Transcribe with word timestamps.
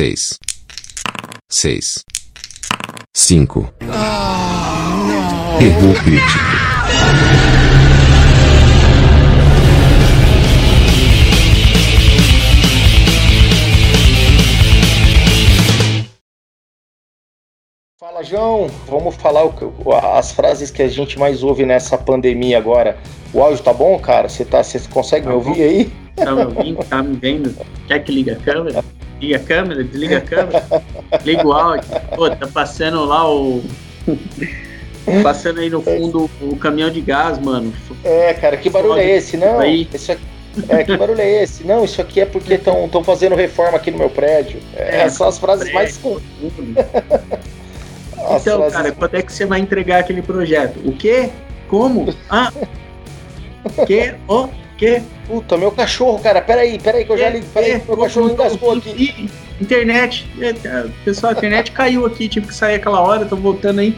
seis, 0.00 0.38
seis, 1.50 2.04
cinco. 3.14 3.70
Erro 5.60 5.94
crítico. 6.02 6.38
Fala, 17.98 18.22
João. 18.24 18.68
Vamos 18.86 19.16
falar 19.16 19.44
o, 19.44 19.52
as 20.14 20.32
frases 20.32 20.70
que 20.70 20.80
a 20.80 20.88
gente 20.88 21.18
mais 21.18 21.42
ouve 21.42 21.66
nessa 21.66 21.98
pandemia 21.98 22.56
agora. 22.56 22.98
O 23.34 23.42
áudio 23.42 23.62
tá 23.62 23.74
bom, 23.74 23.98
cara? 23.98 24.30
Você 24.30 24.46
tá, 24.46 24.62
você 24.62 24.80
consegue 24.88 25.24
tá 25.24 25.28
me 25.28 25.36
ouvir 25.36 25.62
aí? 25.62 25.92
Tá 26.16 26.34
me 26.34 26.44
ouvindo? 26.44 26.84
Tá 26.86 27.02
me 27.02 27.16
vendo? 27.18 27.54
Quer 27.86 28.02
que 28.02 28.12
liga 28.12 28.32
a 28.32 28.36
câmera? 28.36 28.82
Liga 29.20 29.36
a 29.36 29.40
câmera, 29.40 29.84
desliga 29.84 30.18
a 30.18 30.20
câmera, 30.20 30.64
liga 31.24 31.46
o 31.46 31.52
áudio. 31.52 31.88
Pô, 32.16 32.30
tá 32.30 32.46
passando 32.46 33.04
lá 33.04 33.30
o. 33.30 33.62
Passando 35.22 35.60
aí 35.60 35.68
no 35.68 35.82
fundo 35.82 36.30
o 36.40 36.56
caminhão 36.56 36.90
de 36.90 37.00
gás, 37.00 37.38
mano. 37.38 37.72
É, 38.04 38.32
cara, 38.34 38.56
que 38.56 38.70
barulho 38.70 38.98
é 38.98 39.16
esse? 39.16 39.36
Não, 39.36 39.58
aí. 39.58 39.88
Isso 39.92 40.12
aqui, 40.12 40.22
é, 40.68 40.84
que 40.84 40.96
barulho 40.96 41.20
é 41.20 41.42
esse? 41.42 41.64
Não, 41.64 41.84
isso 41.84 42.00
aqui 42.00 42.20
é 42.20 42.26
porque 42.26 42.54
estão 42.54 43.04
fazendo 43.04 43.34
reforma 43.34 43.76
aqui 43.76 43.90
no 43.90 43.98
meu 43.98 44.10
prédio. 44.10 44.60
É, 44.74 45.02
é 45.02 45.08
são 45.08 45.28
as 45.28 45.38
frases 45.38 45.72
mais 45.72 45.96
comuns. 45.96 46.22
então, 48.40 48.58
frases... 48.58 48.72
cara, 48.72 48.92
quando 48.92 49.14
é 49.14 49.22
que 49.22 49.32
você 49.32 49.46
vai 49.46 49.60
entregar 49.60 50.00
aquele 50.00 50.22
projeto? 50.22 50.80
O 50.84 50.92
quê? 50.92 51.30
Como? 51.68 52.14
Ah! 52.28 52.52
O 53.64 53.86
quê? 53.86 54.14
O 54.80 54.82
quê? 54.82 55.02
Puta, 55.26 55.58
meu 55.58 55.70
cachorro, 55.70 56.18
cara, 56.20 56.40
peraí, 56.40 56.78
peraí, 56.78 57.04
que 57.04 57.12
eu 57.12 57.18
já 57.18 57.28
li. 57.28 57.42
Peraí, 57.42 57.82
meu 57.86 57.98
cachorro 57.98 58.30
engasgou 58.30 58.72
aqui. 58.72 59.28
Internet, 59.60 60.26
é, 60.40 60.54
pessoal, 61.04 61.34
a 61.34 61.36
internet 61.36 61.70
caiu 61.72 62.06
aqui, 62.06 62.30
tive 62.30 62.46
que 62.46 62.54
sair 62.54 62.76
aquela 62.76 62.98
hora, 63.02 63.26
tô 63.26 63.36
voltando 63.36 63.80
aí. 63.80 63.94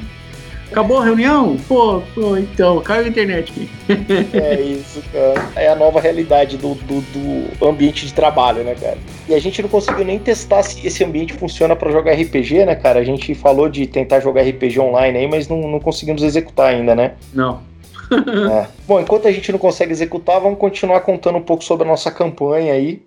Acabou 0.72 0.98
a 0.98 1.04
reunião? 1.04 1.56
Pô, 1.68 2.02
pô, 2.12 2.36
então, 2.36 2.80
caiu 2.80 3.04
a 3.04 3.08
internet 3.08 3.52
aqui. 3.52 3.70
É 4.36 4.60
isso, 4.60 5.00
cara. 5.12 5.50
É 5.54 5.68
a 5.68 5.76
nova 5.76 6.00
realidade 6.00 6.56
do, 6.56 6.74
do, 6.74 7.00
do, 7.00 7.68
ambiente 7.68 8.04
de 8.04 8.12
trabalho, 8.12 8.64
né, 8.64 8.74
cara? 8.74 8.98
E 9.28 9.34
a 9.34 9.38
gente 9.38 9.62
não 9.62 9.68
conseguiu 9.68 10.04
nem 10.04 10.18
testar 10.18 10.64
se 10.64 10.84
esse 10.84 11.04
ambiente 11.04 11.32
funciona 11.34 11.76
para 11.76 11.92
jogar 11.92 12.14
RPG, 12.14 12.64
né, 12.64 12.74
cara? 12.74 12.98
A 12.98 13.04
gente 13.04 13.34
falou 13.36 13.68
de 13.68 13.86
tentar 13.86 14.18
jogar 14.18 14.42
RPG 14.42 14.80
online 14.80 15.18
aí, 15.18 15.28
mas 15.28 15.46
não, 15.46 15.60
não 15.68 15.78
conseguimos 15.78 16.24
executar 16.24 16.74
ainda, 16.74 16.94
né? 16.96 17.12
Não. 17.32 17.70
É. 18.52 18.66
Bom, 18.86 19.00
enquanto 19.00 19.28
a 19.28 19.32
gente 19.32 19.50
não 19.52 19.58
consegue 19.58 19.92
executar, 19.92 20.40
vamos 20.40 20.58
continuar 20.58 21.00
contando 21.00 21.38
um 21.38 21.42
pouco 21.42 21.64
sobre 21.64 21.86
a 21.86 21.90
nossa 21.90 22.10
campanha 22.10 22.72
aí. 22.72 23.02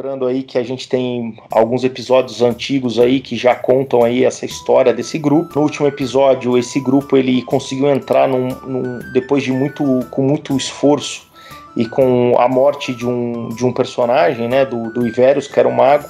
lembrando 0.00 0.26
aí 0.26 0.42
que 0.42 0.56
a 0.56 0.62
gente 0.62 0.88
tem 0.88 1.36
alguns 1.50 1.84
episódios 1.84 2.40
antigos 2.40 2.98
aí 2.98 3.20
que 3.20 3.36
já 3.36 3.54
contam 3.54 4.02
aí 4.02 4.24
essa 4.24 4.46
história 4.46 4.94
desse 4.94 5.18
grupo. 5.18 5.52
No 5.54 5.62
último 5.62 5.86
episódio, 5.86 6.56
esse 6.56 6.80
grupo 6.80 7.16
ele 7.16 7.42
conseguiu 7.42 7.88
entrar 7.90 8.26
num, 8.26 8.48
num, 8.66 8.98
depois 9.12 9.42
de 9.42 9.52
muito 9.52 9.84
com 10.10 10.22
muito 10.22 10.56
esforço 10.56 11.28
e 11.76 11.86
com 11.86 12.34
a 12.38 12.48
morte 12.48 12.94
de 12.94 13.06
um, 13.06 13.50
de 13.50 13.64
um 13.64 13.72
personagem, 13.72 14.48
né, 14.48 14.64
do, 14.64 14.90
do 14.92 15.06
Iverius, 15.06 15.46
que 15.46 15.60
era 15.60 15.68
um 15.68 15.72
mago, 15.72 16.08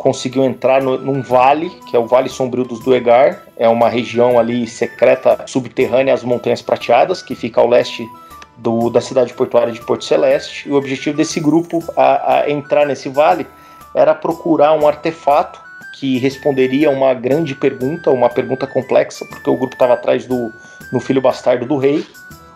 conseguiu 0.00 0.42
entrar 0.44 0.82
no, 0.82 0.96
num 0.98 1.20
vale, 1.20 1.68
que 1.86 1.94
é 1.94 1.98
o 1.98 2.06
Vale 2.06 2.28
Sombrio 2.28 2.64
dos 2.64 2.80
Duegar, 2.80 3.42
é 3.56 3.68
uma 3.68 3.88
região 3.88 4.38
ali 4.38 4.66
secreta 4.66 5.44
subterrânea 5.46 6.14
às 6.14 6.24
Montanhas 6.24 6.62
Prateadas, 6.62 7.22
que 7.22 7.34
fica 7.34 7.60
ao 7.60 7.68
leste 7.68 8.08
do, 8.56 8.88
da 8.88 9.00
cidade 9.00 9.34
portuária 9.34 9.72
de 9.72 9.80
Porto 9.80 10.04
Celeste. 10.04 10.68
E 10.68 10.72
o 10.72 10.76
objetivo 10.76 11.16
desse 11.16 11.38
grupo 11.38 11.84
a, 11.96 12.40
a 12.40 12.50
entrar 12.50 12.86
nesse 12.86 13.10
vale 13.10 13.46
era 13.94 14.14
procurar 14.14 14.72
um 14.72 14.88
artefato 14.88 15.60
que 15.98 16.18
responderia 16.18 16.88
a 16.88 16.90
uma 16.90 17.12
grande 17.12 17.54
pergunta, 17.54 18.10
uma 18.10 18.30
pergunta 18.30 18.66
complexa, 18.66 19.26
porque 19.26 19.50
o 19.50 19.56
grupo 19.56 19.74
estava 19.74 19.94
atrás 19.94 20.26
do 20.26 20.50
no 20.90 20.98
filho 20.98 21.20
bastardo 21.20 21.66
do 21.66 21.76
rei, 21.76 22.04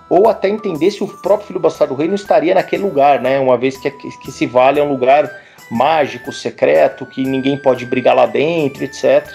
ou 0.09 0.28
até 0.28 0.49
entender 0.49 0.91
se 0.91 1.04
o 1.04 1.09
próprio 1.09 1.49
filho 1.49 1.60
bastardo 1.60 1.94
do 1.94 1.99
rei 1.99 2.09
não 2.09 2.15
estaria 2.15 2.54
naquele 2.54 2.83
lugar, 2.83 3.21
né? 3.21 3.38
Uma 3.38 3.59
vez 3.59 3.77
que, 3.77 3.91
que 3.91 4.31
esse 4.31 4.47
vale 4.47 4.81
é 4.81 4.83
um 4.83 4.91
lugar 4.91 5.31
mágico, 5.70 6.32
secreto, 6.32 7.06
que 7.06 7.25
ninguém 7.25 7.56
pode 7.56 7.84
brigar 7.86 8.14
lá 8.14 8.26
dentro, 8.26 8.84
etc. 8.84 9.26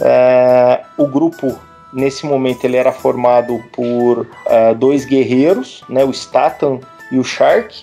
É, 0.00 0.80
o 0.96 1.06
grupo 1.06 1.58
Nesse 1.92 2.26
momento 2.26 2.64
ele 2.64 2.76
era 2.76 2.92
formado 2.92 3.62
por 3.72 4.20
uh, 4.20 4.74
dois 4.76 5.06
guerreiros, 5.06 5.82
né, 5.88 6.04
o 6.04 6.12
Statan 6.12 6.80
e 7.10 7.18
o 7.18 7.24
Shark, 7.24 7.82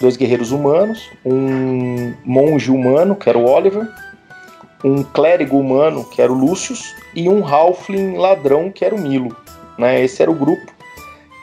dois 0.00 0.16
guerreiros 0.16 0.52
humanos, 0.52 1.10
um 1.24 2.14
monge 2.24 2.70
humano, 2.70 3.14
que 3.14 3.28
era 3.28 3.36
o 3.36 3.44
Oliver, 3.44 3.86
um 4.82 5.02
clérigo 5.02 5.58
humano, 5.58 6.04
que 6.04 6.22
era 6.22 6.32
o 6.32 6.34
Lucius, 6.34 6.94
e 7.14 7.28
um 7.28 7.46
halfling 7.46 8.16
ladrão, 8.16 8.70
que 8.70 8.84
era 8.84 8.94
o 8.94 9.00
Milo. 9.00 9.36
Né? 9.78 10.02
Esse 10.02 10.22
era 10.22 10.30
o 10.30 10.34
grupo 10.34 10.72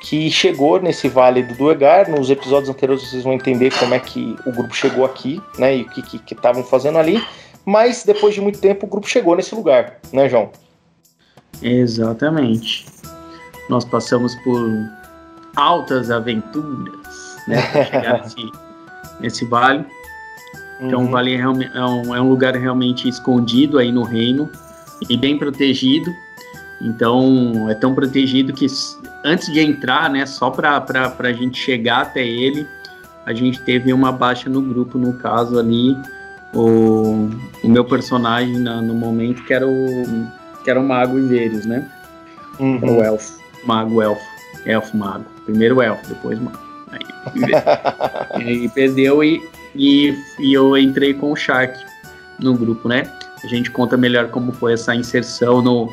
que 0.04 0.30
chegou 0.30 0.82
nesse 0.82 1.08
vale 1.08 1.42
do 1.42 1.56
Duegar. 1.56 2.12
Nos 2.12 2.30
episódios 2.30 2.70
anteriores 2.70 3.10
vocês 3.10 3.24
vão 3.24 3.34
entender 3.34 3.74
como 3.80 3.94
é 3.94 4.00
que 4.00 4.36
o 4.46 4.52
grupo 4.52 4.76
chegou 4.76 5.06
aqui, 5.06 5.42
né, 5.58 5.78
e 5.78 5.82
o 5.84 5.90
que 5.90 6.34
estavam 6.34 6.64
fazendo 6.64 6.98
ali. 6.98 7.24
Mas 7.66 8.04
depois 8.04 8.36
de 8.36 8.42
muito 8.42 8.60
tempo 8.60 8.86
o 8.86 8.90
grupo 8.90 9.08
chegou 9.08 9.36
nesse 9.36 9.56
lugar, 9.56 10.00
né, 10.12 10.28
João? 10.28 10.52
Exatamente. 11.62 12.86
Nós 13.70 13.86
passamos 13.86 14.36
por 14.44 14.70
altas 15.56 16.12
aventuras, 16.12 17.38
né, 17.48 17.64
nesse, 18.22 18.52
nesse 19.22 19.46
vale. 19.46 19.86
Então, 20.82 21.00
uhum. 21.00 21.08
o 21.08 21.12
vale 21.12 21.34
é, 21.34 21.40
é, 21.40 21.48
um, 21.48 22.16
é 22.16 22.22
um 22.22 22.28
lugar 22.28 22.54
realmente 22.56 23.08
escondido 23.08 23.80
aí 23.80 23.90
no 23.90 24.04
reino 24.04 24.50
e 25.10 25.16
bem 25.16 25.40
protegido. 25.40 26.12
Então, 26.82 27.70
é 27.70 27.76
tão 27.76 27.96
protegido 27.96 28.52
que 28.52 28.66
antes 29.24 29.52
de 29.52 29.60
entrar, 29.60 30.10
né, 30.10 30.26
só 30.26 30.50
para 30.50 30.84
a 31.18 31.34
gente 31.34 31.58
chegar 31.58 32.02
até 32.02 32.26
ele, 32.26 32.68
a 33.26 33.34
gente 33.34 33.62
teve 33.62 33.94
uma 33.94 34.12
baixa 34.12 34.50
no 34.50 34.62
grupo, 34.62 34.98
no 34.98 35.14
caso 35.14 35.58
ali, 35.58 35.96
o, 36.54 37.30
o 37.64 37.68
meu 37.68 37.86
personagem 37.86 38.60
na, 38.60 38.82
no 38.82 38.94
momento, 38.94 39.44
que 39.44 39.54
era 39.54 39.68
o 39.68 40.28
que 40.64 40.70
era 40.70 40.80
o 40.80 40.84
mago 40.84 41.18
Iveiros, 41.18 41.66
né? 41.66 41.90
Uhum. 42.60 42.98
O 42.98 43.04
elfo, 43.04 43.38
mago, 43.66 44.02
elfo, 44.02 44.26
elfo, 44.66 44.96
mago. 44.96 45.26
Primeiro 45.46 45.82
elfo, 45.82 46.08
depois 46.08 46.40
mago. 46.40 46.60
Aí, 46.92 47.02
e 48.64 48.70
perdeu 48.70 49.24
e, 49.24 49.42
e, 49.76 50.16
e 50.40 50.54
eu 50.54 50.78
entrei 50.78 51.14
com 51.14 51.32
o 51.32 51.36
Shark 51.36 51.78
no 52.40 52.56
grupo, 52.56 52.88
né? 52.88 53.04
A 53.44 53.48
gente 53.48 53.72
conta 53.72 53.98
melhor 53.98 54.30
como 54.30 54.54
foi 54.54 54.74
essa 54.74 54.96
inserção 54.96 55.62
no, 55.62 55.90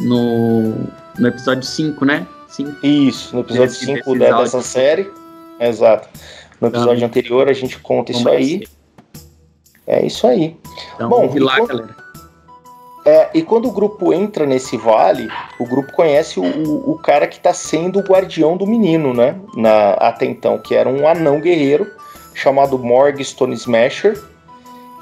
no, 0.00 0.74
no 1.18 1.28
episódio 1.28 1.64
5, 1.64 2.04
né? 2.04 2.26
Cinco. 2.54 2.86
Isso, 2.86 3.34
no 3.34 3.42
episódio 3.42 3.74
5 3.74 4.18
dessa 4.18 4.62
série. 4.62 5.10
Exato. 5.58 6.08
No 6.60 6.68
episódio 6.68 6.98
então, 6.98 7.08
anterior 7.08 7.48
a 7.48 7.52
gente 7.52 7.78
conta 7.80 8.12
isso 8.12 8.28
aí. 8.28 8.66
É 9.86 10.04
isso 10.04 10.26
aí. 10.26 10.56
Então, 10.94 11.08
Bom, 11.08 11.30
lá, 11.40 11.66
galera. 11.66 11.96
É, 13.04 13.30
e 13.34 13.42
quando 13.42 13.68
o 13.68 13.72
grupo 13.72 14.14
entra 14.14 14.46
nesse 14.46 14.76
vale, 14.76 15.28
o 15.58 15.66
grupo 15.66 15.92
conhece 15.92 16.40
o, 16.40 16.44
o, 16.44 16.92
o 16.92 16.98
cara 16.98 17.26
que 17.26 17.36
está 17.36 17.52
sendo 17.52 17.98
o 17.98 18.02
guardião 18.02 18.56
do 18.56 18.66
menino, 18.66 19.12
né? 19.12 19.36
Na, 19.56 19.90
até 19.94 20.24
então, 20.24 20.56
que 20.58 20.74
era 20.74 20.88
um 20.88 21.06
anão 21.06 21.40
guerreiro 21.40 21.90
chamado 22.32 22.78
Morgstone 22.78 23.54
Smasher, 23.54 24.18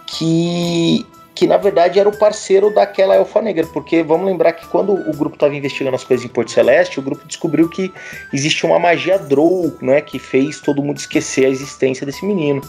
que, 0.07 1.07
que 1.43 1.47
na 1.49 1.57
verdade 1.57 1.99
era 1.99 2.09
o 2.09 2.17
parceiro 2.17 2.73
daquela 2.73 3.17
elfa 3.17 3.43
negra, 3.43 3.67
porque 3.67 4.01
vamos 4.01 4.27
lembrar 4.27 4.53
que 4.53 4.65
quando 4.69 4.93
o 4.93 5.13
grupo 5.13 5.35
estava 5.35 5.53
investigando 5.53 5.97
as 5.97 6.05
coisas 6.05 6.25
em 6.25 6.29
Porto 6.29 6.53
Celeste, 6.53 7.01
o 7.01 7.03
grupo 7.03 7.27
descobriu 7.27 7.69
que 7.69 7.93
existe 8.33 8.65
uma 8.65 8.79
magia 8.79 9.19
Drow, 9.19 9.77
né? 9.83 10.01
Que 10.01 10.21
fez 10.21 10.61
todo 10.61 10.81
mundo 10.81 10.99
esquecer 10.99 11.47
a 11.47 11.49
existência 11.49 12.07
desse 12.07 12.25
menino. 12.25 12.63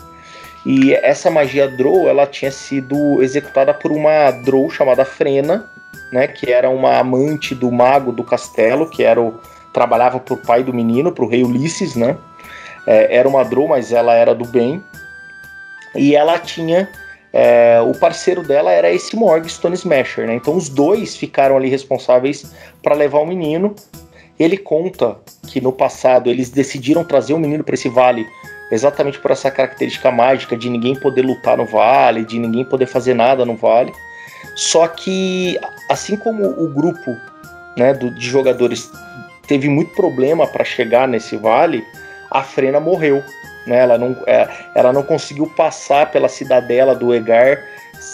E 0.66 0.92
essa 0.92 1.30
magia 1.30 1.68
Drow, 1.68 2.08
ela 2.08 2.25
tinha 2.25 2.50
sido 2.50 3.22
executada 3.22 3.75
por 3.75 3.92
uma 3.92 4.31
Drow 4.31 4.68
chamada 4.72 5.06
Frena, 5.06 5.70
né, 6.12 6.25
que 6.25 6.52
era 6.52 6.68
uma 6.68 6.98
amante 6.98 7.54
do 7.54 7.72
mago 7.72 8.12
do 8.12 8.24
castelo, 8.24 8.90
que 8.90 9.04
era 9.04 9.22
o, 9.22 9.40
trabalhava 9.72 10.20
pro 10.20 10.36
pai 10.36 10.64
do 10.64 10.74
menino, 10.74 11.12
pro 11.12 11.28
rei 11.28 11.44
Ulisses, 11.44 11.96
né? 11.96 12.18
É, 12.88 13.18
era 13.18 13.30
uma 13.30 13.46
Drow, 13.46 13.68
mas 13.68 13.92
ela 13.92 14.16
era 14.16 14.34
do 14.34 14.46
bem. 14.46 14.84
E 15.96 16.16
ela 16.16 16.40
tinha 16.40 16.90
é, 17.34 17.82
o 17.82 17.98
parceiro 17.98 18.44
dela 18.44 18.72
era 18.72 18.92
esse 18.92 19.16
Morgstone 19.16 19.74
Smasher, 19.74 20.28
né? 20.28 20.36
Então 20.36 20.56
os 20.56 20.70
dois 20.70 21.18
ficaram 21.18 21.58
ali 21.58 21.68
responsáveis 21.68 22.54
para 22.82 22.94
levar 22.94 23.20
o 23.20 23.26
menino. 23.26 23.76
Ele 24.40 24.58
conta 24.58 25.18
que 25.48 25.60
no 25.60 25.72
passado 25.72 26.30
eles 26.30 26.52
decidiram 26.52 27.04
trazer 27.04 27.34
o 27.34 27.40
menino 27.40 27.64
para 27.64 27.74
esse 27.74 27.90
vale 27.90 28.26
exatamente 28.72 29.20
por 29.20 29.32
essa 29.32 29.52
característica 29.52 30.12
mágica 30.12 30.58
de 30.58 30.70
ninguém 30.70 30.96
poder 30.96 31.22
lutar 31.22 31.58
no 31.58 31.66
vale, 31.66 32.24
de 32.24 32.40
ninguém 32.40 32.66
poder 32.66 32.88
fazer 32.88 33.14
nada 33.14 33.46
no 33.46 33.56
vale. 33.56 33.94
Só 34.56 34.88
que, 34.88 35.60
assim 35.90 36.16
como 36.16 36.46
o 36.46 36.68
grupo 36.70 37.16
né, 37.78 37.94
do, 37.94 38.12
de 38.12 38.26
jogadores 38.28 38.92
teve 39.48 39.70
muito 39.70 39.94
problema 39.94 40.48
para 40.48 40.64
chegar 40.64 41.08
nesse 41.08 41.36
vale, 41.38 41.84
a 42.32 42.44
Frena 42.44 42.80
morreu. 42.80 43.24
Né? 43.65 43.80
Ela 43.80 43.98
não, 43.98 44.15
é, 44.25 44.48
ela 44.75 44.94
não 44.94 45.04
conseguiu 45.04 45.48
passar 45.48 46.12
pela 46.12 46.27
cidadela 46.27 46.95
do 46.95 47.13
Egar 47.13 47.60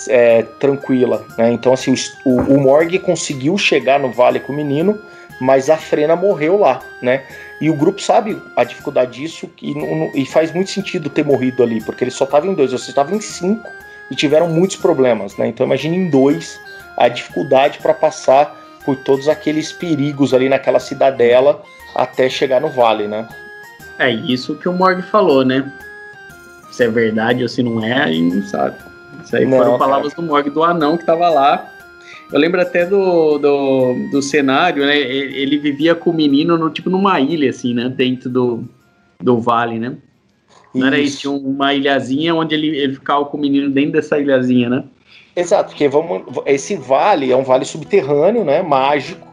é, 0.07 0.43
tranquila, 0.59 1.25
né? 1.37 1.51
Então 1.51 1.73
assim, 1.73 1.93
o, 2.25 2.37
o 2.37 2.59
Morg 2.59 2.99
conseguiu 2.99 3.57
chegar 3.57 3.99
no 3.99 4.11
vale 4.11 4.39
com 4.39 4.53
o 4.53 4.55
menino, 4.55 4.99
mas 5.39 5.69
a 5.69 5.77
Frena 5.77 6.15
morreu 6.15 6.57
lá, 6.57 6.81
né? 7.01 7.23
E 7.61 7.69
o 7.69 7.73
grupo 7.73 8.01
sabe 8.01 8.41
a 8.55 8.63
dificuldade 8.63 9.19
disso 9.19 9.49
e, 9.61 10.21
e 10.21 10.25
faz 10.25 10.53
muito 10.53 10.71
sentido 10.71 11.09
ter 11.09 11.25
morrido 11.25 11.63
ali, 11.63 11.81
porque 11.81 12.03
ele 12.03 12.11
só 12.11 12.25
estava 12.25 12.47
em 12.47 12.53
dois, 12.53 12.71
você 12.71 12.91
estava 12.91 13.13
em 13.15 13.21
cinco 13.21 13.69
e 14.09 14.15
tiveram 14.15 14.47
muitos 14.47 14.77
problemas, 14.77 15.37
né? 15.37 15.47
Então 15.47 15.65
imagine 15.65 15.97
em 15.97 16.09
dois 16.09 16.59
a 16.97 17.07
dificuldade 17.07 17.79
para 17.79 17.93
passar 17.93 18.57
por 18.85 18.95
todos 18.97 19.27
aqueles 19.27 19.71
perigos 19.71 20.33
ali 20.33 20.49
naquela 20.49 20.79
cidadela 20.79 21.61
até 21.95 22.29
chegar 22.29 22.61
no 22.61 22.69
vale, 22.69 23.07
né? 23.07 23.27
É 23.99 24.09
isso 24.09 24.55
que 24.55 24.69
o 24.69 24.73
Morg 24.73 25.01
falou, 25.03 25.43
né? 25.43 25.71
Se 26.71 26.85
é 26.85 26.87
verdade 26.87 27.43
ou 27.43 27.49
se 27.49 27.61
não 27.61 27.83
é, 27.83 27.93
a 27.93 28.07
gente 28.07 28.35
não 28.35 28.43
sabe. 28.43 28.77
Isso 29.23 29.35
aí 29.35 29.45
não, 29.45 29.57
foram 29.57 29.77
palavras 29.77 30.13
cara. 30.13 30.25
do 30.25 30.31
Morg 30.31 30.49
do 30.49 30.63
anão 30.63 30.97
que 30.97 31.05
tava 31.05 31.29
lá. 31.29 31.69
Eu 32.31 32.39
lembro 32.39 32.61
até 32.61 32.85
do, 32.85 33.37
do, 33.37 34.09
do 34.11 34.21
cenário, 34.21 34.85
né? 34.85 34.97
Ele 34.97 35.57
vivia 35.57 35.93
com 35.95 36.11
o 36.11 36.13
menino 36.13 36.57
no, 36.57 36.69
tipo 36.69 36.89
numa 36.89 37.19
ilha, 37.19 37.49
assim, 37.49 37.73
né? 37.73 37.89
Dentro 37.89 38.29
do, 38.29 38.63
do 39.19 39.37
vale, 39.39 39.79
né? 39.79 39.97
Não 40.73 40.87
era 40.87 40.99
isso, 40.99 41.19
tinha 41.19 41.31
uma 41.33 41.73
ilhazinha 41.73 42.33
onde 42.35 42.53
ele, 42.55 42.67
ele 42.77 42.93
ficava 42.93 43.25
com 43.25 43.37
o 43.37 43.41
menino 43.41 43.69
dentro 43.69 43.93
dessa 43.93 44.19
ilhazinha, 44.19 44.69
né? 44.69 44.83
Exato, 45.35 45.69
porque 45.69 45.87
vamos, 45.89 46.23
esse 46.45 46.75
vale 46.75 47.31
é 47.31 47.35
um 47.35 47.43
vale 47.43 47.65
subterrâneo, 47.65 48.45
né? 48.45 48.61
Mágico. 48.61 49.27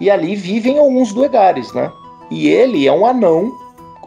E 0.00 0.08
ali 0.08 0.36
vivem 0.36 0.78
alguns 0.78 1.12
duegares, 1.12 1.72
né? 1.74 1.90
E 2.30 2.48
ele 2.48 2.86
é 2.86 2.92
um 2.92 3.04
anão 3.04 3.52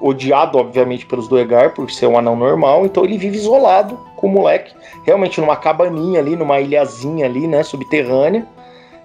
odiado, 0.03 0.57
obviamente, 0.57 1.05
pelos 1.05 1.29
Duegar, 1.29 1.73
por 1.73 1.89
ser 1.89 2.07
um 2.07 2.17
anão 2.17 2.35
normal, 2.35 2.85
então 2.85 3.05
ele 3.05 3.17
vive 3.17 3.37
isolado 3.37 3.97
com 4.17 4.27
o 4.27 4.29
moleque, 4.29 4.75
realmente 5.05 5.39
numa 5.39 5.55
cabaninha 5.55 6.19
ali, 6.19 6.35
numa 6.35 6.59
ilhazinha 6.59 7.25
ali, 7.25 7.47
né, 7.47 7.63
subterrânea. 7.63 8.45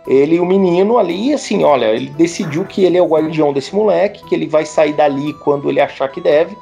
Ele 0.06 0.36
e 0.36 0.40
o 0.40 0.46
menino 0.46 0.98
ali, 0.98 1.32
assim, 1.32 1.62
olha, 1.62 1.86
ele 1.86 2.10
decidiu 2.10 2.64
que 2.64 2.84
ele 2.84 2.96
é 2.96 3.02
o 3.02 3.06
guardião 3.06 3.52
desse 3.52 3.74
moleque, 3.74 4.24
que 4.24 4.34
ele 4.34 4.46
vai 4.46 4.64
sair 4.64 4.92
dali 4.92 5.32
quando 5.34 5.68
ele 5.68 5.80
achar 5.80 6.08
que 6.08 6.20
deve. 6.20 6.56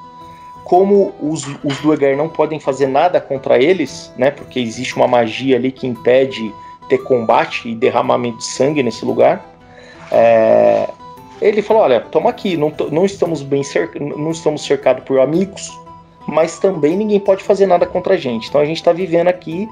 Como 0.64 1.12
os, 1.22 1.46
os 1.64 1.78
Duegar 1.78 2.16
não 2.16 2.28
podem 2.28 2.58
fazer 2.60 2.88
nada 2.88 3.20
contra 3.20 3.62
eles, 3.62 4.12
né, 4.18 4.30
porque 4.30 4.60
existe 4.60 4.96
uma 4.96 5.08
magia 5.08 5.56
ali 5.56 5.72
que 5.72 5.86
impede 5.86 6.52
ter 6.88 6.98
combate 6.98 7.68
e 7.68 7.74
derramamento 7.74 8.38
de 8.38 8.44
sangue 8.44 8.82
nesse 8.82 9.04
lugar. 9.04 9.44
É, 10.10 10.88
ele 11.40 11.62
falou: 11.62 11.82
olha, 11.82 12.00
toma 12.00 12.30
aqui, 12.30 12.56
não, 12.56 12.72
não 12.90 13.04
estamos 13.04 13.42
bem 13.42 13.62
cerca, 13.62 13.98
não 13.98 14.30
estamos 14.30 14.64
cercados 14.64 15.04
por 15.04 15.20
amigos, 15.20 15.70
mas 16.26 16.58
também 16.58 16.96
ninguém 16.96 17.20
pode 17.20 17.42
fazer 17.42 17.66
nada 17.66 17.86
contra 17.86 18.14
a 18.14 18.16
gente. 18.16 18.48
Então 18.48 18.60
a 18.60 18.64
gente 18.64 18.78
está 18.78 18.92
vivendo 18.92 19.28
aqui. 19.28 19.68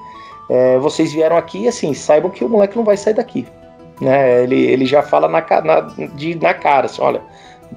É, 0.49 0.79
vocês 0.79 1.13
vieram 1.13 1.37
aqui, 1.37 1.67
assim, 1.67 1.95
saibam 1.95 2.31
que 2.31 2.45
o 2.45 2.49
moleque 2.49 2.77
não 2.77 2.85
vai 2.85 2.97
sair 2.97 3.15
daqui. 3.15 3.47
Né? 4.01 4.43
Ele, 4.43 4.61
ele 4.67 4.87
já 4.87 5.03
fala 5.03 5.27
na, 5.29 5.43
na, 5.63 5.81
de, 6.15 6.35
na 6.35 6.53
cara, 6.53 6.87
assim, 6.87 7.01
olha, 7.01 7.23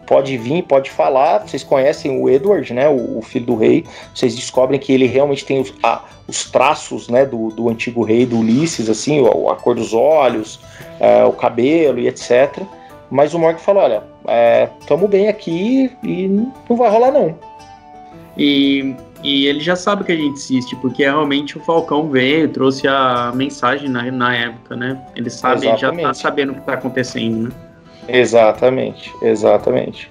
pode 0.06 0.38
vir, 0.38 0.64
pode 0.64 0.92
falar. 0.92 1.48
Vocês 1.48 1.64
conhecem 1.64 2.22
o 2.22 2.30
Edward, 2.30 2.74
né, 2.74 2.90
o, 2.90 3.20
o 3.20 3.22
filho 3.22 3.46
do 3.46 3.56
rei. 3.56 3.86
Vocês 4.14 4.36
descobrem 4.36 4.80
que 4.80 4.92
ele 4.92 5.08
realmente 5.08 5.46
tem 5.46 5.62
os, 5.62 5.74
a, 5.82 6.04
os 6.28 6.50
traços, 6.52 7.08
né, 7.08 7.26
do, 7.26 7.50
do 7.50 7.70
antigo 7.70 8.04
rei, 8.04 8.26
do 8.26 8.40
Ulisses, 8.40 8.90
assim, 8.90 9.26
a, 9.26 9.52
a 9.52 9.56
cor 9.56 9.76
dos 9.76 9.94
olhos, 9.94 10.60
é, 11.00 11.24
o 11.24 11.32
cabelo 11.32 12.00
e 12.00 12.08
etc. 12.08 12.62
Mas 13.10 13.34
o 13.34 13.40
Morg 13.40 13.60
falou: 13.60 13.84
olha, 13.84 14.04
é, 14.28 14.70
tamo 14.86 15.08
bem 15.08 15.28
aqui 15.28 15.92
e 16.04 16.28
não 16.28 16.76
vai 16.76 16.90
rolar 16.90 17.12
não. 17.12 17.36
E, 18.38 18.96
e 19.24 19.48
ele 19.48 19.60
já 19.60 19.76
sabe 19.76 20.04
que 20.04 20.12
a 20.12 20.16
gente 20.16 20.34
insiste, 20.34 20.76
porque 20.76 21.04
realmente 21.04 21.58
o 21.58 21.62
Falcão 21.62 22.10
veio, 22.10 22.50
trouxe 22.50 22.88
a 22.88 23.32
mensagem 23.34 23.90
na, 23.90 24.04
na 24.12 24.36
época, 24.36 24.76
né? 24.76 25.02
Ele 25.16 25.30
sabe, 25.30 25.66
já 25.78 25.92
tá 25.92 26.14
sabendo 26.14 26.52
o 26.52 26.56
que 26.56 26.62
tá 26.62 26.74
acontecendo, 26.74 27.48
né? 27.48 27.52
Exatamente, 28.08 29.14
exatamente. 29.22 30.10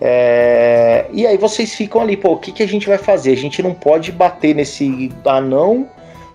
É, 0.00 1.06
e 1.12 1.26
aí 1.26 1.38
vocês 1.38 1.74
ficam 1.74 2.00
ali, 2.00 2.16
pô, 2.16 2.32
o 2.32 2.36
que, 2.36 2.52
que 2.52 2.62
a 2.62 2.68
gente 2.68 2.86
vai 2.86 2.98
fazer? 2.98 3.32
A 3.32 3.36
gente 3.36 3.62
não 3.62 3.72
pode 3.72 4.12
bater 4.12 4.54
nesse 4.54 5.10
anão 5.24 5.88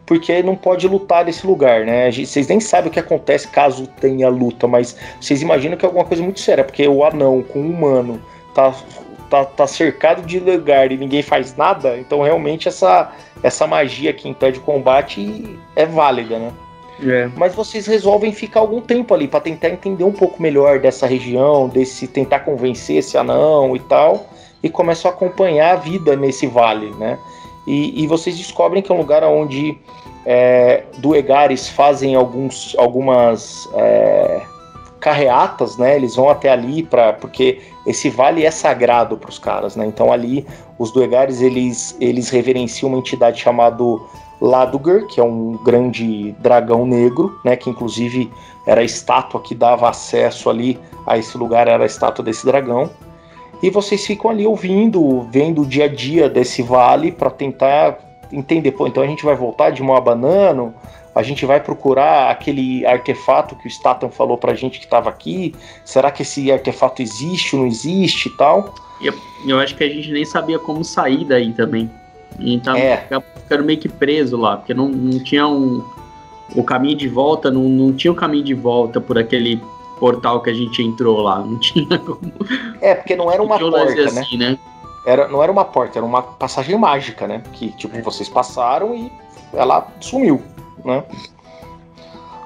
porque 0.08 0.42
não 0.42 0.56
pode 0.56 0.88
lutar 0.88 1.26
nesse 1.26 1.46
lugar, 1.46 1.86
né? 1.86 2.10
Vocês 2.10 2.48
nem 2.48 2.62
sabem 2.62 2.90
o 2.90 2.92
que 2.92 3.00
acontece 3.00 3.48
caso 3.50 3.86
tenha 4.00 4.30
luta, 4.30 4.66
mas 4.66 4.96
vocês 5.20 5.42
imaginam 5.42 5.78
que 5.78 5.86
é 5.86 5.88
alguma 5.88 6.06
coisa 6.06 6.24
muito 6.24 6.40
séria, 6.40 6.64
porque 6.64 6.88
o 6.88 7.04
anão 7.04 7.44
com 7.44 7.60
o 7.60 7.70
humano 7.70 8.20
tá, 8.56 8.74
tá, 9.30 9.44
tá 9.44 9.68
cercado 9.68 10.26
de 10.26 10.40
lugar 10.40 10.94
e 10.94 10.98
ninguém 10.98 11.22
faz 11.22 11.58
nada, 11.58 11.98
então 11.98 12.22
realmente 12.22 12.70
essa, 12.70 13.12
essa 13.44 13.68
magia 13.68 14.14
que 14.14 14.30
impede 14.30 14.60
o 14.60 14.62
combate 14.62 15.60
é 15.76 15.86
válida, 15.86 16.40
né? 16.40 16.54
É. 17.06 17.30
Mas 17.36 17.54
vocês 17.54 17.86
resolvem 17.86 18.32
ficar 18.32 18.62
algum 18.62 18.80
tempo 18.80 19.14
ali 19.14 19.28
para 19.28 19.42
tentar 19.42 19.70
entender 19.70 20.06
um 20.06 20.12
pouco 20.12 20.42
melhor 20.42 20.80
dessa 20.80 21.06
região, 21.06 21.68
desse 21.68 22.08
tentar 22.08 22.40
convencer 22.40 22.98
esse 22.98 23.18
anão 23.18 23.76
e 23.76 23.80
tal, 23.80 24.26
e 24.64 24.70
começam 24.70 25.12
a 25.12 25.14
acompanhar 25.14 25.74
a 25.74 25.76
vida 25.76 26.16
nesse 26.16 26.48
vale, 26.48 26.92
né? 26.96 27.20
E, 27.68 28.02
e 28.02 28.08
vocês 28.08 28.38
descobrem 28.38 28.82
que 28.82 28.90
é 28.90 28.96
um 28.96 28.98
lugar 28.98 29.24
onde 29.26 29.78
é, 30.26 30.84
duegares 30.98 31.68
fazem 31.68 32.16
alguns, 32.16 32.74
algumas 32.78 33.70
é, 33.74 34.42
carreatas, 35.02 35.78
né? 35.78 35.96
Eles 35.96 36.16
vão 36.16 36.30
até 36.30 36.50
ali 36.50 36.82
para 36.82 37.14
porque 37.14 37.62
esse 37.86 38.10
vale 38.10 38.46
é 38.46 38.52
sagrado 38.52 39.18
para 39.18 39.30
os 39.30 39.38
caras, 39.38 39.76
né? 39.76 39.86
Então 39.86 40.12
ali 40.12 40.48
os 40.80 40.92
duegares 40.92 41.42
eles 41.42 41.96
eles 42.00 42.30
reverenciam 42.30 42.90
uma 42.90 43.00
entidade 43.00 43.40
chamada 43.40 43.84
Laduger, 44.40 45.08
que 45.08 45.20
é 45.20 45.24
um 45.24 45.54
grande 45.64 46.32
dragão 46.40 46.86
negro, 46.86 47.38
né? 47.44 47.56
Que 47.56 47.70
inclusive 47.70 48.32
era 48.66 48.82
a 48.82 48.84
estátua 48.84 49.42
que 49.42 49.54
dava 49.54 49.90
acesso 49.90 50.50
ali 50.50 50.80
a 51.06 51.18
esse 51.18 51.38
lugar, 51.38 51.68
era 51.68 51.84
a 51.84 51.88
estátua 51.88 52.24
desse 52.24 52.46
dragão 52.46 52.90
e 53.62 53.70
vocês 53.70 54.06
ficam 54.06 54.30
ali 54.30 54.46
ouvindo, 54.46 55.22
vendo 55.32 55.62
o 55.62 55.66
dia 55.66 55.86
a 55.86 55.88
dia 55.88 56.30
desse 56.30 56.62
vale 56.62 57.12
para 57.12 57.30
tentar 57.30 57.98
entender, 58.32 58.72
pô, 58.72 58.88
então 58.88 59.02
a 59.02 59.08
gente 59.08 59.24
vai 59.24 59.36
voltar 59.36 59.72
de 59.72 59.82
Moabanano, 59.82 60.74
a 61.16 61.24
gente 61.24 61.46
vai 61.46 61.60
procurar 61.60 62.30
aquele 62.30 62.86
artefato 62.86 63.56
que 63.56 63.68
o 63.68 63.72
Statham 63.72 64.10
falou 64.10 64.38
pra 64.38 64.54
gente 64.54 64.78
que 64.80 64.86
estava 64.86 65.10
aqui, 65.10 65.56
será 65.84 66.12
que 66.12 66.22
esse 66.22 66.52
artefato 66.52 67.02
existe 67.02 67.56
ou 67.56 67.62
não 67.64 67.68
existe 67.68 68.30
e 68.30 68.38
tal? 68.38 68.76
Eu, 69.02 69.14
eu 69.48 69.60
acho 69.60 69.76
que 69.76 69.84
a 69.84 69.90
gente 69.90 70.12
nem 70.12 70.26
sabia 70.26 70.60
como 70.60 70.84
sair 70.84 71.26
daí 71.26 71.54
também. 71.54 71.90
E 72.40 72.60
tava 72.60 72.78
é. 72.78 73.08
ficando 73.36 73.64
meio 73.64 73.80
que 73.80 73.90
preso 73.90 74.38
lá, 74.38 74.58
porque 74.58 74.74
não, 74.74 74.90
não 74.90 75.24
tinha 75.24 75.48
um. 75.48 75.84
O 76.56 76.64
caminho 76.64 76.96
de 76.96 77.08
volta, 77.08 77.52
não, 77.52 77.64
não 77.64 77.92
tinha 77.94 78.12
o 78.12 78.16
um 78.16 78.18
caminho 78.18 78.44
de 78.44 78.54
volta 78.54 79.02
por 79.02 79.18
aquele 79.18 79.60
portal 80.00 80.42
que 80.42 80.50
a 80.50 80.54
gente 80.54 80.82
entrou 80.82 81.22
lá. 81.22 81.40
Não 81.40 81.58
tinha 81.60 81.98
como. 82.00 82.20
É, 82.82 82.96
porque 82.96 83.16
não 83.16 83.32
era 83.32 83.42
uma 83.42 83.60
porta, 83.60 84.12
né? 84.12 84.22
assim, 84.22 84.38
né? 84.38 84.50
né? 84.52 84.60
Era, 85.06 85.28
não 85.28 85.42
era 85.42 85.52
uma 85.52 85.64
porta, 85.64 86.00
era 86.00 86.06
uma 86.06 86.22
passagem 86.22 86.78
mágica, 86.78 87.28
né? 87.28 87.42
Que, 87.54 87.72
tipo, 87.72 87.96
é. 87.96 88.02
vocês 88.02 88.28
passaram 88.28 88.94
e 88.94 89.12
ela 89.54 89.88
sumiu, 90.02 90.42
né? 90.84 91.04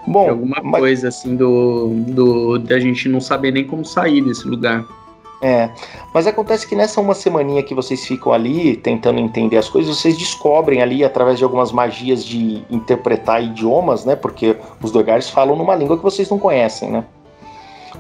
Bom, 0.07 0.29
alguma 0.29 0.57
mas... 0.63 0.81
coisa 0.81 1.07
assim 1.07 1.35
do, 1.35 1.89
do 2.07 2.59
da 2.59 2.79
gente 2.79 3.07
não 3.07 3.21
saber 3.21 3.51
nem 3.51 3.65
como 3.65 3.85
sair 3.85 4.21
desse 4.21 4.47
lugar. 4.47 4.85
É, 5.43 5.71
mas 6.13 6.27
acontece 6.27 6.67
que 6.67 6.75
nessa 6.75 7.01
uma 7.01 7.15
semaninha 7.15 7.63
que 7.63 7.73
vocês 7.73 8.05
ficam 8.05 8.31
ali 8.31 8.75
tentando 8.75 9.19
entender 9.19 9.57
as 9.57 9.67
coisas, 9.67 9.97
vocês 9.97 10.15
descobrem 10.15 10.83
ali 10.83 11.03
através 11.03 11.39
de 11.39 11.43
algumas 11.43 11.71
magias 11.71 12.23
de 12.23 12.63
interpretar 12.69 13.43
idiomas, 13.43 14.05
né? 14.05 14.15
Porque 14.15 14.55
os 14.83 14.91
Dogares 14.91 15.31
falam 15.31 15.55
numa 15.55 15.75
língua 15.75 15.97
que 15.97 16.03
vocês 16.03 16.29
não 16.29 16.37
conhecem, 16.37 16.91
né? 16.91 17.03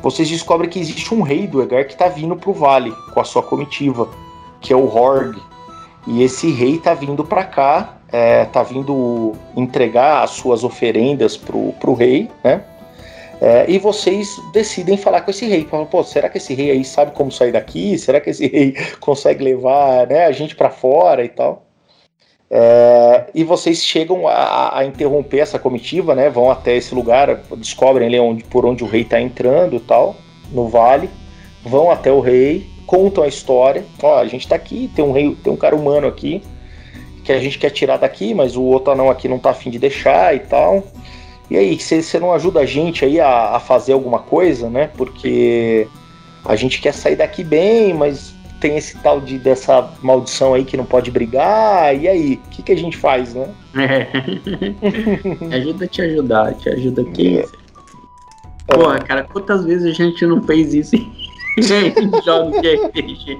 Vocês 0.01 0.29
descobrem 0.29 0.69
que 0.69 0.79
existe 0.79 1.13
um 1.13 1.21
rei 1.21 1.47
do 1.47 1.61
Egar 1.61 1.85
que 1.85 1.93
está 1.93 2.07
vindo 2.07 2.35
para 2.35 2.49
o 2.49 2.53
vale 2.53 2.91
com 3.13 3.19
a 3.19 3.23
sua 3.23 3.43
comitiva, 3.43 4.09
que 4.59 4.71
é 4.71 4.75
o 4.75 4.85
Horg. 4.85 5.37
E 6.07 6.23
esse 6.23 6.51
rei 6.51 6.75
está 6.75 6.93
vindo 6.93 7.23
para 7.23 7.43
cá, 7.43 7.97
está 8.07 8.61
é, 8.61 8.63
vindo 8.63 9.33
entregar 9.55 10.23
as 10.23 10.31
suas 10.31 10.63
oferendas 10.63 11.37
para 11.37 11.55
o 11.55 11.93
rei, 11.93 12.29
né? 12.43 12.63
É, 13.41 13.65
e 13.67 13.79
vocês 13.79 14.39
decidem 14.53 14.95
falar 14.95 15.21
com 15.21 15.31
esse 15.31 15.47
rei. 15.47 15.65
Falam, 15.65 15.87
pô, 15.87 16.03
será 16.03 16.29
que 16.29 16.37
esse 16.37 16.53
rei 16.53 16.69
aí 16.69 16.85
sabe 16.85 17.11
como 17.11 17.31
sair 17.31 17.51
daqui? 17.51 17.97
Será 17.97 18.21
que 18.21 18.29
esse 18.29 18.47
rei 18.47 18.75
consegue 19.01 19.43
levar 19.43 20.05
né, 20.07 20.25
a 20.25 20.31
gente 20.31 20.55
para 20.55 20.69
fora 20.69 21.25
e 21.25 21.29
tal? 21.29 21.65
É, 22.53 23.27
e 23.33 23.45
vocês 23.45 23.81
chegam 23.81 24.27
a, 24.27 24.79
a, 24.79 24.85
interromper 24.85 25.39
essa 25.39 25.57
comitiva, 25.57 26.13
né? 26.13 26.29
Vão 26.29 26.51
até 26.51 26.75
esse 26.75 26.93
lugar, 26.93 27.41
descobrem 27.55 28.09
ali 28.09 28.19
onde, 28.19 28.43
por 28.43 28.65
onde 28.65 28.83
o 28.83 28.87
rei 28.87 29.03
está 29.03 29.21
entrando, 29.21 29.79
tal, 29.79 30.17
no 30.51 30.67
vale. 30.67 31.09
Vão 31.63 31.89
até 31.89 32.11
o 32.11 32.19
rei, 32.19 32.67
contam 32.85 33.23
a 33.23 33.27
história. 33.27 33.85
Ó, 34.03 34.17
a 34.17 34.25
gente 34.25 34.41
está 34.41 34.55
aqui, 34.57 34.91
tem 34.93 35.05
um 35.05 35.13
rei, 35.13 35.33
tem 35.41 35.53
um 35.53 35.55
cara 35.55 35.73
humano 35.73 36.07
aqui 36.07 36.43
que 37.23 37.31
a 37.31 37.39
gente 37.39 37.57
quer 37.57 37.69
tirar 37.69 37.97
daqui, 37.97 38.33
mas 38.33 38.57
o 38.57 38.63
outro 38.63 38.91
anão 38.91 39.09
aqui 39.09 39.27
não 39.27 39.39
tá 39.39 39.51
afim 39.51 39.69
de 39.69 39.79
deixar 39.79 40.35
e 40.35 40.39
tal. 40.39 40.83
E 41.49 41.55
aí, 41.55 41.79
você 41.79 42.19
não 42.19 42.33
ajuda 42.33 42.61
a 42.61 42.65
gente 42.65 43.05
aí 43.05 43.19
a, 43.19 43.55
a 43.55 43.59
fazer 43.59 43.93
alguma 43.93 44.19
coisa, 44.19 44.69
né? 44.69 44.89
Porque 44.97 45.87
a 46.43 46.55
gente 46.55 46.81
quer 46.81 46.93
sair 46.93 47.15
daqui 47.15 47.43
bem, 47.43 47.93
mas 47.93 48.33
tem 48.61 48.77
esse 48.77 48.97
tal 48.99 49.19
de 49.19 49.39
dessa 49.39 49.91
maldição 50.01 50.53
aí 50.53 50.63
que 50.63 50.77
não 50.77 50.85
pode 50.85 51.09
brigar, 51.09 51.99
e 51.99 52.07
aí? 52.07 52.35
O 52.45 52.49
que, 52.51 52.61
que 52.61 52.71
a 52.71 52.77
gente 52.77 52.95
faz, 52.95 53.33
né? 53.33 53.49
É. 53.75 54.07
ajuda 55.57 55.85
a 55.85 55.87
te 55.87 56.01
ajudar, 56.03 56.53
te 56.53 56.69
ajuda 56.69 57.01
aqui. 57.01 57.39
É. 57.39 57.45
Porra, 58.67 58.99
cara, 58.99 59.23
quantas 59.23 59.65
vezes 59.65 59.91
a 59.91 59.93
gente 59.93 60.25
não 60.25 60.41
fez 60.43 60.73
isso 60.73 60.95
em 60.95 62.23
jogos 62.23 62.61
de 62.61 62.75
RPG? 62.75 63.39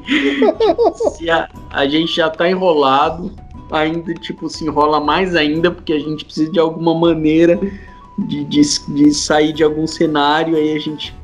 Se 1.16 1.30
a, 1.30 1.48
a 1.70 1.88
gente 1.88 2.16
já 2.16 2.30
tá 2.30 2.50
enrolado, 2.50 3.32
ainda, 3.72 4.14
tipo, 4.16 4.50
se 4.50 4.66
enrola 4.66 5.00
mais 5.00 5.36
ainda, 5.36 5.70
porque 5.70 5.94
a 5.94 6.00
gente 6.00 6.26
precisa 6.26 6.52
de 6.52 6.60
alguma 6.60 6.94
maneira 6.94 7.60
de, 8.18 8.44
de, 8.44 8.62
de 8.62 9.14
sair 9.14 9.54
de 9.54 9.64
algum 9.64 9.86
cenário, 9.86 10.58
aí 10.58 10.76
a 10.76 10.80
gente 10.80 11.16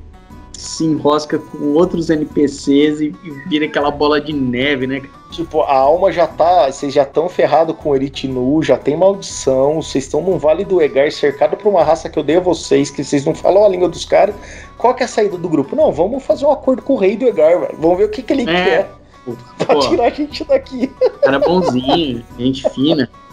se 0.57 0.83
enrosca 0.85 1.37
com 1.37 1.73
outros 1.73 2.09
NPCs 2.09 2.99
e, 2.99 3.15
e 3.23 3.29
vira 3.47 3.65
aquela 3.65 3.91
bola 3.91 4.19
de 4.19 4.33
neve, 4.33 4.87
né? 4.87 5.03
Tipo, 5.29 5.61
a 5.61 5.77
alma 5.77 6.11
já 6.11 6.25
tá. 6.25 6.71
Vocês 6.71 6.91
já 6.91 7.03
estão 7.03 7.29
ferrados 7.29 7.75
com 7.75 7.89
o 7.89 7.95
Eritinu, 7.95 8.63
já 8.63 8.75
tem 8.75 8.97
maldição, 8.97 9.81
vocês 9.81 10.05
estão 10.05 10.19
num 10.19 10.39
Vale 10.39 10.65
do 10.65 10.81
Egar 10.81 11.11
cercado 11.11 11.55
por 11.55 11.69
uma 11.69 11.83
raça 11.83 12.09
que 12.09 12.17
eu 12.17 12.23
dei 12.23 12.37
a 12.37 12.39
vocês, 12.39 12.89
que 12.89 13.03
vocês 13.03 13.23
não 13.23 13.35
falam 13.35 13.63
a 13.63 13.69
língua 13.69 13.87
dos 13.87 14.03
caras. 14.03 14.33
Qual 14.79 14.95
que 14.95 15.03
é 15.03 15.05
a 15.05 15.09
saída 15.09 15.37
do 15.37 15.47
grupo? 15.47 15.75
Não, 15.75 15.91
vamos 15.91 16.23
fazer 16.23 16.45
um 16.45 16.51
acordo 16.51 16.81
com 16.81 16.93
o 16.93 16.97
rei 16.97 17.15
do 17.15 17.27
Egar, 17.27 17.59
velho. 17.59 17.77
Vamos 17.77 17.97
ver 17.99 18.05
o 18.05 18.09
que, 18.09 18.23
que 18.23 18.33
ele 18.33 18.43
é. 18.43 18.45
quer. 18.45 18.91
Pra 19.59 19.75
Pô, 19.75 19.79
tirar 19.81 20.05
a 20.05 20.09
gente 20.09 20.43
daqui. 20.43 20.91
Cara 21.21 21.37
bonzinho, 21.37 22.23
gente 22.39 22.67
fina. 22.71 23.07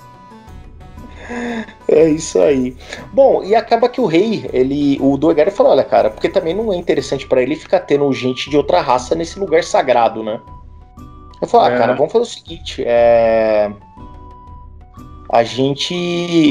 É 1.88 2.09
isso 2.09 2.41
aí. 2.41 2.76
Bom, 3.12 3.43
e 3.45 3.55
acaba 3.55 3.88
que 3.88 4.00
o 4.00 4.07
rei, 4.07 4.49
ele, 4.53 4.99
o 5.00 5.17
Doegar 5.17 5.50
falou, 5.50 5.73
olha, 5.73 5.85
cara, 5.85 6.11
porque 6.11 6.29
também 6.29 6.55
não 6.55 6.73
é 6.73 6.76
interessante 6.76 7.26
para 7.26 7.43
ele 7.43 7.57
ficar 7.57 7.81
tendo 7.81 8.11
gente 8.12 8.49
de 8.49 8.57
outra 8.57 8.81
raça 8.81 9.14
nesse 9.14 9.38
lugar 9.38 9.62
sagrado, 9.62 10.23
né? 10.23 10.41
Eu 11.41 11.47
falei, 11.47 11.73
ah, 11.73 11.75
é. 11.75 11.79
cara, 11.79 11.95
vamos 11.95 12.12
fazer 12.12 12.23
o 12.23 12.26
seguinte, 12.26 12.83
é... 12.87 13.71
A 15.31 15.43
gente. 15.43 15.93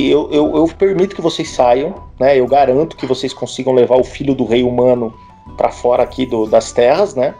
Eu, 0.09 0.29
eu, 0.29 0.57
eu, 0.57 0.67
permito 0.67 1.15
que 1.15 1.21
vocês 1.21 1.49
saiam, 1.49 1.95
né? 2.19 2.37
Eu 2.37 2.45
garanto 2.45 2.97
que 2.97 3.05
vocês 3.05 3.33
consigam 3.33 3.71
levar 3.71 3.95
o 3.95 4.03
filho 4.03 4.35
do 4.35 4.43
rei 4.43 4.61
humano 4.61 5.13
para 5.55 5.71
fora 5.71 6.03
aqui 6.03 6.25
do, 6.25 6.45
das 6.47 6.73
terras, 6.73 7.15
né? 7.15 7.33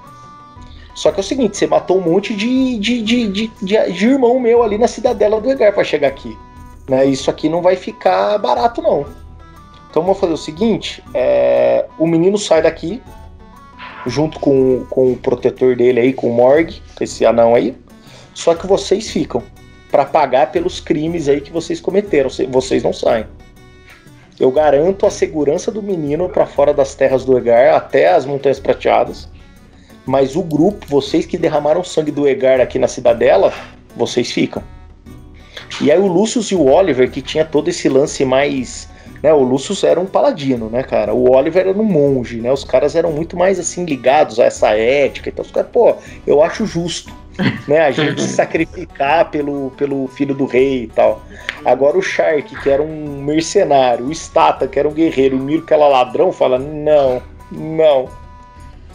Só 0.95 1.11
que 1.11 1.19
é 1.19 1.21
o 1.21 1.23
seguinte, 1.23 1.57
você 1.57 1.67
matou 1.67 1.97
um 1.97 2.01
monte 2.01 2.35
de, 2.35 2.77
de, 2.77 3.01
de, 3.01 3.27
de, 3.27 3.47
de, 3.61 3.91
de 3.91 4.07
irmão 4.07 4.39
meu 4.39 4.63
ali 4.63 4.77
na 4.77 4.87
cidadela 4.87 5.41
do 5.41 5.49
Egar 5.49 5.73
para 5.73 5.83
chegar 5.83 6.07
aqui. 6.07 6.37
Né? 6.87 7.05
Isso 7.05 7.29
aqui 7.29 7.49
não 7.49 7.61
vai 7.61 7.75
ficar 7.75 8.37
barato, 8.37 8.81
não. 8.81 9.05
Então 9.89 10.01
vamos 10.01 10.19
fazer 10.19 10.33
o 10.33 10.37
seguinte: 10.37 11.03
é, 11.13 11.85
o 11.97 12.07
menino 12.07 12.37
sai 12.37 12.61
daqui, 12.61 13.01
junto 14.05 14.39
com, 14.39 14.85
com 14.89 15.13
o 15.13 15.17
protetor 15.17 15.75
dele 15.75 15.99
aí, 15.99 16.13
com 16.13 16.29
o 16.29 16.33
Morg, 16.33 16.81
esse 16.99 17.25
anão 17.25 17.55
aí. 17.55 17.77
Só 18.33 18.55
que 18.55 18.65
vocês 18.65 19.09
ficam 19.09 19.43
para 19.91 20.05
pagar 20.05 20.51
pelos 20.51 20.79
crimes 20.79 21.29
aí 21.29 21.39
que 21.39 21.51
vocês 21.51 21.79
cometeram. 21.79 22.29
Vocês 22.49 22.81
não 22.81 22.91
saem. 22.91 23.25
Eu 24.39 24.49
garanto 24.49 25.05
a 25.05 25.11
segurança 25.11 25.71
do 25.71 25.83
menino 25.83 26.27
para 26.27 26.47
fora 26.47 26.73
das 26.73 26.95
terras 26.95 27.23
do 27.23 27.37
Egar 27.37 27.75
até 27.75 28.11
as 28.11 28.25
Montanhas 28.25 28.59
Prateadas. 28.59 29.29
Mas 30.05 30.35
o 30.35 30.41
grupo, 30.41 30.85
vocês 30.87 31.25
que 31.25 31.37
derramaram 31.37 31.83
sangue 31.83 32.11
do 32.11 32.27
Egar 32.27 32.59
aqui 32.59 32.79
na 32.79 32.87
cidadela, 32.87 33.53
vocês 33.95 34.31
ficam. 34.31 34.63
E 35.81 35.91
aí 35.91 35.99
o 35.99 36.07
Lucius 36.07 36.51
e 36.51 36.55
o 36.55 36.65
Oliver, 36.65 37.09
que 37.09 37.21
tinha 37.21 37.45
todo 37.45 37.69
esse 37.69 37.87
lance 37.89 38.23
mais. 38.25 38.91
Né, 39.21 39.31
o 39.31 39.41
Lucius 39.41 39.85
era 39.85 39.99
um 39.99 40.05
paladino, 40.05 40.69
né, 40.69 40.83
cara? 40.83 41.13
O 41.13 41.31
Oliver 41.31 41.65
era 41.67 41.77
um 41.77 41.83
monge, 41.85 42.41
né? 42.41 42.51
Os 42.51 42.65
caras 42.65 42.93
eram 42.93 43.11
muito 43.11 43.37
mais 43.37 43.57
assim 43.57 43.85
ligados 43.85 44.37
a 44.37 44.43
essa 44.43 44.71
ética. 44.71 45.29
Então 45.29 45.45
os 45.45 45.51
caras, 45.51 45.69
pô, 45.71 45.95
eu 46.27 46.43
acho 46.43 46.65
justo. 46.65 47.13
né, 47.67 47.79
a 47.79 47.91
gente 47.91 48.21
se 48.21 48.29
sacrificar 48.29 49.31
pelo, 49.31 49.71
pelo 49.71 50.07
filho 50.07 50.35
do 50.35 50.45
rei 50.45 50.83
e 50.83 50.87
tal. 50.87 51.23
Agora 51.65 51.97
o 51.97 52.01
Shark, 52.01 52.55
que 52.55 52.69
era 52.69 52.81
um 52.81 53.23
mercenário, 53.23 54.05
o 54.05 54.11
Stata, 54.11 54.67
que 54.67 54.77
era 54.77 54.87
um 54.87 54.93
guerreiro, 54.93 55.37
o 55.37 55.39
Miro, 55.39 55.65
que 55.65 55.73
era 55.73 55.87
ladrão, 55.87 56.31
fala: 56.31 56.59
não, 56.59 57.21
não. 57.51 58.07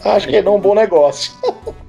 Acho 0.03 0.27
que 0.27 0.41
não 0.41 0.53
é 0.53 0.55
um 0.55 0.61
bom 0.61 0.73
negócio. 0.73 1.33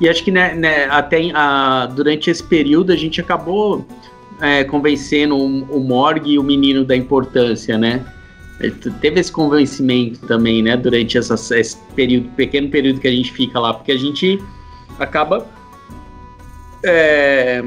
E 0.00 0.08
acho 0.08 0.22
que 0.22 0.30
né, 0.30 0.54
né, 0.54 0.86
até 0.90 1.30
a, 1.34 1.86
durante 1.86 2.30
esse 2.30 2.42
período 2.42 2.92
a 2.92 2.96
gente 2.96 3.20
acabou 3.20 3.86
é, 4.40 4.64
convencendo 4.64 5.36
o, 5.36 5.62
o 5.64 5.80
Morg 5.80 6.26
e 6.26 6.38
o 6.38 6.42
menino 6.42 6.84
da 6.84 6.94
importância, 6.94 7.78
né? 7.78 8.04
Teve 9.00 9.20
esse 9.20 9.30
convencimento 9.30 10.26
também, 10.26 10.62
né? 10.62 10.76
Durante 10.76 11.18
essa, 11.18 11.34
esse 11.58 11.76
período, 11.94 12.28
pequeno 12.30 12.68
período 12.68 13.00
que 13.00 13.08
a 13.08 13.12
gente 13.12 13.32
fica 13.32 13.60
lá, 13.60 13.74
porque 13.74 13.92
a 13.92 13.98
gente 13.98 14.42
acaba 14.98 15.46
é, 16.82 17.62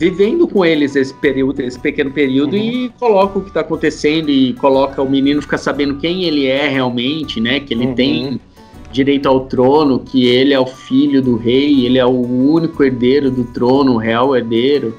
vivendo 0.00 0.46
com 0.48 0.64
eles 0.64 0.96
esse 0.96 1.12
período, 1.14 1.60
esse 1.60 1.78
pequeno 1.78 2.10
período 2.10 2.54
uhum. 2.54 2.62
e 2.62 2.88
coloca 2.98 3.38
o 3.38 3.42
que 3.42 3.48
está 3.48 3.60
acontecendo 3.60 4.30
e 4.30 4.54
coloca 4.54 5.02
o 5.02 5.08
menino 5.08 5.42
ficar 5.42 5.58
sabendo 5.58 5.96
quem 5.96 6.24
ele 6.24 6.46
é 6.46 6.68
realmente, 6.68 7.40
né? 7.40 7.60
Que 7.60 7.74
ele 7.74 7.86
uhum. 7.86 7.94
tem 7.94 8.40
direito 8.90 9.28
ao 9.28 9.46
trono, 9.46 10.00
que 10.00 10.26
ele 10.26 10.52
é 10.52 10.60
o 10.60 10.66
filho 10.66 11.22
do 11.22 11.36
rei, 11.36 11.86
ele 11.86 11.98
é 11.98 12.06
o 12.06 12.10
único 12.10 12.82
herdeiro 12.82 13.30
do 13.30 13.44
trono, 13.44 13.94
o 13.94 13.96
real 13.96 14.36
herdeiro. 14.36 14.96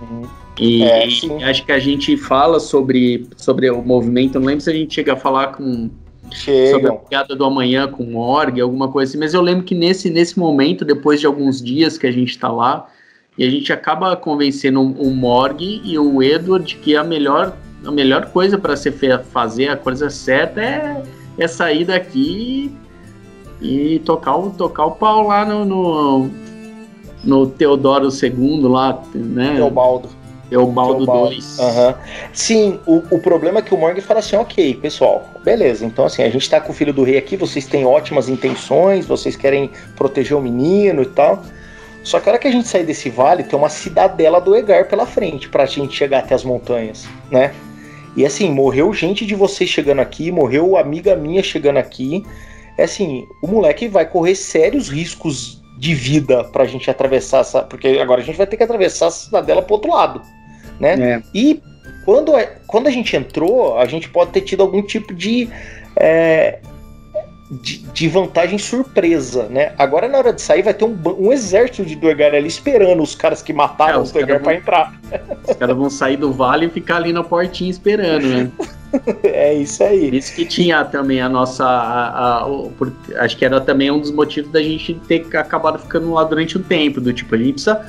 Uhum. 0.00 0.22
E, 0.58 0.82
é, 0.82 1.04
acho 1.04 1.64
que 1.64 1.72
a 1.72 1.78
gente 1.78 2.16
fala 2.18 2.60
sobre, 2.60 3.26
sobre 3.36 3.70
o 3.70 3.82
movimento, 3.82 4.38
não 4.38 4.46
lembro 4.46 4.62
se 4.62 4.70
a 4.70 4.74
gente 4.74 4.94
chega 4.94 5.14
a 5.14 5.16
falar 5.16 5.48
com 5.48 5.88
Chegam. 6.30 6.70
sobre 6.72 6.88
a 6.88 6.92
piada 6.92 7.34
do 7.34 7.44
amanhã 7.44 7.88
com 7.88 8.04
o 8.04 8.10
Morg, 8.12 8.60
alguma 8.60 8.88
coisa 8.88 9.10
assim, 9.10 9.18
mas 9.18 9.32
eu 9.32 9.40
lembro 9.40 9.64
que 9.64 9.74
nesse, 9.74 10.10
nesse 10.10 10.38
momento, 10.38 10.84
depois 10.84 11.18
de 11.18 11.26
alguns 11.26 11.62
dias 11.62 11.96
que 11.96 12.06
a 12.06 12.12
gente 12.12 12.30
está 12.30 12.50
lá, 12.50 12.88
e 13.38 13.44
a 13.44 13.50
gente 13.50 13.72
acaba 13.72 14.14
convencendo 14.16 14.82
o 14.82 15.10
Morg 15.10 15.62
e 15.62 15.98
o 15.98 16.22
Edward 16.22 16.76
que 16.76 16.94
a 16.94 17.02
melhor, 17.02 17.56
a 17.84 17.90
melhor 17.90 18.26
coisa 18.26 18.58
para 18.58 18.76
se 18.76 18.92
fazer, 19.32 19.68
a 19.68 19.76
coisa 19.76 20.10
certa 20.10 20.60
é, 20.60 21.02
é 21.38 21.48
sair 21.48 21.86
daqui 21.86 22.70
e 22.70 22.89
tocar 24.04 24.36
o, 24.36 24.50
tocar 24.50 24.86
o 24.86 24.92
pau 24.92 25.26
lá 25.26 25.44
no, 25.44 25.64
no, 25.64 26.30
no 27.22 27.46
Teodoro 27.46 28.08
II 28.08 28.62
lá, 28.62 29.02
né? 29.14 29.54
Teobaldo. 29.56 30.08
Teobaldo 30.50 31.06
2. 31.06 31.58
Uhum. 31.58 31.94
Sim, 32.32 32.80
o, 32.84 32.96
o 33.10 33.20
problema 33.20 33.60
é 33.60 33.62
que 33.62 33.72
o 33.72 33.78
Morgan 33.78 34.00
fala 34.00 34.18
assim, 34.18 34.34
ok, 34.34 34.74
pessoal, 34.74 35.24
beleza, 35.44 35.86
então 35.86 36.04
assim, 36.04 36.24
a 36.24 36.28
gente 36.28 36.50
tá 36.50 36.60
com 36.60 36.72
o 36.72 36.74
filho 36.74 36.92
do 36.92 37.04
rei 37.04 37.16
aqui, 37.16 37.36
vocês 37.36 37.66
têm 37.66 37.86
ótimas 37.86 38.28
intenções, 38.28 39.06
vocês 39.06 39.36
querem 39.36 39.70
proteger 39.94 40.36
o 40.36 40.40
menino 40.40 41.02
e 41.02 41.06
tal, 41.06 41.40
só 42.02 42.18
que 42.18 42.28
a 42.28 42.32
hora 42.32 42.38
que 42.40 42.48
a 42.48 42.50
gente 42.50 42.66
sair 42.66 42.84
desse 42.84 43.08
vale, 43.08 43.44
tem 43.44 43.56
uma 43.56 43.68
cidadela 43.68 44.40
do 44.40 44.56
Egar 44.56 44.88
pela 44.88 45.06
frente, 45.06 45.48
pra 45.48 45.66
gente 45.66 45.94
chegar 45.94 46.18
até 46.18 46.34
as 46.34 46.42
montanhas, 46.42 47.06
né? 47.30 47.54
E 48.16 48.26
assim, 48.26 48.50
morreu 48.50 48.92
gente 48.92 49.24
de 49.24 49.36
vocês 49.36 49.70
chegando 49.70 50.00
aqui, 50.00 50.32
morreu 50.32 50.76
amiga 50.76 51.14
minha 51.14 51.44
chegando 51.44 51.76
aqui, 51.76 52.24
é 52.78 52.84
assim, 52.84 53.26
o 53.42 53.46
moleque 53.46 53.88
vai 53.88 54.06
correr 54.06 54.34
sérios 54.34 54.88
riscos 54.88 55.60
de 55.78 55.94
vida 55.94 56.44
pra 56.44 56.66
gente 56.66 56.90
atravessar 56.90 57.40
essa. 57.40 57.62
Porque 57.62 57.88
agora 57.88 58.20
a 58.20 58.24
gente 58.24 58.36
vai 58.36 58.46
ter 58.46 58.56
que 58.56 58.62
atravessar 58.62 59.06
a 59.06 59.10
cidadela 59.10 59.62
pro 59.62 59.74
outro 59.74 59.90
lado. 59.90 60.22
Né? 60.78 61.14
É. 61.14 61.22
E 61.34 61.62
quando, 62.04 62.36
é, 62.36 62.58
quando 62.66 62.86
a 62.86 62.90
gente 62.90 63.16
entrou, 63.16 63.78
a 63.78 63.86
gente 63.86 64.08
pode 64.08 64.32
ter 64.32 64.42
tido 64.42 64.62
algum 64.62 64.82
tipo 64.82 65.14
de. 65.14 65.48
É, 65.96 66.60
de, 67.50 67.78
de, 67.78 68.08
vantagem 68.08 68.58
surpresa, 68.58 69.48
né? 69.48 69.72
Agora 69.76 70.06
na 70.06 70.18
hora 70.18 70.32
de 70.32 70.40
sair 70.40 70.62
vai 70.62 70.72
ter 70.72 70.84
um, 70.84 70.96
um 71.18 71.32
exército 71.32 71.84
de 71.84 71.96
Duergar 71.96 72.32
ali 72.32 72.46
esperando 72.46 73.02
os 73.02 73.16
caras 73.16 73.42
que 73.42 73.52
mataram 73.52 73.94
é, 73.94 73.98
os, 73.98 74.08
os 74.08 74.12
Duergar 74.12 74.40
para 74.40 74.54
entrar. 74.54 75.00
Os 75.48 75.56
caras 75.56 75.76
vão 75.76 75.90
sair 75.90 76.16
do 76.16 76.32
vale 76.32 76.66
e 76.66 76.70
ficar 76.70 76.96
ali 76.96 77.12
na 77.12 77.24
portinha 77.24 77.68
esperando, 77.68 78.26
né? 78.26 78.50
é 79.24 79.54
isso 79.54 79.82
aí. 79.82 80.16
Isso 80.16 80.34
que 80.34 80.44
tinha 80.44 80.84
também 80.84 81.20
a 81.20 81.28
nossa. 81.28 81.64
A, 81.64 82.38
a, 82.38 82.46
o, 82.48 82.72
acho 83.16 83.36
que 83.36 83.44
era 83.44 83.60
também 83.60 83.90
um 83.90 83.98
dos 83.98 84.12
motivos 84.12 84.52
da 84.52 84.62
gente 84.62 84.94
ter 85.08 85.26
acabado 85.36 85.78
ficando 85.78 86.12
lá 86.12 86.22
durante 86.22 86.56
um 86.56 86.62
tempo. 86.62 87.00
Do 87.00 87.12
tipo, 87.12 87.34
a 87.34 87.38
gente 87.38 87.54
precisa 87.54 87.84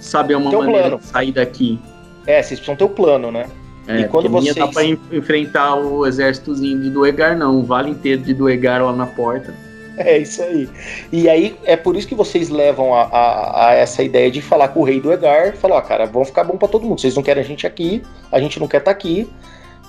saber 0.00 0.36
uma 0.36 0.50
Tem 0.50 0.60
maneira 0.60 0.96
de 0.96 1.04
sair 1.04 1.32
daqui. 1.32 1.80
É, 2.26 2.42
vocês 2.42 2.60
precisam 2.60 2.76
ter 2.76 2.84
o 2.84 2.86
um 2.86 2.90
plano, 2.90 3.32
né? 3.32 3.46
É, 3.90 4.00
e 4.00 4.08
quando 4.08 4.28
vocês. 4.28 4.54
Dá 4.54 4.66
pra 4.66 4.84
enfrentar 4.84 5.76
o 5.76 6.06
exércitozinho 6.06 6.80
de 6.80 6.90
Duegar, 6.90 7.36
não. 7.36 7.60
O 7.60 7.62
vale 7.62 7.90
inteiro 7.90 8.22
de 8.22 8.34
Duegar 8.34 8.82
lá 8.84 8.92
na 8.92 9.06
porta. 9.06 9.52
É 9.96 10.16
isso 10.18 10.42
aí. 10.42 10.66
E 11.12 11.28
aí 11.28 11.56
é 11.64 11.76
por 11.76 11.94
isso 11.94 12.08
que 12.08 12.14
vocês 12.14 12.48
levam 12.48 12.94
a, 12.94 13.02
a, 13.02 13.68
a 13.68 13.74
essa 13.74 14.02
ideia 14.02 14.30
de 14.30 14.40
falar 14.40 14.68
com 14.68 14.80
o 14.80 14.84
rei 14.84 14.98
do 14.98 15.12
Egar, 15.12 15.54
falar, 15.56 15.76
ó, 15.76 15.80
cara, 15.82 16.06
vão 16.06 16.24
ficar 16.24 16.44
bom 16.44 16.56
para 16.56 16.68
todo 16.68 16.86
mundo. 16.86 17.00
Vocês 17.00 17.14
não 17.14 17.22
querem 17.22 17.42
a 17.42 17.46
gente 17.46 17.66
aqui, 17.66 18.02
a 18.32 18.40
gente 18.40 18.58
não 18.58 18.66
quer 18.66 18.78
estar 18.78 18.92
tá 18.92 18.96
aqui 18.96 19.28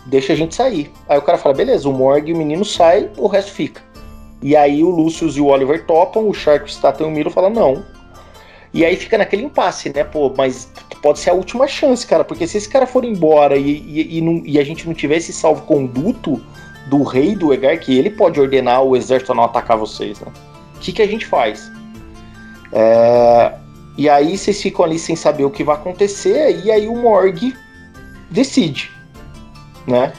deixa 0.06 0.34
a 0.34 0.36
gente 0.36 0.56
sair. 0.56 0.92
Aí 1.08 1.18
o 1.18 1.22
cara 1.22 1.38
fala, 1.38 1.56
beleza, 1.56 1.88
o 1.88 1.94
Morg 1.94 2.30
e 2.30 2.34
o 2.34 2.38
menino 2.38 2.66
sai, 2.66 3.10
o 3.18 3.28
resto 3.28 3.52
fica. 3.52 3.82
E 4.42 4.56
aí 4.56 4.84
o 4.84 4.90
Lucius 4.90 5.38
e 5.38 5.42
o 5.42 5.48
Oliver 5.48 5.86
topam, 5.86 6.28
o 6.28 6.34
Shark, 6.34 6.66
o 6.66 6.68
Staten 6.68 7.06
e 7.06 7.10
o 7.10 7.14
Miro 7.14 7.30
falam, 7.30 7.52
não. 7.52 7.84
E 8.74 8.86
aí 8.86 8.96
fica 8.96 9.18
naquele 9.18 9.44
impasse, 9.44 9.92
né? 9.94 10.04
Pô, 10.04 10.34
mas 10.36 10.72
pode 11.02 11.20
ser 11.20 11.32
a 11.32 11.34
última 11.34 11.68
chance, 11.68 12.08
cara, 12.08 12.24
porque 12.24 12.48
se 12.48 12.58
esse 12.58 12.70
cara 12.70 12.88
for 12.88 13.04
embora 13.04 13.58
e, 13.58 13.70
e, 13.70 14.18
e, 14.18 14.22
não, 14.22 14.42
e 14.46 14.58
a 14.58 14.64
gente 14.64 14.88
não 14.88 14.94
tiver 14.94 15.18
esse 15.18 15.34
salvo-conduto 15.34 16.42
do 16.88 17.04
rei 17.04 17.36
do 17.36 17.54
Egar, 17.54 17.78
que 17.80 17.98
ele 17.98 18.10
pode 18.10 18.40
ordenar 18.40 18.84
o 18.84 18.96
exército 18.96 19.34
a 19.34 19.36
não 19.36 19.44
atacar 19.44 19.78
vocês, 19.78 20.20
né? 20.20 20.32
que, 20.82 20.92
que 20.92 21.02
a 21.02 21.08
gente 21.08 21.26
faz? 21.26 21.72
É, 22.74 23.54
e 23.98 24.10
aí 24.10 24.38
vocês 24.38 24.62
ficam 24.62 24.84
ali 24.84 25.00
sem 25.00 25.16
saber 25.16 25.46
o 25.46 25.50
que 25.50 25.64
vai 25.64 25.76
acontecer, 25.76 26.60
e 26.66 26.72
aí 26.72 26.88
o 26.88 26.96
Morg 26.96 27.54
decide, 28.30 28.92
né? 29.88 30.12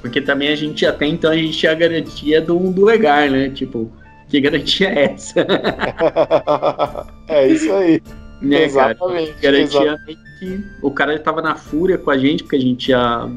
Porque 0.00 0.20
também 0.20 0.48
a 0.48 0.56
gente, 0.56 0.84
até 0.84 1.06
então, 1.06 1.30
a 1.30 1.36
gente 1.36 1.56
tinha 1.56 1.72
a 1.72 1.76
garantia 1.76 2.40
do, 2.40 2.58
do 2.70 2.90
Egar, 2.90 3.30
né? 3.30 3.48
Tipo, 3.50 3.90
que 4.32 4.40
garantia 4.40 4.88
é 4.88 5.12
essa? 5.12 5.46
é 7.28 7.48
isso 7.48 7.70
aí. 7.70 8.02
Né, 8.40 8.64
exatamente. 8.64 9.32
Cara? 9.32 9.42
Garantia 9.42 9.82
exatamente. 9.82 10.20
que 10.38 10.64
o 10.80 10.90
cara 10.90 11.14
estava 11.14 11.42
na 11.42 11.54
fúria 11.54 11.98
com 11.98 12.10
a 12.10 12.16
gente, 12.16 12.42
porque 12.42 12.56
a 12.56 12.60
gente 12.60 12.86
tinha 12.86 13.30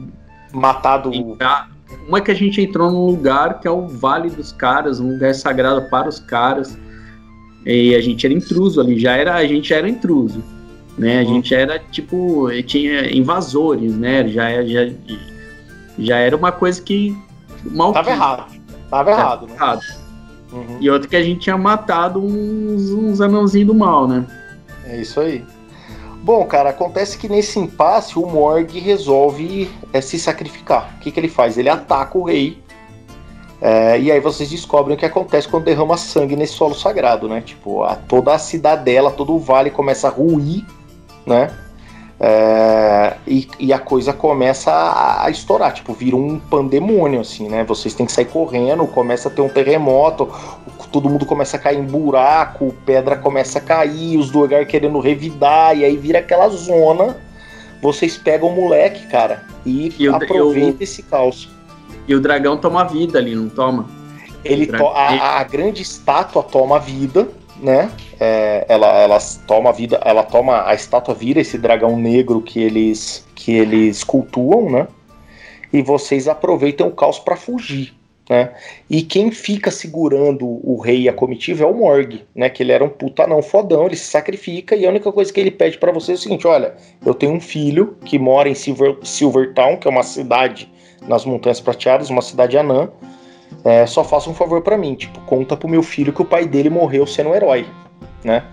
matado. 0.54 1.14
Entrar. 1.14 1.70
Uma 2.08 2.20
é 2.20 2.22
que 2.22 2.32
a 2.32 2.36
gente 2.36 2.62
entrou 2.62 2.90
num 2.90 3.08
lugar 3.08 3.60
que 3.60 3.68
é 3.68 3.72
o 3.72 3.90
Vale 3.90 4.30
dos 4.30 4.54
Caras, 4.54 5.02
um 5.02 5.12
lugar 5.12 5.36
sagrado 5.36 5.82
para 5.90 6.08
os 6.08 6.18
caras. 6.18 6.78
E 7.66 7.94
a 7.94 8.00
gente 8.00 8.25
era 8.25 8.34
intruso 8.34 8.80
ali, 8.80 8.98
já 8.98 9.18
era, 9.18 9.36
a 9.36 9.46
gente 9.46 9.74
era 9.74 9.90
intruso. 9.90 10.42
Né? 10.98 11.20
A 11.20 11.24
uhum. 11.24 11.36
gente 11.36 11.54
era 11.54 11.78
tipo, 11.78 12.48
tinha 12.64 13.14
invasores, 13.14 13.98
né? 13.98 14.25
Já, 14.30 14.64
já, 14.64 14.90
já 16.00 16.18
era 16.20 16.38
uma 16.38 16.54
coisa 16.54 16.82
que. 16.82 17.14
Mal 17.66 17.92
Tava 17.92 18.12
errado. 18.12 18.46
Tava 18.90 19.12
errado, 19.12 19.48
né? 19.48 19.54
Errado. 19.56 20.04
Uhum. 20.55 20.77
E 20.79 20.89
outra 20.89 21.07
que 21.07 21.15
a 21.15 21.24
gente 21.24 21.41
tinha 21.41 21.57
matado 21.57 22.19
uns, 22.19 22.89
uns 22.91 23.21
anãozinhos 23.21 23.67
do 23.67 23.75
mal, 23.75 24.07
né? 24.07 24.25
É 24.85 24.97
isso 24.97 25.19
aí. 25.19 25.43
Bom, 26.24 26.43
cara, 26.45 26.69
acontece 26.69 27.17
que 27.17 27.29
nesse 27.29 27.59
impasse 27.59 28.17
o 28.17 28.25
Morg 28.25 28.79
resolve 28.79 29.69
é, 29.93 30.01
se 30.01 30.17
sacrificar. 30.17 30.95
O 30.95 31.00
que, 31.01 31.12
que 31.12 31.19
ele 31.19 31.27
faz? 31.27 31.57
Ele 31.57 31.69
ataca 31.69 32.17
o 32.17 32.24
rei 32.24 32.63
é, 33.62 34.00
e 34.00 34.12
aí 34.12 34.19
vocês 34.19 34.50
descobrem 34.50 34.95
o 34.95 35.00
que 35.00 35.05
acontece 35.05 35.47
quando 35.47 35.63
derrama 35.63 35.97
sangue 35.97 36.35
nesse 36.35 36.53
solo 36.53 36.75
sagrado, 36.75 37.27
né? 37.27 37.41
Tipo, 37.41 37.83
a, 37.83 37.95
toda 37.95 38.33
a 38.33 38.38
cidadela, 38.38 39.12
todo 39.12 39.33
o 39.33 39.39
vale 39.39 39.71
começa 39.71 40.07
a 40.07 40.12
ruir, 40.12 40.65
né? 41.25 41.51
É, 42.17 43.17
e, 43.27 43.48
e, 43.60 43.74
a 43.74 43.79
coisa 43.79 44.13
começa 44.13 44.72
a, 44.72 45.25
a, 45.25 45.29
estourar, 45.29 45.74
tipo, 45.74 45.93
vira 45.93 46.15
um 46.15 46.39
pandemônio, 46.39 47.19
assim, 47.19 47.50
né? 47.50 47.65
Vocês 47.65 47.93
têm 47.93 48.05
que 48.05 48.12
sair 48.12 48.25
correndo, 48.25 48.88
começa 48.88 49.27
a 49.27 49.31
ter 49.31 49.41
um 49.41 49.50
terremoto, 49.50 50.29
todo 50.91 51.10
mundo 51.10 51.25
começa 51.25 51.57
a 51.57 51.60
cair 51.60 51.77
em 51.77 51.84
buraco, 51.84 52.74
pedra 52.86 53.17
começa 53.17 53.60
a 53.60 53.62
cair, 53.62 54.17
os 54.17 54.31
lugares 54.31 54.67
querendo 54.67 54.98
revidar, 55.00 55.77
e 55.77 55.84
aí 55.84 55.98
vira 55.98 56.19
aquela 56.19 56.48
zona. 56.48 57.17
Vocês 57.81 58.17
pegam 58.17 58.48
o 58.50 58.55
moleque, 58.55 59.07
cara, 59.07 59.43
e, 59.65 59.93
e 60.00 60.07
aproveitam 60.07 60.77
esse 60.79 61.03
caos. 61.03 61.50
E 62.07 62.15
o 62.15 62.22
dragão 62.22 62.57
toma 62.57 62.86
vida 62.86 63.19
ali, 63.19 63.36
não 63.36 63.50
toma? 63.50 63.88
Ele 64.43 64.67
to 64.67 64.88
a, 64.88 65.39
a, 65.39 65.43
grande 65.43 65.81
estátua 65.81 66.43
toma 66.43 66.79
vida, 66.79 67.27
né? 67.59 67.91
É, 68.19 68.65
ela, 68.67 68.88
ela 69.00 69.17
toma 69.47 69.71
vida, 69.71 70.00
ela 70.03 70.24
toma 70.24 70.67
a 70.67 70.74
estátua 70.74 71.13
vira 71.13 71.39
esse 71.39 71.57
dragão 71.57 71.97
negro 71.97 72.41
que 72.41 72.62
eles 72.62 73.25
que 73.35 73.53
eles 73.53 74.03
cultuam, 74.03 74.69
né? 74.69 74.88
E 75.71 75.81
vocês 75.81 76.27
aproveitam 76.27 76.88
o 76.88 76.91
caos 76.91 77.19
para 77.19 77.35
fugir, 77.35 77.93
né? 78.29 78.53
E 78.89 79.01
quem 79.01 79.31
fica 79.31 79.69
segurando 79.69 80.45
o 80.45 80.79
rei 80.79 81.01
e 81.01 81.09
a 81.09 81.13
comitiva 81.13 81.63
é 81.63 81.67
o 81.67 81.74
Morg, 81.74 82.24
né? 82.33 82.50
Que 82.50 82.63
ele 82.63 82.72
era 82.72 82.83
um 82.83 82.89
puta 82.89 83.27
não 83.27 83.41
fodão, 83.41 83.85
ele 83.85 83.96
se 83.96 84.05
sacrifica 84.05 84.75
e 84.75 84.85
a 84.85 84.89
única 84.89 85.11
coisa 85.11 85.31
que 85.31 85.39
ele 85.39 85.51
pede 85.51 85.77
para 85.77 85.91
vocês 85.91 86.20
é 86.20 86.20
o 86.20 86.24
seguinte: 86.24 86.48
olha, 86.48 86.75
eu 87.05 87.13
tenho 87.13 87.33
um 87.33 87.41
filho 87.41 87.98
que 88.03 88.18
mora 88.18 88.50
em 88.50 88.55
Silver, 88.55 88.98
Silvertown, 89.03 89.77
que 89.77 89.87
é 89.87 89.91
uma 89.91 90.03
cidade 90.03 90.72
nas 91.07 91.25
Montanhas 91.25 91.59
Prateadas, 91.59 92.09
uma 92.09 92.22
cidade 92.22 92.57
anã. 92.57 92.89
É, 93.66 93.86
só 93.88 94.04
faça 94.04 94.30
um 94.30 94.34
favor 94.34 94.62
para 94.62 94.78
mim, 94.78 94.94
tipo, 94.94 95.20
conta 95.22 95.58
pro 95.58 95.68
meu 95.68 95.82
filho 95.82 96.14
que 96.14 96.22
o 96.22 96.25
pai 96.25 96.46
dele 96.46 96.70
morreu 96.70 97.08
sendo 97.08 97.32
um 97.32 97.36
herói, 97.36 97.66
né? 98.24 98.44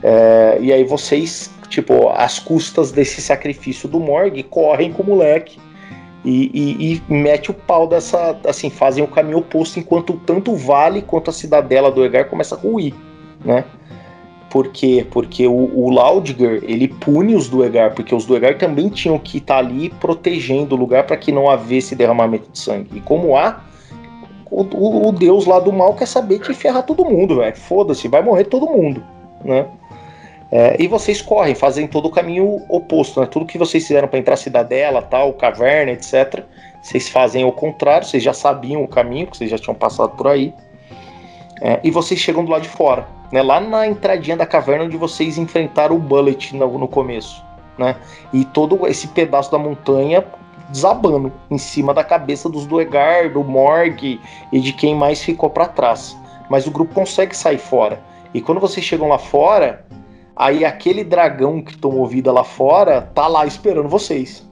É, 0.00 0.58
e 0.60 0.72
aí 0.72 0.84
vocês, 0.84 1.52
tipo, 1.68 2.08
às 2.10 2.38
custas 2.38 2.92
desse 2.92 3.20
sacrifício 3.20 3.88
do 3.88 3.98
Morgue, 3.98 4.44
correm 4.44 4.92
com 4.92 5.02
o 5.02 5.06
moleque 5.06 5.58
e, 6.24 6.50
e, 6.54 7.02
e 7.08 7.12
mete 7.12 7.50
o 7.50 7.54
pau 7.54 7.88
dessa, 7.88 8.38
assim, 8.46 8.70
fazem 8.70 9.02
o 9.02 9.08
caminho 9.08 9.38
oposto 9.38 9.80
enquanto 9.80 10.14
tanto 10.24 10.52
o 10.52 10.56
vale 10.56 11.02
quanto 11.02 11.30
a 11.30 11.32
cidadela 11.32 11.90
do 11.90 12.04
Egar 12.04 12.26
começa 12.26 12.54
a 12.54 12.58
ruir, 12.58 12.94
né? 13.44 13.64
Por 14.54 14.68
quê? 14.68 15.04
Porque 15.10 15.48
o, 15.48 15.52
o 15.52 15.90
Laudger, 15.90 16.62
ele 16.62 16.86
pune 16.86 17.34
os 17.34 17.48
Duegar, 17.48 17.92
porque 17.92 18.14
os 18.14 18.24
Duegar 18.24 18.56
também 18.56 18.88
tinham 18.88 19.18
que 19.18 19.38
estar 19.38 19.54
tá 19.54 19.58
ali 19.58 19.90
protegendo 19.90 20.76
o 20.76 20.78
lugar 20.78 21.02
para 21.08 21.16
que 21.16 21.32
não 21.32 21.50
havesse 21.50 21.96
derramamento 21.96 22.48
de 22.52 22.58
sangue. 22.60 22.88
E 22.94 23.00
como 23.00 23.36
há, 23.36 23.64
o, 24.50 24.62
o, 24.62 25.08
o, 25.08 25.12
deus 25.12 25.46
lá 25.46 25.58
do 25.58 25.72
mal 25.72 25.94
quer 25.94 26.06
saber 26.06 26.38
que 26.38 26.52
ferrar 26.54 26.82
todo 26.84 27.04
mundo, 27.04 27.36
velho. 27.36 27.56
Foda-se, 27.56 28.08
vai 28.08 28.22
morrer 28.22 28.44
todo 28.44 28.66
mundo, 28.66 29.02
né? 29.44 29.66
É, 30.52 30.76
e 30.78 30.86
vocês 30.86 31.20
correm, 31.20 31.54
fazem 31.54 31.88
todo 31.88 32.06
o 32.06 32.10
caminho 32.10 32.62
oposto, 32.68 33.20
né? 33.20 33.26
Tudo 33.26 33.46
que 33.46 33.58
vocês 33.58 33.84
fizeram 33.86 34.06
para 34.06 34.18
entrar 34.18 34.36
cidadela, 34.36 35.02
tal, 35.02 35.32
caverna, 35.32 35.92
etc. 35.92 36.44
Vocês 36.80 37.08
fazem 37.08 37.42
ao 37.42 37.52
contrário, 37.52 38.06
vocês 38.06 38.22
já 38.22 38.32
sabiam 38.32 38.82
o 38.82 38.88
caminho, 38.88 39.26
porque 39.26 39.38
vocês 39.38 39.50
já 39.50 39.58
tinham 39.58 39.74
passado 39.74 40.10
por 40.16 40.28
aí. 40.28 40.54
É, 41.60 41.80
e 41.82 41.90
vocês 41.90 42.20
chegam 42.20 42.44
do 42.44 42.50
lado 42.50 42.62
de 42.62 42.68
fora 42.68 43.06
né? 43.34 43.42
Lá 43.42 43.58
na 43.58 43.84
entradinha 43.84 44.36
da 44.36 44.46
caverna 44.46 44.84
onde 44.84 44.96
vocês 44.96 45.38
enfrentaram 45.38 45.96
o 45.96 45.98
Bullet 45.98 46.54
no, 46.54 46.78
no 46.78 46.86
começo, 46.86 47.44
né? 47.76 47.96
E 48.32 48.44
todo 48.44 48.86
esse 48.86 49.08
pedaço 49.08 49.50
da 49.50 49.58
montanha 49.58 50.24
desabando 50.74 51.32
em 51.48 51.56
cima 51.56 51.94
da 51.94 52.02
cabeça 52.02 52.48
dos 52.48 52.66
Duegar, 52.66 53.32
do 53.32 53.44
Morg 53.44 54.20
e 54.52 54.60
de 54.60 54.72
quem 54.72 54.92
mais 54.92 55.22
ficou 55.22 55.48
para 55.48 55.66
trás. 55.66 56.16
Mas 56.50 56.66
o 56.66 56.70
grupo 56.72 56.92
consegue 56.92 57.34
sair 57.36 57.58
fora. 57.58 58.02
E 58.34 58.40
quando 58.40 58.60
vocês 58.60 58.84
chegam 58.84 59.08
lá 59.08 59.16
fora, 59.18 59.86
aí 60.34 60.64
aquele 60.64 61.04
dragão 61.04 61.62
que 61.62 61.78
tomou 61.78 62.04
vida 62.08 62.32
lá 62.32 62.42
fora 62.42 63.02
tá 63.14 63.28
lá 63.28 63.46
esperando 63.46 63.88
vocês. 63.88 64.44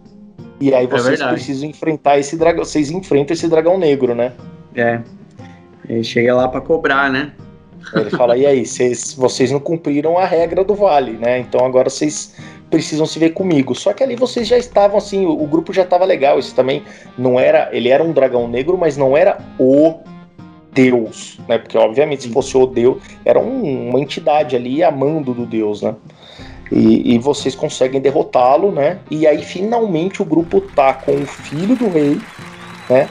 E 0.61 0.72
aí 0.72 0.85
é 0.85 0.88
vocês 0.88 1.20
é 1.20 1.28
precisam 1.28 1.68
enfrentar 1.68 2.18
esse 2.20 2.37
dragão. 2.37 2.64
Vocês 2.64 2.88
enfrentam 2.92 3.35
esse 3.35 3.48
dragão 3.48 3.76
negro, 3.76 4.14
né? 4.14 4.32
É. 4.76 5.00
Ele 5.88 6.04
chega 6.04 6.37
lá 6.37 6.46
para 6.46 6.61
cobrar, 6.61 7.11
né? 7.11 7.32
Ele 7.96 8.11
fala, 8.11 8.37
e 8.37 8.46
aí, 8.46 8.64
cês, 8.64 9.12
vocês 9.12 9.50
não 9.50 9.58
cumpriram 9.58 10.16
a 10.16 10.24
regra 10.24 10.62
do 10.62 10.76
vale, 10.76 11.14
né? 11.14 11.40
Então 11.40 11.66
agora 11.66 11.90
vocês 11.90 12.37
precisam 12.72 13.04
se 13.06 13.18
ver 13.18 13.30
comigo. 13.30 13.74
Só 13.74 13.92
que 13.92 14.02
ali 14.02 14.16
vocês 14.16 14.48
já 14.48 14.56
estavam 14.56 14.96
assim, 14.96 15.26
o, 15.26 15.30
o 15.30 15.46
grupo 15.46 15.72
já 15.72 15.82
estava 15.82 16.04
legal. 16.06 16.38
Isso 16.38 16.54
também 16.54 16.82
não 17.16 17.38
era. 17.38 17.68
Ele 17.70 17.90
era 17.90 18.02
um 18.02 18.12
dragão 18.12 18.48
negro, 18.48 18.76
mas 18.78 18.96
não 18.96 19.16
era 19.16 19.38
o 19.58 20.00
Deus, 20.72 21.38
né? 21.46 21.58
Porque 21.58 21.76
obviamente 21.76 22.22
se 22.22 22.30
fosse 22.30 22.56
o 22.56 22.66
Deus, 22.66 23.02
era 23.24 23.38
um, 23.38 23.90
uma 23.90 24.00
entidade 24.00 24.56
ali 24.56 24.82
amando 24.82 25.35
do 25.35 25.44
Deus, 25.44 25.82
né? 25.82 25.94
E, 26.72 27.14
e 27.14 27.18
vocês 27.18 27.54
conseguem 27.54 28.00
derrotá-lo, 28.00 28.72
né? 28.72 28.98
E 29.11 29.26
aí 29.26 29.42
finalmente 29.42 30.22
o 30.22 30.24
grupo 30.24 30.62
tá 30.62 30.94
com 30.94 31.12
o 31.12 31.26
filho 31.26 31.76
do 31.76 31.88
rei, 31.90 32.18
né? 32.88 33.06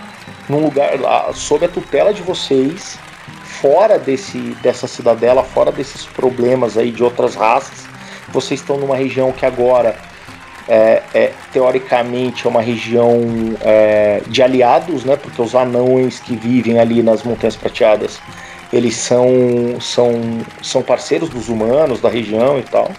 Num 0.49 0.65
lugar 0.65 0.91
sob 1.35 1.63
a 1.63 1.69
tutela 1.69 2.11
de 2.11 2.23
vocês 2.23 2.97
fora 3.43 3.99
desse, 3.99 4.39
dessa 4.63 4.87
cidadela, 4.87 5.43
fora 5.43 5.71
desses 5.71 6.03
problemas 6.07 6.79
aí 6.79 6.91
de 6.91 7.03
outras 7.03 7.35
raças. 7.35 7.90
Vocês 8.31 8.59
estão 8.59 8.77
numa 8.77 8.95
região 8.95 9.31
que 9.31 9.45
agora 9.45 9.95
é, 10.67 11.03
é, 11.13 11.33
teoricamente 11.51 12.45
é 12.45 12.49
uma 12.49 12.61
região 12.61 13.19
é, 13.61 14.21
de 14.27 14.41
aliados, 14.41 15.03
né? 15.03 15.15
Porque 15.15 15.41
os 15.41 15.55
anões 15.55 16.19
que 16.19 16.35
vivem 16.35 16.79
ali 16.79 17.03
nas 17.03 17.23
Montanhas 17.23 17.55
Prateadas, 17.55 18.21
eles 18.71 18.95
são, 18.95 19.27
são, 19.79 20.11
são 20.61 20.81
parceiros 20.81 21.29
dos 21.29 21.49
humanos 21.49 21.99
da 21.99 22.09
região 22.09 22.57
e 22.57 22.63
tal. 22.63 22.89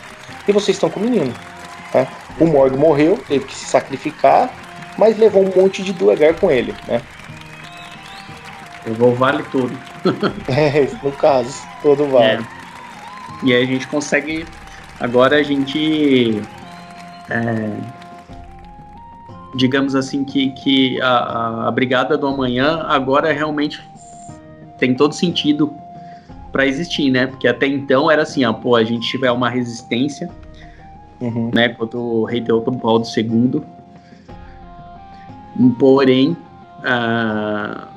E 0.47 0.53
vocês 0.53 0.77
estão 0.77 0.91
com 0.91 1.01
o 1.01 1.03
menino. 1.03 1.33
Né? 1.95 2.07
O 2.39 2.47
Morg 2.47 2.77
morreu, 2.77 3.19
teve 3.29 3.45
que 3.45 3.55
se 3.55 3.65
sacrificar, 3.67 4.51
mas 4.99 5.17
levou 5.19 5.43
um 5.43 5.63
monte 5.63 5.83
de 5.83 5.93
Duegar 5.93 6.35
com 6.35 6.51
ele, 6.51 6.75
né? 6.87 7.01
Levou 8.87 9.13
o 9.13 9.15
vale 9.15 9.43
todo. 9.45 9.73
é, 10.49 10.89
no 11.03 11.13
caso, 11.13 11.63
todo 11.83 12.07
vale. 12.07 12.43
É. 12.43 12.63
E 13.45 13.55
aí 13.55 13.63
a 13.63 13.67
gente 13.67 13.87
consegue. 13.87 14.45
Agora 15.03 15.37
a 15.37 15.43
gente. 15.43 16.41
É, 17.29 17.77
digamos 19.57 19.97
assim 19.97 20.23
que, 20.23 20.51
que 20.53 21.01
a, 21.03 21.67
a 21.67 21.71
Brigada 21.73 22.17
do 22.17 22.25
Amanhã 22.29 22.85
agora 22.89 23.33
realmente 23.33 23.83
tem 24.79 24.95
todo 24.95 25.13
sentido 25.13 25.75
para 26.53 26.69
existir, 26.69 27.11
né? 27.11 27.27
Porque 27.27 27.49
até 27.49 27.67
então 27.67 28.09
era 28.09 28.23
assim, 28.23 28.45
ó, 28.45 28.53
pô, 28.53 28.77
a 28.77 28.85
gente 28.85 29.09
tiver 29.09 29.33
uma 29.33 29.51
resistência, 29.51 30.31
uhum. 31.21 31.51
né, 31.53 31.71
contra 31.71 31.99
o 31.99 32.25
rei 32.25 32.41
Teobaldo 32.41 33.05
II. 33.17 33.61
Porém, 35.81 36.37
uh, 36.79 37.89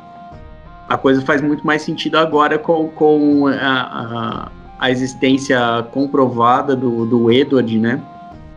a 0.89 0.97
coisa 0.97 1.21
faz 1.21 1.39
muito 1.39 1.65
mais 1.65 1.83
sentido 1.83 2.17
agora 2.17 2.57
com, 2.57 2.87
com 2.89 3.45
a, 3.47 3.51
a, 3.61 4.51
a 4.85 4.91
existência 4.91 5.57
comprovada 5.91 6.75
do, 6.75 7.07
do 7.07 7.31
Edward, 7.31 7.79
né? 7.79 7.99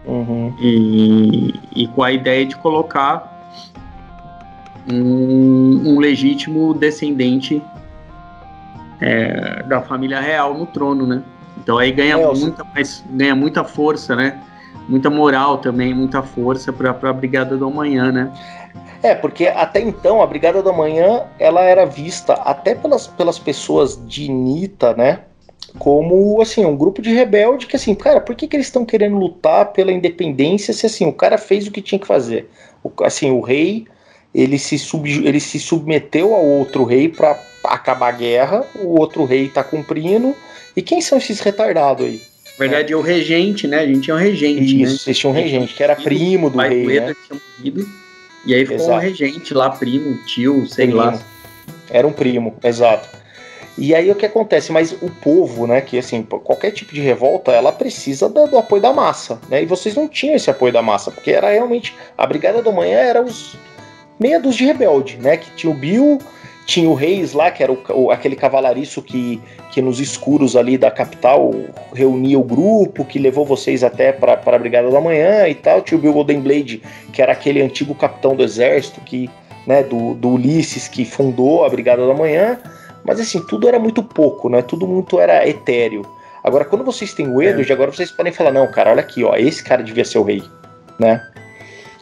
Uhum. 0.04 0.54
E, 0.60 1.54
e 1.74 1.88
com 1.88 2.02
a 2.02 2.12
ideia 2.12 2.44
de 2.44 2.54
colocar 2.54 3.50
um, 4.90 5.94
um 5.94 5.98
legítimo 5.98 6.74
descendente 6.74 7.62
é, 9.00 9.62
da 9.62 9.80
família 9.80 10.20
real 10.20 10.52
no 10.52 10.66
trono, 10.66 11.06
né? 11.06 11.22
Então 11.56 11.78
aí 11.78 11.92
ganha 11.92 12.18
é, 12.18 12.34
muita, 12.34 12.62
mais, 12.62 13.02
ganha 13.08 13.34
muita 13.34 13.64
força, 13.64 14.14
né? 14.14 14.38
Muita 14.86 15.08
moral 15.08 15.58
também, 15.58 15.94
muita 15.94 16.22
força 16.22 16.70
para 16.70 16.90
a 16.90 17.12
Brigada 17.12 17.56
do 17.56 17.66
Amanhã, 17.66 18.12
né? 18.12 18.30
É, 19.02 19.14
porque 19.14 19.46
até 19.46 19.80
então 19.80 20.20
a 20.20 20.26
Brigada 20.26 20.62
do 20.62 20.68
Amanhã 20.68 21.22
ela 21.38 21.62
era 21.62 21.86
vista 21.86 22.34
até 22.34 22.74
pelas, 22.74 23.06
pelas 23.06 23.38
pessoas 23.38 23.98
de 24.06 24.28
Nita, 24.28 24.92
né? 24.92 25.20
Como 25.78 26.40
assim, 26.40 26.64
um 26.64 26.76
grupo 26.76 27.02
de 27.02 27.12
rebelde 27.12 27.66
que 27.66 27.76
assim, 27.76 27.94
cara, 27.94 28.20
por 28.20 28.34
que, 28.34 28.46
que 28.46 28.56
eles 28.56 28.66
estão 28.66 28.84
querendo 28.84 29.16
lutar 29.16 29.72
pela 29.72 29.92
independência 29.92 30.72
se 30.72 30.86
assim, 30.86 31.06
o 31.06 31.12
cara 31.12 31.36
fez 31.36 31.66
o 31.66 31.70
que 31.70 31.82
tinha 31.82 31.98
que 31.98 32.06
fazer? 32.06 32.48
O, 32.82 32.90
assim, 33.04 33.30
o 33.30 33.40
rei 33.40 33.86
ele 34.34 34.58
se, 34.58 34.78
sub, 34.78 35.08
ele 35.08 35.40
se 35.40 35.58
submeteu 35.58 36.34
ao 36.34 36.44
outro 36.44 36.84
rei 36.84 37.08
para 37.08 37.38
acabar 37.64 38.08
a 38.08 38.12
guerra, 38.12 38.64
o 38.76 38.98
outro 38.98 39.24
rei 39.24 39.46
está 39.46 39.64
cumprindo. 39.64 40.34
E 40.76 40.82
quem 40.82 41.00
são 41.00 41.18
esses 41.18 41.40
retardados 41.40 42.06
aí? 42.06 42.20
Na 42.58 42.66
verdade, 42.66 42.92
é 42.92 42.96
o 42.96 43.00
regente, 43.00 43.66
né? 43.66 43.80
A 43.80 43.86
gente 43.86 44.02
tinha 44.02 44.16
um 44.16 44.18
regente. 44.18 44.74
Né? 44.76 44.82
Isso, 44.82 45.08
né? 45.08 45.14
tinha 45.14 45.30
um 45.30 45.34
regente, 45.34 45.74
que 45.74 45.82
era 45.82 45.96
primo 45.96 46.50
do 46.50 46.58
rei. 46.58 47.00
né? 47.00 47.14
tinha 47.26 47.40
morrido, 47.58 47.88
e 48.44 48.54
aí 48.54 48.60
ficou 48.64 48.76
exato. 48.76 48.92
um 48.92 49.00
regente 49.00 49.54
lá, 49.54 49.70
primo, 49.70 50.18
tio, 50.24 50.66
sei 50.66 50.86
primo. 50.86 51.00
lá. 51.00 51.20
Era 51.90 52.06
um 52.06 52.12
primo, 52.12 52.54
exato. 52.62 53.08
E 53.78 53.94
aí 53.94 54.10
o 54.10 54.14
que 54.16 54.26
acontece? 54.26 54.72
Mas 54.72 54.92
o 55.00 55.08
povo, 55.08 55.66
né, 55.66 55.80
que 55.80 55.96
assim, 55.96 56.22
qualquer 56.22 56.72
tipo 56.72 56.92
de 56.92 57.00
revolta, 57.00 57.52
ela 57.52 57.70
precisa 57.70 58.28
do, 58.28 58.46
do, 58.48 58.58
apoio 58.58 58.82
da 58.82 58.92
massa, 58.92 59.40
né? 59.48 59.62
E 59.62 59.66
vocês 59.66 59.94
não 59.94 60.08
tinham 60.08 60.34
esse 60.34 60.50
apoio 60.50 60.72
da 60.72 60.82
massa, 60.82 61.12
porque 61.12 61.30
era 61.30 61.50
realmente 61.50 61.94
a 62.16 62.26
Brigada 62.26 62.60
do 62.60 62.72
Manhã 62.72 62.98
era 62.98 63.22
os 63.22 63.56
meia 64.18 64.40
de 64.40 64.64
rebelde, 64.64 65.16
né? 65.18 65.36
Que 65.36 65.48
tinha 65.52 65.72
o 65.72 65.76
Bill, 65.76 66.18
tinha 66.66 66.90
o 66.90 66.94
Reis 66.94 67.32
lá, 67.32 67.52
que 67.52 67.62
era 67.62 67.72
o, 67.72 67.78
o, 67.94 68.10
aquele 68.10 68.34
cavalariço 68.34 69.00
que, 69.00 69.40
que 69.70 69.80
nos 69.80 70.00
escuros 70.00 70.56
ali 70.56 70.76
da 70.76 70.90
capital 70.90 71.54
reunia 71.94 72.38
o 72.38 72.42
grupo, 72.42 73.04
que 73.04 73.18
levou 73.18 73.44
vocês 73.44 73.84
até 73.84 74.12
para 74.12 74.40
a 74.44 74.58
Brigada 74.58 74.90
da 74.90 75.00
Manhã 75.00 75.46
e 75.46 75.54
tal. 75.54 75.82
Tinha 75.82 75.96
o 75.96 76.00
Bill 76.00 76.12
Golden 76.12 76.40
Blade, 76.40 76.82
que 77.12 77.22
era 77.22 77.32
aquele 77.32 77.62
antigo 77.62 77.94
capitão 77.94 78.34
do 78.34 78.42
exército 78.42 79.00
que, 79.02 79.30
né, 79.66 79.84
do, 79.84 80.14
do 80.14 80.30
Ulisses 80.30 80.88
que 80.88 81.04
fundou 81.04 81.64
a 81.64 81.68
Brigada 81.68 82.04
da 82.06 82.14
Manhã. 82.14 82.58
Mas 83.08 83.18
assim, 83.18 83.40
tudo 83.40 83.66
era 83.66 83.78
muito 83.78 84.02
pouco, 84.02 84.50
né? 84.50 84.60
Tudo 84.60 84.86
muito 84.86 85.18
era 85.18 85.48
etéreo. 85.48 86.02
Agora, 86.44 86.62
quando 86.66 86.84
vocês 86.84 87.14
têm 87.14 87.26
o 87.26 87.40
Edward, 87.40 87.72
é. 87.72 87.74
agora 87.74 87.90
vocês 87.90 88.10
podem 88.10 88.30
falar, 88.30 88.52
não, 88.52 88.70
cara, 88.70 88.90
olha 88.90 89.00
aqui, 89.00 89.24
ó, 89.24 89.34
esse 89.34 89.64
cara 89.64 89.82
devia 89.82 90.04
ser 90.04 90.18
o 90.18 90.22
rei, 90.22 90.42
né? 90.98 91.26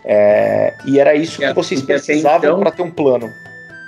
É, 0.04 0.74
e 0.84 0.98
era 0.98 1.14
isso 1.14 1.38
que 1.38 1.52
vocês 1.52 1.80
precisavam 1.80 2.50
então, 2.50 2.58
para 2.58 2.72
ter 2.72 2.82
um 2.82 2.90
plano. 2.90 3.30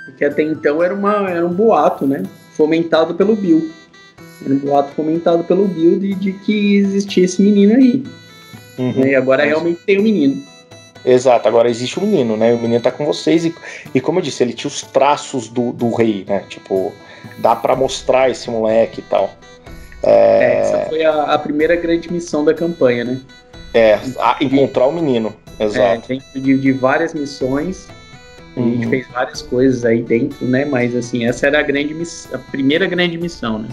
Porque 0.05 0.23
até 0.23 0.43
então 0.43 0.81
era, 0.81 0.93
uma, 0.93 1.29
era 1.29 1.45
um 1.45 1.53
boato, 1.53 2.07
né? 2.07 2.23
Fomentado 2.53 3.13
pelo 3.13 3.35
Bill. 3.35 3.69
Era 4.43 4.53
um 4.53 4.59
boato 4.59 4.91
fomentado 4.93 5.43
pelo 5.43 5.67
Bill 5.67 5.99
de, 5.99 6.15
de 6.15 6.31
que 6.31 6.77
existia 6.77 7.25
esse 7.25 7.41
menino 7.41 7.75
aí. 7.75 8.01
Uhum, 8.77 9.05
e 9.05 9.13
agora 9.13 9.43
mas... 9.43 9.49
realmente 9.49 9.81
tem 9.85 9.97
o 9.97 9.99
um 9.99 10.03
menino. 10.03 10.41
Exato, 11.05 11.49
agora 11.49 11.69
existe 11.69 11.99
o 11.99 12.01
um 12.01 12.05
menino, 12.05 12.37
né? 12.37 12.53
O 12.53 12.59
menino 12.59 12.81
tá 12.81 12.91
com 12.91 13.05
vocês 13.05 13.43
e, 13.43 13.53
e 13.93 13.99
como 13.99 14.19
eu 14.19 14.23
disse, 14.23 14.41
ele 14.41 14.53
tinha 14.53 14.69
os 14.69 14.81
traços 14.83 15.49
do, 15.49 15.73
do 15.73 15.93
rei, 15.93 16.25
né? 16.25 16.45
Tipo, 16.47 16.93
dá 17.37 17.55
para 17.55 17.75
mostrar 17.75 18.29
esse 18.29 18.49
moleque 18.49 18.99
e 18.99 19.03
tal. 19.03 19.33
É... 20.03 20.11
é... 20.11 20.59
essa 20.59 20.89
foi 20.89 21.03
a, 21.03 21.23
a, 21.23 21.39
primeira 21.39 21.75
grande 21.75 22.11
missão 22.11 22.43
da 22.43 22.53
campanha, 22.53 23.03
né? 23.03 23.19
É, 23.73 23.99
encontrar 24.41 24.87
o 24.87 24.91
menino. 24.91 25.33
Exato. 25.59 26.11
É, 26.11 26.15
dentro 26.15 26.41
de, 26.41 26.57
de 26.57 26.71
várias 26.71 27.13
missões. 27.13 27.87
Uhum. 28.55 28.63
A 28.63 28.69
gente 28.69 28.85
uhum. 28.85 28.89
fez 28.89 29.07
várias 29.09 29.41
coisas 29.41 29.85
aí 29.85 30.01
dentro, 30.01 30.45
né? 30.45 30.65
Mas 30.65 30.95
assim, 30.95 31.25
essa 31.25 31.47
era 31.47 31.59
a 31.59 31.63
grande 31.63 31.93
miss... 31.93 32.27
a 32.33 32.37
primeira 32.37 32.87
grande 32.87 33.17
missão, 33.17 33.59
né? 33.59 33.69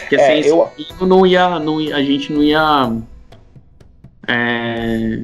Porque 0.00 0.16
é, 0.16 0.42
sem 0.42 0.46
eu... 0.46 0.68
não 1.02 1.26
ia, 1.26 1.58
não 1.58 1.80
ia, 1.80 1.96
a 1.96 2.02
gente 2.02 2.32
não 2.32 2.42
ia 2.42 2.92
é, 4.26 5.22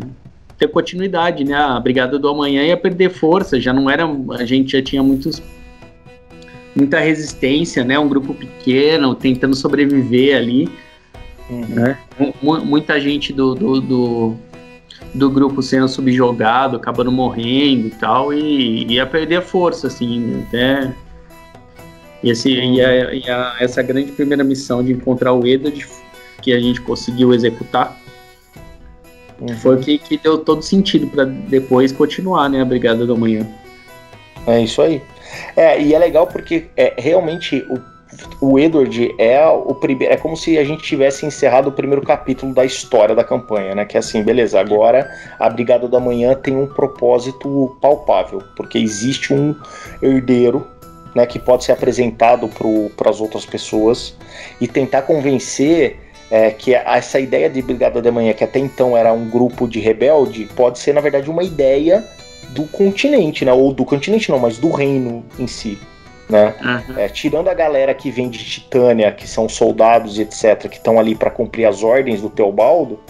ter 0.59 0.69
continuidade, 0.69 1.45
né? 1.45 1.55
A 1.55 1.81
Brigada 1.81 2.19
do 2.19 2.29
Amanhã 2.29 2.63
ia 2.63 2.77
perder 2.77 3.11
força, 3.11 3.59
já 3.59 3.73
não 3.73 3.89
era, 3.89 4.05
a 4.39 4.45
gente 4.45 4.73
já 4.73 4.83
tinha 4.83 5.03
muitos 5.03 5.43
muita 6.75 7.01
resistência, 7.01 7.85
né? 7.85 7.99
Um 7.99 8.09
grupo 8.09 8.35
pequeno 8.35 9.15
tentando 9.15 9.57
sobreviver 9.57 10.37
ali, 10.37 10.69
uhum. 11.49 11.67
né? 11.69 11.99
Muita 12.43 13.01
gente 13.01 13.33
do, 13.33 13.55
do, 13.55 13.81
do 13.81 14.37
do 15.15 15.31
grupo 15.31 15.63
sendo 15.63 15.89
subjogado, 15.89 16.77
acabando 16.77 17.11
morrendo 17.11 17.89
e 17.89 17.91
tal, 17.91 18.33
e 18.33 18.85
ia 18.93 19.07
perder 19.07 19.37
a 19.37 19.43
força, 19.43 19.87
assim, 19.87 20.45
até. 20.47 20.93
E, 22.23 22.31
esse, 22.31 22.51
e, 22.51 22.85
a, 22.85 23.15
e 23.15 23.29
a, 23.29 23.57
essa 23.61 23.83
grande 23.83 24.13
primeira 24.13 24.45
missão 24.45 24.85
de 24.85 24.93
encontrar 24.93 25.33
o 25.33 25.47
Edward, 25.47 25.87
que 26.43 26.53
a 26.53 26.61
gente 26.61 26.81
conseguiu 26.81 27.33
executar, 27.33 27.99
uhum. 29.41 29.49
foi 29.57 29.77
o 29.77 29.79
que, 29.79 29.99
que 29.99 30.19
deu 30.19 30.39
todo 30.39 30.63
sentido 30.63 31.07
para 31.07 31.25
depois 31.25 31.93
continuar, 31.93 32.49
né, 32.49 32.61
a 32.61 32.65
Brigada 32.65 33.07
da 33.07 33.15
Manhã. 33.15 33.47
É 34.47 34.63
isso 34.63 34.81
aí. 34.81 35.03
É, 35.57 35.81
e 35.81 35.95
é 35.95 35.99
legal 35.99 36.27
porque 36.27 36.67
é, 36.77 36.95
realmente 36.99 37.65
o 37.71 37.79
o 38.41 38.59
Edward 38.59 39.15
é 39.19 39.47
o 39.47 39.75
primeiro. 39.75 40.13
É 40.13 40.17
como 40.17 40.37
se 40.37 40.59
a 40.59 40.65
gente 40.65 40.83
tivesse 40.83 41.25
encerrado 41.25 41.69
o 41.69 41.73
primeiro 41.73 42.03
capítulo 42.03 42.53
da 42.53 42.65
história 42.65 43.15
da 43.15 43.23
campanha, 43.23 43.75
né? 43.75 43.85
Que 43.85 43.97
é 43.97 44.01
assim, 44.01 44.23
beleza, 44.23 44.59
agora 44.59 45.11
a 45.39 45.49
Brigada 45.49 45.89
da 45.89 46.01
Manhã 46.01 46.35
tem 46.35 46.57
um 46.57 46.67
propósito 46.67 47.77
palpável, 47.81 48.43
porque 48.57 48.79
existe 48.79 49.33
um 49.33 49.55
herdeiro. 50.03 50.67
Né, 51.13 51.27
que 51.27 51.41
pode 51.41 51.65
ser 51.65 51.73
apresentado 51.73 52.49
para 52.97 53.11
as 53.11 53.21
outras 53.21 53.45
pessoas 53.45 54.17
e 54.61 54.69
tentar 54.69 55.03
convencer 55.03 55.99
é, 56.31 56.53
que 56.53 56.73
essa 56.73 57.19
ideia 57.19 57.51
de 57.51 57.61
Brigada 57.61 58.01
da 58.01 58.13
Manhã, 58.13 58.33
que 58.33 58.45
até 58.45 58.61
então 58.61 58.97
era 58.97 59.13
um 59.13 59.29
grupo 59.29 59.67
de 59.67 59.81
rebelde, 59.81 60.49
pode 60.55 60.79
ser 60.79 60.95
na 60.95 61.01
verdade 61.01 61.29
uma 61.29 61.43
ideia 61.43 62.05
do 62.55 62.65
continente, 62.65 63.45
né? 63.45 63.53
Ou 63.53 63.73
do 63.73 63.85
continente 63.85 64.31
não, 64.31 64.39
mas 64.39 64.59
do 64.59 64.71
reino 64.71 65.25
em 65.39 65.47
si 65.47 65.79
né? 66.31 66.55
Uhum. 66.63 66.99
É, 66.99 67.09
tirando 67.09 67.49
a 67.49 67.55
galera 67.55 67.93
que 67.93 68.11
vem 68.11 68.31
de 68.31 68.39
Titânia, 68.39 69.11
que 69.13 69.29
são 69.29 69.49
soldados 69.49 70.19
e 70.19 70.23
etc, 70.23 70.69
que 70.69 70.77
estão 70.77 70.99
ali 70.99 71.15
para 71.15 71.31
cumprir 71.31 71.67
as 71.67 71.83
ordens 71.83 72.23
do 72.23 72.31
Teobaldo, 72.31 73.01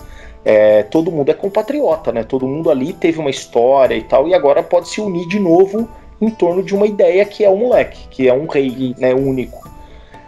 é, 0.45 0.83
todo 0.85 1.13
mundo 1.13 1.31
é 1.31 1.35
compatriota, 1.35 2.11
né? 2.11 2.25
Todo 2.25 2.49
mundo 2.49 2.71
ali 2.71 2.93
teve 2.95 3.19
uma 3.19 3.31
história 3.31 3.95
e 3.95 4.03
tal, 4.03 4.27
e 4.27 4.35
agora 4.35 4.63
pode 4.63 4.89
se 4.89 5.01
unir 5.01 5.29
de 5.29 5.39
novo 5.39 5.89
em 6.21 6.31
torno 6.31 6.63
de 6.63 6.75
uma 6.75 6.87
ideia 6.87 7.25
que 7.25 7.45
é 7.45 7.51
o 7.51 7.57
moleque, 7.57 8.09
que 8.09 8.27
é 8.27 8.33
um 8.33 8.47
rei, 8.47 8.95
né? 8.99 9.15
Único. 9.15 9.69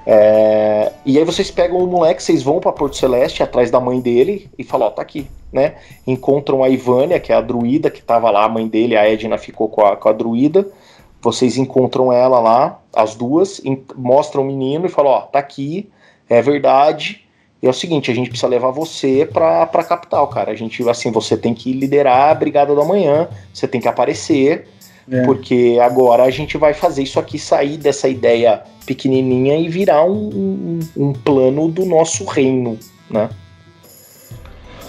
É, 0.05 0.93
e 1.07 1.17
aí 1.17 1.25
vocês 1.25 1.51
pegam 1.51 1.79
o 1.79 1.87
moleque, 1.87 2.23
vocês 2.23 2.43
vão 2.43 2.61
para 2.61 2.73
Porto 2.73 2.97
Celeste 2.97 3.43
atrás 3.43 3.71
da 3.71 3.81
mãe 3.81 4.01
dele 4.01 4.51
e 4.59 4.65
falam, 4.65 4.89
ó, 4.89 4.91
tá 4.91 5.01
aqui, 5.01 5.27
né? 5.53 5.75
Encontram 6.07 6.65
a 6.65 6.69
Ivânia, 6.69 7.21
que 7.21 7.33
é 7.33 7.37
a 7.37 7.41
druida 7.41 7.91
que 7.91 8.03
tava 8.03 8.31
lá, 8.31 8.45
a 8.45 8.49
mãe 8.49 8.67
dele, 8.67 8.97
a 8.97 9.09
Edna 9.09 9.37
ficou 9.37 9.69
com 9.69 9.85
a, 9.85 9.97
com 9.97 10.09
a 10.09 10.13
druida. 10.13 10.67
Vocês 11.21 11.57
encontram 11.57 12.13
ela 12.13 12.41
lá, 12.41 12.81
as 12.95 13.15
duas, 13.15 13.61
mostram 13.95 14.43
o 14.43 14.47
menino 14.47 14.87
e 14.87 14.89
falam: 14.89 15.13
Ó, 15.13 15.21
tá 15.21 15.39
aqui, 15.39 15.91
é 16.29 16.41
verdade. 16.41 17.25
E 17.63 17.67
é 17.67 17.71
o 17.71 17.75
seguinte, 17.75 18.11
a 18.11 18.15
gente 18.15 18.29
precisa 18.29 18.49
levar 18.49 18.73
você 18.73 19.29
pra, 19.33 19.67
pra 19.67 19.85
capital, 19.85 20.27
cara. 20.27 20.51
A 20.51 20.55
gente, 20.55 20.89
assim, 20.89 21.13
você 21.13 21.37
tem 21.37 21.55
que 21.55 21.73
liderar 21.73 22.31
a 22.31 22.35
Brigada 22.35 22.75
da 22.75 22.85
Manhã, 22.85 23.29
você 23.55 23.69
tem 23.69 23.81
que 23.81 23.87
aparecer, 23.87 24.67
é. 25.09 25.23
porque 25.23 25.79
agora 25.81 26.25
a 26.25 26.31
gente 26.31 26.59
vai 26.59 26.75
fazer 26.75 27.05
isso 27.05 27.21
aqui 27.21 27.39
sair 27.39 27.77
dessa 27.77 28.09
ideia 28.09 28.65
pequenininha 28.85 29.57
e 29.57 29.69
virar 29.69 30.05
um, 30.05 30.29
um, 30.35 30.81
um 30.97 31.13
plano 31.13 31.69
do 31.69 31.85
nosso 31.85 32.25
reino, 32.25 32.77
né? 33.09 33.31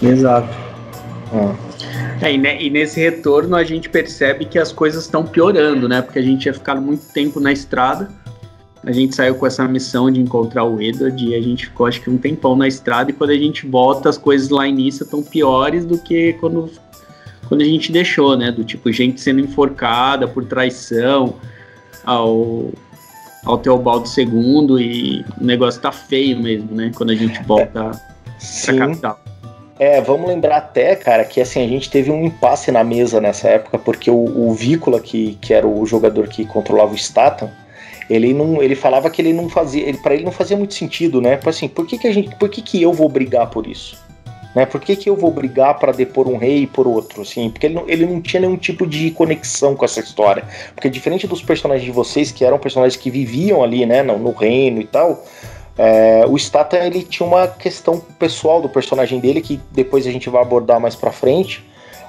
Exato. 0.02 0.64
É, 2.20 2.32
e, 2.32 2.66
e, 2.66 2.70
nesse 2.70 3.00
retorno 3.00 3.56
a 3.56 3.64
gente 3.64 3.88
percebe 3.88 4.44
que 4.44 4.58
as 4.58 4.72
coisas 4.72 5.04
estão 5.04 5.24
piorando, 5.24 5.88
né? 5.88 6.00
Porque 6.00 6.18
a 6.18 6.22
gente 6.22 6.42
tinha 6.42 6.54
ficado 6.54 6.80
muito 6.80 7.12
tempo 7.12 7.40
na 7.40 7.52
estrada. 7.52 8.08
A 8.84 8.92
gente 8.92 9.14
saiu 9.14 9.34
com 9.34 9.46
essa 9.46 9.66
missão 9.66 10.10
de 10.10 10.20
encontrar 10.20 10.64
o 10.64 10.80
Edward 10.80 11.24
e 11.24 11.34
a 11.34 11.40
gente 11.40 11.66
ficou 11.66 11.86
acho 11.86 12.02
que 12.02 12.10
um 12.10 12.18
tempão 12.18 12.54
na 12.54 12.68
estrada 12.68 13.10
e 13.10 13.14
quando 13.14 13.30
a 13.30 13.36
gente 13.36 13.66
volta 13.66 14.10
as 14.10 14.18
coisas 14.18 14.50
lá 14.50 14.68
início 14.68 15.04
estão 15.04 15.22
piores 15.22 15.86
do 15.86 15.98
que 15.98 16.34
quando, 16.34 16.70
quando 17.48 17.62
a 17.62 17.64
gente 17.64 17.90
deixou, 17.90 18.36
né? 18.36 18.52
Do 18.52 18.62
tipo, 18.62 18.92
gente 18.92 19.20
sendo 19.20 19.40
enforcada 19.40 20.28
por 20.28 20.44
traição 20.44 21.36
ao, 22.04 22.70
ao 23.44 23.56
Teobaldo 23.58 24.06
II 24.06 24.78
e 24.78 25.24
o 25.40 25.44
negócio 25.44 25.80
tá 25.80 25.90
feio 25.90 26.38
mesmo, 26.38 26.74
né? 26.74 26.92
Quando 26.94 27.10
a 27.10 27.14
gente 27.14 27.42
volta 27.44 27.90
é, 27.90 28.66
pra 28.66 28.76
capital. 28.76 29.33
É, 29.78 30.00
vamos 30.00 30.28
lembrar 30.28 30.58
até, 30.58 30.94
cara, 30.94 31.24
que 31.24 31.40
assim, 31.40 31.64
a 31.64 31.68
gente 31.68 31.90
teve 31.90 32.10
um 32.10 32.24
impasse 32.24 32.70
na 32.70 32.84
mesa 32.84 33.20
nessa 33.20 33.48
época, 33.48 33.78
porque 33.78 34.10
o, 34.10 34.48
o 34.48 34.52
Vícola, 34.54 35.00
que, 35.00 35.36
que 35.40 35.52
era 35.52 35.66
o 35.66 35.84
jogador 35.84 36.28
que 36.28 36.44
controlava 36.44 36.92
o 36.92 36.98
Statham, 36.98 37.50
ele 38.08 38.32
não 38.34 38.62
ele 38.62 38.74
falava 38.74 39.10
que 39.10 39.20
ele 39.20 39.32
não 39.32 39.48
fazia 39.48 39.88
ele 39.88 39.98
para 39.98 40.14
ele 40.14 40.24
não 40.24 40.32
fazia 40.32 40.56
muito 40.56 40.74
sentido 40.74 41.22
né 41.22 41.36
tipo 41.36 41.48
assim 41.48 41.66
por 41.66 41.86
que, 41.86 41.96
que 41.96 42.06
a 42.06 42.12
gente 42.12 42.36
por 42.36 42.50
que, 42.50 42.60
que 42.60 42.82
eu 42.82 42.92
vou 42.92 43.08
brigar 43.08 43.48
por 43.48 43.66
isso 43.66 43.96
Né? 44.54 44.64
Por 44.64 44.80
que, 44.80 44.94
que 44.94 45.10
eu 45.10 45.16
vou 45.16 45.32
brigar 45.32 45.78
para 45.80 45.90
depor 45.90 46.28
um 46.28 46.36
rei 46.36 46.62
e 46.62 46.66
por 46.66 46.86
outro? 46.86 47.22
Assim? 47.22 47.50
Porque 47.50 47.66
ele 47.66 47.74
não, 47.74 47.88
ele 47.88 48.06
não 48.06 48.20
tinha 48.20 48.40
nenhum 48.40 48.56
tipo 48.56 48.86
de 48.86 49.10
conexão 49.10 49.74
com 49.74 49.84
essa 49.84 49.98
história. 49.98 50.44
Porque 50.74 50.88
diferente 50.88 51.26
dos 51.26 51.42
personagens 51.42 51.84
de 51.84 51.90
vocês, 51.90 52.30
que 52.30 52.44
eram 52.44 52.56
personagens 52.56 52.96
que 52.96 53.10
viviam 53.10 53.64
ali, 53.64 53.84
né, 53.84 54.02
no, 54.04 54.16
no 54.16 54.30
reino 54.30 54.80
e 54.80 54.86
tal, 54.86 55.24
é, 55.76 56.24
o 56.26 56.38
Stata 56.38 56.78
ele 56.78 57.02
tinha 57.02 57.26
uma 57.26 57.48
questão 57.48 58.00
pessoal 58.18 58.62
do 58.62 58.68
personagem 58.68 59.18
dele 59.18 59.40
que 59.40 59.60
depois 59.72 60.06
a 60.06 60.10
gente 60.10 60.30
vai 60.30 60.40
abordar 60.42 60.78
mais 60.80 60.94
para 60.94 61.10
frente, 61.10 61.64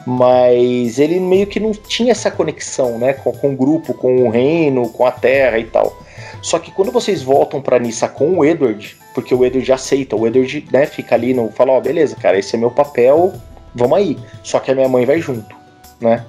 mas 0.06 1.00
ele 1.00 1.20
meio 1.20 1.48
que 1.48 1.60
não 1.60 1.72
tinha 1.72 2.12
essa 2.12 2.30
conexão, 2.30 3.00
né, 3.00 3.14
com, 3.14 3.32
com 3.32 3.54
o 3.54 3.56
grupo, 3.56 3.94
com 3.94 4.28
o 4.28 4.30
reino, 4.30 4.90
com 4.90 5.06
a 5.06 5.12
terra 5.12 5.58
e 5.58 5.66
tal. 5.66 5.98
Só 6.42 6.60
que 6.60 6.72
quando 6.72 6.92
vocês 6.92 7.24
voltam 7.24 7.60
para 7.60 7.80
Nissa 7.80 8.08
com 8.08 8.38
o 8.38 8.46
Edward, 8.46 8.96
porque 9.16 9.34
o 9.34 9.44
Edward 9.44 9.72
aceita, 9.72 10.16
o 10.16 10.28
Edward 10.28 10.68
né, 10.72 10.86
fica 10.86 11.16
ali 11.16 11.34
no 11.34 11.50
fala, 11.50 11.72
ó, 11.72 11.78
oh, 11.78 11.82
beleza, 11.82 12.16
cara, 12.16 12.38
esse 12.38 12.56
é 12.56 12.60
meu 12.60 12.70
papel, 12.70 13.34
vamos 13.74 13.98
aí. 13.98 14.18
Só 14.44 14.60
que 14.60 14.70
a 14.70 14.76
minha 14.76 14.88
mãe 14.88 15.06
vai 15.06 15.20
junto, 15.20 15.56
né? 16.00 16.24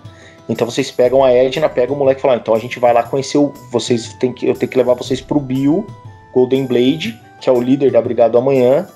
Então 0.48 0.64
vocês 0.64 0.90
pegam 0.90 1.24
a 1.24 1.32
Edna, 1.32 1.68
pegam 1.68 1.96
o 1.96 1.98
moleque 1.98 2.20
e 2.20 2.22
falam, 2.22 2.38
então 2.38 2.54
a 2.54 2.58
gente 2.58 2.78
vai 2.78 2.94
lá 2.94 3.02
conhecer 3.02 3.36
o. 3.36 3.52
Vocês 3.70 4.14
tem 4.14 4.32
que, 4.32 4.46
eu 4.46 4.54
tenho 4.54 4.70
que 4.70 4.78
levar 4.78 4.94
vocês 4.94 5.20
pro 5.20 5.40
Bill 5.40 5.84
Golden 6.32 6.66
Blade, 6.66 7.18
que 7.40 7.48
é 7.48 7.52
o 7.52 7.60
líder 7.60 7.90
da 7.90 8.00
Brigada 8.00 8.38
Amanhã, 8.38 8.86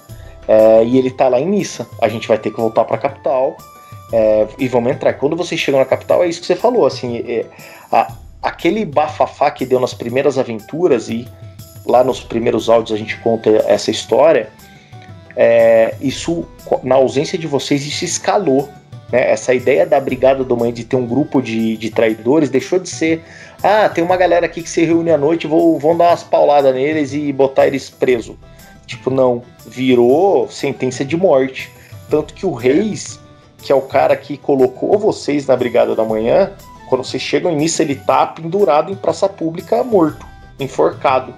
é, 0.48 0.85
e 0.85 0.98
ele 0.98 1.11
tá 1.11 1.29
lá 1.29 1.40
em 1.40 1.46
Nissa. 1.46 1.87
A 2.00 2.09
gente 2.09 2.26
vai 2.26 2.38
ter 2.38 2.50
que 2.50 2.57
voltar 2.57 2.85
pra 2.85 2.98
capital. 2.98 3.57
É, 4.12 4.48
e 4.59 4.66
vamos 4.66 4.90
entrar. 4.90 5.12
Quando 5.14 5.37
vocês 5.37 5.61
chegam 5.61 5.79
na 5.79 5.87
capital, 5.87 6.24
é 6.24 6.29
isso 6.29 6.40
que 6.40 6.46
você 6.46 6.57
falou, 6.57 6.85
assim, 6.85 7.18
é, 7.18 7.46
a, 7.92 8.12
aquele 8.42 8.85
bafafá 8.85 9.50
que 9.50 9.64
deu 9.64 9.79
nas 9.79 9.94
primeiras 9.94 10.38
aventuras 10.38 11.09
e 11.09 11.29
lá 11.87 12.03
nos 12.03 12.20
primeiros 12.20 12.68
áudios 12.68 12.92
a 12.92 12.98
gente 12.98 13.16
conta 13.18 13.50
essa 13.66 13.90
história, 13.90 14.50
é, 15.37 15.94
isso, 16.00 16.46
na 16.83 16.96
ausência 16.96 17.38
de 17.38 17.46
vocês, 17.46 17.87
isso 17.87 18.05
escalou. 18.05 18.68
Né? 19.12 19.31
Essa 19.31 19.55
ideia 19.55 19.87
da 19.87 20.00
Brigada 20.00 20.44
do 20.44 20.57
Mãe 20.57 20.72
de 20.72 20.85
ter 20.85 20.96
um 20.96 21.07
grupo 21.07 21.40
de, 21.40 21.76
de 21.76 21.90
traidores 21.90 22.50
deixou 22.50 22.79
de 22.79 22.88
ser. 22.88 23.22
Ah, 23.62 23.88
tem 23.88 24.02
uma 24.02 24.16
galera 24.16 24.46
aqui 24.46 24.62
que 24.62 24.70
se 24.70 24.84
reúne 24.84 25.10
à 25.10 25.18
noite, 25.18 25.46
vou, 25.46 25.78
vão 25.78 25.96
dar 25.96 26.08
umas 26.08 26.22
pauladas 26.22 26.74
neles 26.74 27.12
e 27.12 27.30
botar 27.32 27.66
eles 27.66 27.90
presos. 27.90 28.36
Tipo, 28.86 29.10
não. 29.10 29.42
Virou 29.66 30.48
sentença 30.48 31.04
de 31.04 31.16
morte. 31.16 31.70
Tanto 32.08 32.34
que 32.34 32.46
o 32.46 32.52
Reis, 32.52 33.20
que 33.58 33.70
é 33.70 33.74
o 33.74 33.82
cara 33.82 34.16
que 34.16 34.36
colocou 34.36 34.98
vocês 34.98 35.46
na 35.46 35.54
Brigada 35.56 35.94
da 35.94 36.04
Manhã, 36.04 36.52
quando 36.88 37.04
vocês 37.04 37.22
chegam 37.22 37.52
em 37.52 37.56
missa, 37.56 37.82
ele 37.82 37.94
tá 37.94 38.26
pendurado 38.26 38.90
em 38.90 38.96
praça 38.96 39.28
pública 39.28 39.84
morto, 39.84 40.26
enforcado. 40.58 41.32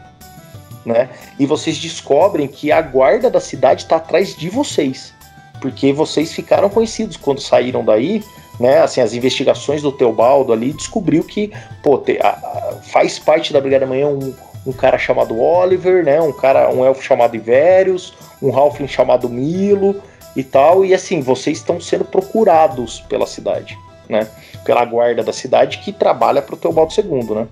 Né? 0.87 1.11
E 1.38 1.44
vocês 1.44 1.76
descobrem 1.76 2.48
que 2.48 2.72
a 2.72 2.80
guarda 2.80 3.28
da 3.28 3.40
cidade 3.40 3.82
está 3.82 3.96
atrás 3.96 4.35
de 4.35 4.48
vocês. 4.48 5.12
Porque 5.61 5.92
vocês 5.92 6.32
ficaram 6.32 6.70
conhecidos 6.70 7.16
quando 7.16 7.40
saíram 7.40 7.85
daí, 7.85 8.24
né? 8.61 8.79
Assim, 8.81 9.01
as 9.01 9.12
investigações 9.15 9.83
do 9.83 9.93
Teobaldo 9.93 10.53
ali 10.53 10.73
descobriu 10.73 11.25
que, 11.25 11.53
pô, 11.83 11.99
te, 11.99 12.19
a, 12.21 12.29
a, 12.29 12.73
faz 12.83 13.19
parte 13.19 13.53
da 13.53 13.61
Brigada 13.61 13.87
Manhã 13.87 14.09
um, 14.09 14.35
um 14.67 14.73
cara 14.73 14.99
chamado 14.99 15.38
Oliver, 15.41 16.05
né? 16.05 16.21
Um 16.21 16.33
cara, 16.33 16.71
um 16.71 16.85
elfo 16.85 17.03
chamado 17.03 17.35
Ivérios, 17.35 18.15
um 18.41 18.57
Halfling 18.57 18.88
chamado 18.88 19.29
Milo 19.29 20.01
e 20.37 20.45
tal. 20.45 20.85
E 20.85 20.95
assim, 20.95 21.21
vocês 21.21 21.59
estão 21.59 21.81
sendo 21.81 22.05
procurados 22.05 23.01
pela 23.09 23.27
cidade, 23.27 23.79
né? 24.09 24.29
pela 24.65 24.85
guarda 24.85 25.23
da 25.23 25.33
cidade 25.33 25.79
que 25.79 25.93
trabalha 25.93 26.41
para 26.41 26.55
o 26.55 26.59
Teobaldo 26.59 26.93
II, 26.97 27.35
né? 27.35 27.49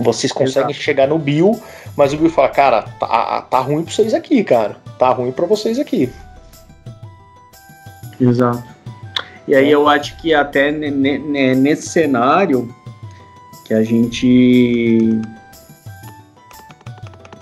Vocês 0.00 0.32
conseguem 0.32 0.70
Exato. 0.70 0.84
chegar 0.84 1.06
no 1.06 1.18
Bill, 1.18 1.60
mas 1.96 2.12
o 2.12 2.16
Bill 2.16 2.30
fala, 2.30 2.48
cara, 2.48 2.82
tá, 2.98 3.42
tá 3.42 3.58
ruim 3.60 3.84
para 3.84 3.92
vocês 3.92 4.12
aqui, 4.12 4.42
cara. 4.42 4.76
Tá 4.98 5.10
ruim 5.10 5.30
para 5.30 5.46
vocês 5.46 5.78
aqui. 5.78 6.12
Exato. 8.20 8.73
E 9.46 9.54
aí 9.54 9.70
eu 9.70 9.88
acho 9.88 10.16
que 10.16 10.32
até 10.32 10.70
nesse 10.70 11.88
cenário 11.88 12.74
que 13.66 13.74
a 13.74 13.82
gente 13.82 15.20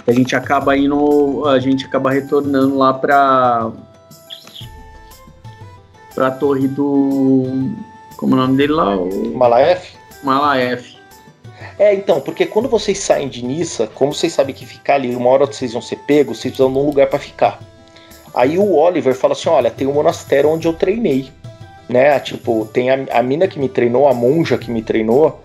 a 0.06 0.12
gente 0.12 0.34
acaba 0.34 0.76
indo, 0.76 1.46
a 1.46 1.58
gente 1.58 1.84
acaba 1.84 2.10
retornando 2.10 2.76
lá 2.76 2.92
para 2.92 3.70
para 6.14 6.26
a 6.26 6.30
torre 6.30 6.68
do 6.68 7.72
como 8.16 8.34
é 8.34 8.38
o 8.38 8.40
nome 8.42 8.56
dele 8.56 8.72
lá? 8.72 8.96
O... 8.96 9.36
Malaef? 9.36 9.94
Malaef. 10.22 10.96
É, 11.78 11.94
então, 11.94 12.20
porque 12.20 12.46
quando 12.46 12.68
vocês 12.68 12.98
saem 12.98 13.28
de 13.28 13.44
Nissa, 13.44 13.88
como 13.88 14.14
vocês 14.14 14.32
sabem 14.32 14.54
que 14.54 14.64
ficar 14.66 14.94
ali, 14.94 15.14
uma 15.16 15.30
hora 15.30 15.46
vocês 15.46 15.72
vão 15.72 15.82
ser 15.82 15.96
pegos, 15.96 16.38
vocês 16.38 16.52
precisam 16.52 16.72
de 16.72 16.78
um 16.78 16.86
lugar 16.86 17.08
para 17.08 17.18
ficar. 17.18 17.60
Aí 18.34 18.58
o 18.58 18.74
Oliver 18.74 19.14
fala 19.14 19.32
assim: 19.32 19.48
olha, 19.48 19.70
tem 19.70 19.86
um 19.86 19.92
monastério 19.92 20.50
onde 20.50 20.68
eu 20.68 20.72
treinei. 20.72 21.32
Né? 21.92 22.18
Tipo, 22.20 22.66
tem 22.72 22.90
a, 22.90 23.18
a 23.18 23.22
mina 23.22 23.46
que 23.46 23.58
me 23.58 23.68
treinou, 23.68 24.08
a 24.08 24.14
monja 24.14 24.56
que 24.56 24.70
me 24.70 24.80
treinou, 24.80 25.40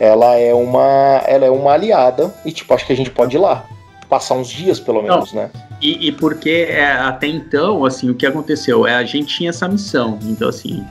ela 0.00 0.36
é 0.36 0.52
uma. 0.52 1.22
Ela 1.26 1.46
é 1.46 1.50
uma 1.50 1.72
aliada. 1.72 2.34
E 2.44 2.50
tipo, 2.50 2.74
acho 2.74 2.84
que 2.84 2.92
a 2.92 2.96
gente 2.96 3.10
pode 3.10 3.36
ir 3.36 3.38
lá. 3.38 3.64
Passar 4.08 4.34
uns 4.34 4.48
dias, 4.48 4.80
pelo 4.80 5.00
menos, 5.00 5.32
Não. 5.32 5.42
né? 5.42 5.50
E, 5.80 6.08
e 6.08 6.12
porque 6.12 6.66
é, 6.68 6.92
até 6.92 7.28
então, 7.28 7.84
assim, 7.84 8.10
o 8.10 8.14
que 8.14 8.26
aconteceu? 8.26 8.86
É, 8.86 8.94
a 8.96 9.04
gente 9.04 9.36
tinha 9.36 9.50
essa 9.50 9.68
missão. 9.68 10.18
Então, 10.24 10.48
assim, 10.48 10.84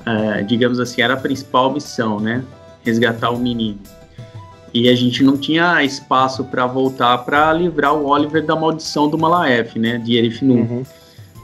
uh, 0.00 0.44
digamos 0.44 0.80
assim, 0.80 1.00
era 1.00 1.14
a 1.14 1.16
principal 1.16 1.72
missão, 1.72 2.18
né? 2.18 2.42
Resgatar 2.84 3.30
o 3.30 3.38
menino. 3.38 3.78
E 4.74 4.88
a 4.88 4.94
gente 4.94 5.22
não 5.22 5.38
tinha 5.38 5.82
espaço 5.84 6.44
para 6.44 6.66
voltar 6.66 7.16
para 7.18 7.52
livrar 7.52 7.94
o 7.94 8.08
Oliver 8.08 8.44
da 8.44 8.54
maldição 8.54 9.08
do 9.08 9.16
Malaef, 9.16 9.78
né? 9.78 9.96
De 9.96 10.16
Erifnu. 10.16 10.54
Uhum. 10.54 10.82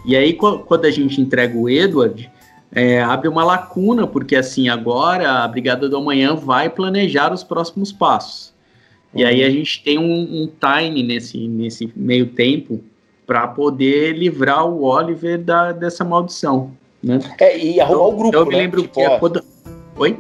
E 0.05 0.17
aí, 0.17 0.33
quando 0.35 0.85
a 0.85 0.91
gente 0.91 1.21
entrega 1.21 1.57
o 1.57 1.69
Edward, 1.71 2.32
é, 2.75 3.03
abre 3.03 3.29
uma 3.29 3.45
lacuna, 3.45 4.07
porque 4.07 4.35
assim, 4.35 4.69
agora 4.69 5.45
a 5.45 5.49
Brigada 5.49 5.89
do 5.89 5.97
Amanhã 5.97 6.35
vai 6.35 6.71
planejar 6.71 7.33
os 7.33 7.45
próximos 7.45 7.93
passos. 7.93 8.53
Uhum. 9.13 9.21
E 9.21 9.25
aí 9.25 9.45
a 9.45 9.51
gente 9.51 9.83
tem 9.83 9.99
um, 9.99 10.03
um 10.43 10.51
time 10.59 11.03
nesse, 11.03 11.47
nesse 11.47 11.93
meio 11.95 12.27
tempo 12.29 12.83
para 13.27 13.47
poder 13.47 14.17
livrar 14.17 14.67
o 14.67 14.85
Oliver 14.85 15.39
da, 15.39 15.73
dessa 15.73 16.03
maldição. 16.03 16.71
Né? 17.03 17.19
É, 17.39 17.59
e 17.59 17.81
arrumar 17.81 18.07
o 18.07 18.13
grupo. 18.13 18.37
Eu 18.37 18.47
me 18.47 18.53
né? 18.53 18.59
lembro 18.59 18.83
tipo, 18.83 18.95
que 18.95 19.01
é 19.01 19.19
quando. 19.19 19.45
Oi? 19.97 20.19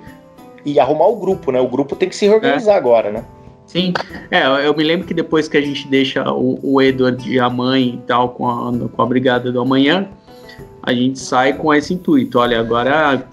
E 0.64 0.78
arrumar 0.78 1.06
o 1.06 1.16
grupo, 1.16 1.50
né? 1.50 1.60
O 1.60 1.68
grupo 1.68 1.96
tem 1.96 2.08
que 2.08 2.14
se 2.14 2.26
reorganizar 2.26 2.74
é. 2.74 2.78
agora, 2.78 3.10
né? 3.10 3.24
Sim, 3.66 3.94
é, 4.30 4.66
eu 4.66 4.76
me 4.76 4.84
lembro 4.84 5.06
que 5.06 5.14
depois 5.14 5.48
que 5.48 5.56
a 5.56 5.60
gente 5.60 5.88
deixa 5.88 6.30
o, 6.30 6.58
o 6.62 6.82
Edward 6.82 7.26
e 7.30 7.40
a 7.40 7.48
mãe 7.48 7.94
e 7.94 8.06
tal 8.06 8.30
com 8.30 8.46
a, 8.46 8.88
com 8.88 9.02
a 9.02 9.06
Brigada 9.06 9.50
do 9.50 9.60
Amanhã, 9.60 10.08
a 10.82 10.92
gente 10.92 11.18
sai 11.18 11.52
com 11.52 11.72
esse 11.72 11.94
intuito. 11.94 12.38
Olha, 12.38 12.58
agora 12.58 13.24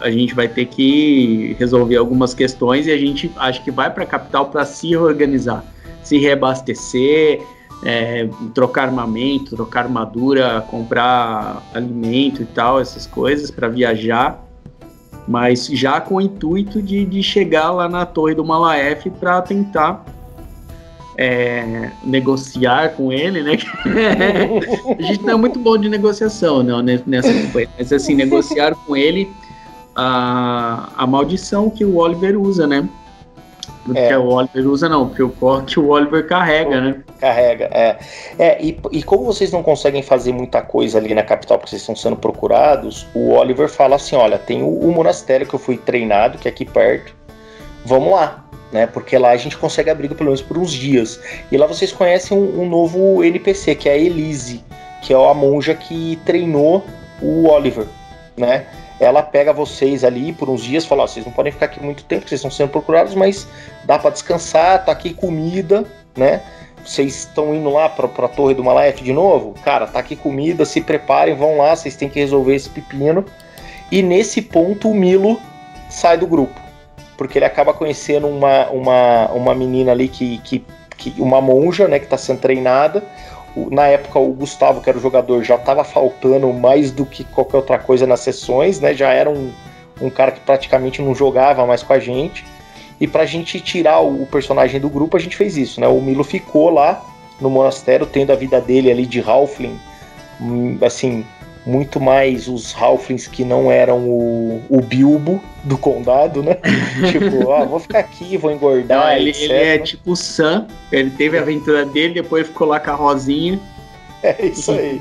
a 0.00 0.10
gente 0.10 0.34
vai 0.34 0.48
ter 0.48 0.66
que 0.66 1.54
resolver 1.58 1.96
algumas 1.96 2.32
questões 2.32 2.86
e 2.86 2.90
a 2.90 2.96
gente 2.96 3.30
acho 3.36 3.62
que 3.62 3.70
vai 3.70 3.90
para 3.90 4.04
a 4.04 4.06
capital 4.06 4.46
para 4.46 4.64
se 4.64 4.88
reorganizar, 4.88 5.64
se 6.02 6.16
reabastecer, 6.18 7.42
é, 7.82 8.28
trocar 8.54 8.84
armamento, 8.84 9.56
trocar 9.56 9.84
armadura, 9.84 10.64
comprar 10.70 11.62
alimento 11.74 12.42
e 12.42 12.46
tal, 12.46 12.80
essas 12.80 13.06
coisas 13.06 13.50
para 13.50 13.68
viajar, 13.68 14.42
mas 15.28 15.66
já 15.66 16.00
com 16.00 16.16
o 16.16 16.20
intuito 16.20 16.82
de, 16.82 17.04
de 17.04 17.22
chegar 17.22 17.70
lá 17.70 17.88
na 17.88 18.06
torre 18.06 18.34
do 18.34 18.44
Malaef 18.44 19.08
para 19.10 19.40
tentar 19.42 20.04
é, 21.20 21.90
negociar 22.02 22.94
com 22.96 23.12
ele, 23.12 23.42
né? 23.42 23.58
a 24.98 25.02
gente 25.02 25.22
não 25.22 25.34
é 25.34 25.36
muito 25.36 25.58
bom 25.58 25.76
de 25.76 25.86
negociação, 25.86 26.62
não, 26.62 26.80
nessa 26.80 27.30
campanha, 27.30 27.68
mas 27.76 27.92
assim, 27.92 28.14
negociar 28.14 28.74
com 28.74 28.96
ele 28.96 29.30
a, 29.94 30.88
a 30.96 31.06
maldição 31.06 31.68
que 31.68 31.84
o 31.84 31.98
Oliver 31.98 32.40
usa, 32.40 32.66
né? 32.66 32.88
Porque 33.84 33.98
é. 33.98 34.16
o 34.16 34.28
Oliver 34.28 34.66
usa 34.66 34.88
não, 34.88 35.08
porque 35.08 35.22
o 35.22 35.28
corte 35.28 35.78
o 35.78 35.88
Oliver 35.88 36.26
carrega, 36.26 36.80
né? 36.80 37.02
Carrega, 37.18 37.68
é. 37.70 37.98
É, 38.38 38.64
e, 38.64 38.80
e 38.90 39.02
como 39.02 39.24
vocês 39.24 39.52
não 39.52 39.62
conseguem 39.62 40.02
fazer 40.02 40.32
muita 40.32 40.62
coisa 40.62 40.96
ali 40.96 41.14
na 41.14 41.22
capital 41.22 41.58
porque 41.58 41.68
vocês 41.68 41.82
estão 41.82 41.96
sendo 41.96 42.16
procurados, 42.16 43.06
o 43.14 43.32
Oliver 43.32 43.68
fala 43.68 43.96
assim: 43.96 44.16
olha, 44.16 44.38
tem 44.38 44.62
o, 44.62 44.68
o 44.68 44.90
monastério 44.90 45.46
que 45.46 45.54
eu 45.54 45.58
fui 45.58 45.76
treinado, 45.76 46.38
que 46.38 46.48
é 46.48 46.50
aqui 46.50 46.64
perto. 46.64 47.14
Vamos 47.84 48.12
lá, 48.12 48.44
né? 48.72 48.86
Porque 48.86 49.16
lá 49.18 49.30
a 49.30 49.36
gente 49.36 49.56
consegue 49.56 49.90
abrigo 49.90 50.14
pelo 50.14 50.28
menos 50.28 50.42
por 50.42 50.58
uns 50.58 50.72
dias. 50.72 51.20
E 51.50 51.56
lá 51.56 51.66
vocês 51.66 51.92
conhecem 51.92 52.36
um, 52.36 52.62
um 52.62 52.68
novo 52.68 53.22
NPC, 53.24 53.74
que 53.74 53.88
é 53.88 53.92
a 53.92 53.98
Elise, 53.98 54.64
que 55.02 55.12
é 55.12 55.16
a 55.16 55.34
monja 55.34 55.74
que 55.74 56.18
treinou 56.24 56.84
o 57.20 57.48
Oliver, 57.48 57.86
né? 58.36 58.66
ela 59.00 59.22
pega 59.22 59.52
vocês 59.52 60.04
ali 60.04 60.32
por 60.32 60.50
uns 60.50 60.62
dias, 60.62 60.84
fala: 60.84 61.08
vocês 61.08 61.24
não 61.24 61.32
podem 61.32 61.50
ficar 61.50 61.66
aqui 61.66 61.82
muito 61.82 62.04
tempo, 62.04 62.28
vocês 62.28 62.38
estão 62.38 62.50
sendo 62.50 62.68
procurados, 62.68 63.14
mas 63.14 63.48
dá 63.84 63.98
para 63.98 64.10
descansar, 64.10 64.84
tá 64.84 64.92
aqui 64.92 65.14
comida, 65.14 65.84
né? 66.14 66.42
Vocês 66.84 67.16
estão 67.16 67.54
indo 67.54 67.70
lá 67.70 67.88
para 67.88 68.06
a 68.06 68.28
torre 68.28 68.54
do 68.54 68.62
Malaef 68.62 69.02
de 69.02 69.12
novo? 69.12 69.54
Cara, 69.64 69.86
tá 69.86 69.98
aqui 69.98 70.16
comida, 70.16 70.64
se 70.64 70.80
preparem, 70.80 71.34
vão 71.34 71.58
lá, 71.58 71.74
vocês 71.74 71.96
têm 71.96 72.08
que 72.08 72.18
resolver 72.18 72.54
esse 72.54 72.68
pepino. 72.68 73.24
E 73.90 74.02
nesse 74.02 74.40
ponto 74.40 74.90
o 74.90 74.94
Milo 74.94 75.40
sai 75.88 76.16
do 76.16 76.26
grupo, 76.26 76.58
porque 77.20 77.36
ele 77.36 77.44
acaba 77.44 77.74
conhecendo 77.74 78.26
uma, 78.26 78.70
uma, 78.70 79.26
uma 79.32 79.54
menina 79.54 79.92
ali 79.92 80.08
que, 80.08 80.38
que, 80.38 80.64
que 80.96 81.20
uma 81.20 81.38
monja, 81.38 81.86
né, 81.86 81.98
que 81.98 82.06
está 82.06 82.16
sendo 82.16 82.40
treinada. 82.40 83.04
na 83.70 83.88
época 83.88 84.18
o 84.18 84.32
Gustavo, 84.32 84.80
que 84.80 84.88
era 84.88 84.96
o 84.96 85.02
jogador, 85.02 85.44
já 85.44 85.56
estava 85.56 85.84
faltando 85.84 86.50
mais 86.50 86.90
do 86.90 87.04
que 87.04 87.22
qualquer 87.24 87.58
outra 87.58 87.78
coisa 87.78 88.06
nas 88.06 88.20
sessões, 88.20 88.80
né? 88.80 88.94
Já 88.94 89.12
era 89.12 89.28
um, 89.28 89.52
um 90.00 90.08
cara 90.08 90.32
que 90.32 90.40
praticamente 90.40 91.02
não 91.02 91.14
jogava 91.14 91.66
mais 91.66 91.82
com 91.82 91.92
a 91.92 91.98
gente. 91.98 92.42
E 92.98 93.06
pra 93.06 93.26
gente 93.26 93.60
tirar 93.60 94.00
o, 94.00 94.22
o 94.22 94.26
personagem 94.26 94.80
do 94.80 94.88
grupo, 94.88 95.14
a 95.14 95.20
gente 95.20 95.36
fez 95.36 95.58
isso, 95.58 95.78
né? 95.78 95.86
O 95.88 96.00
Milo 96.00 96.24
ficou 96.24 96.70
lá 96.70 97.04
no 97.38 97.50
monastério, 97.50 98.06
tendo 98.06 98.32
a 98.32 98.34
vida 98.34 98.62
dele 98.62 98.90
ali 98.90 99.04
de 99.04 99.20
Halfling, 99.20 99.78
hum, 100.40 100.78
assim, 100.80 101.26
muito 101.66 102.00
mais 102.00 102.48
os 102.48 102.74
Halflings 102.74 103.26
que 103.26 103.44
não 103.44 103.70
eram 103.70 103.98
o, 104.08 104.62
o 104.68 104.80
Bilbo 104.80 105.42
do 105.64 105.76
condado, 105.76 106.42
né? 106.42 106.56
tipo, 107.10 107.52
ah, 107.52 107.64
vou 107.64 107.78
ficar 107.78 108.00
aqui, 108.00 108.36
vou 108.36 108.50
engordar. 108.50 109.06
Não, 109.06 109.12
ele, 109.12 109.30
ele, 109.36 109.52
é 109.52 109.78
tipo 109.78 110.12
o 110.12 110.16
Sam, 110.16 110.66
ele 110.90 111.10
teve 111.10 111.36
a 111.36 111.42
aventura 111.42 111.84
dele, 111.84 112.14
depois 112.14 112.46
ficou 112.46 112.66
lá 112.66 112.80
com 112.80 112.90
a 112.90 112.94
Rosinha. 112.94 113.58
É 114.22 114.44
isso 114.44 114.70
aí. 114.72 115.00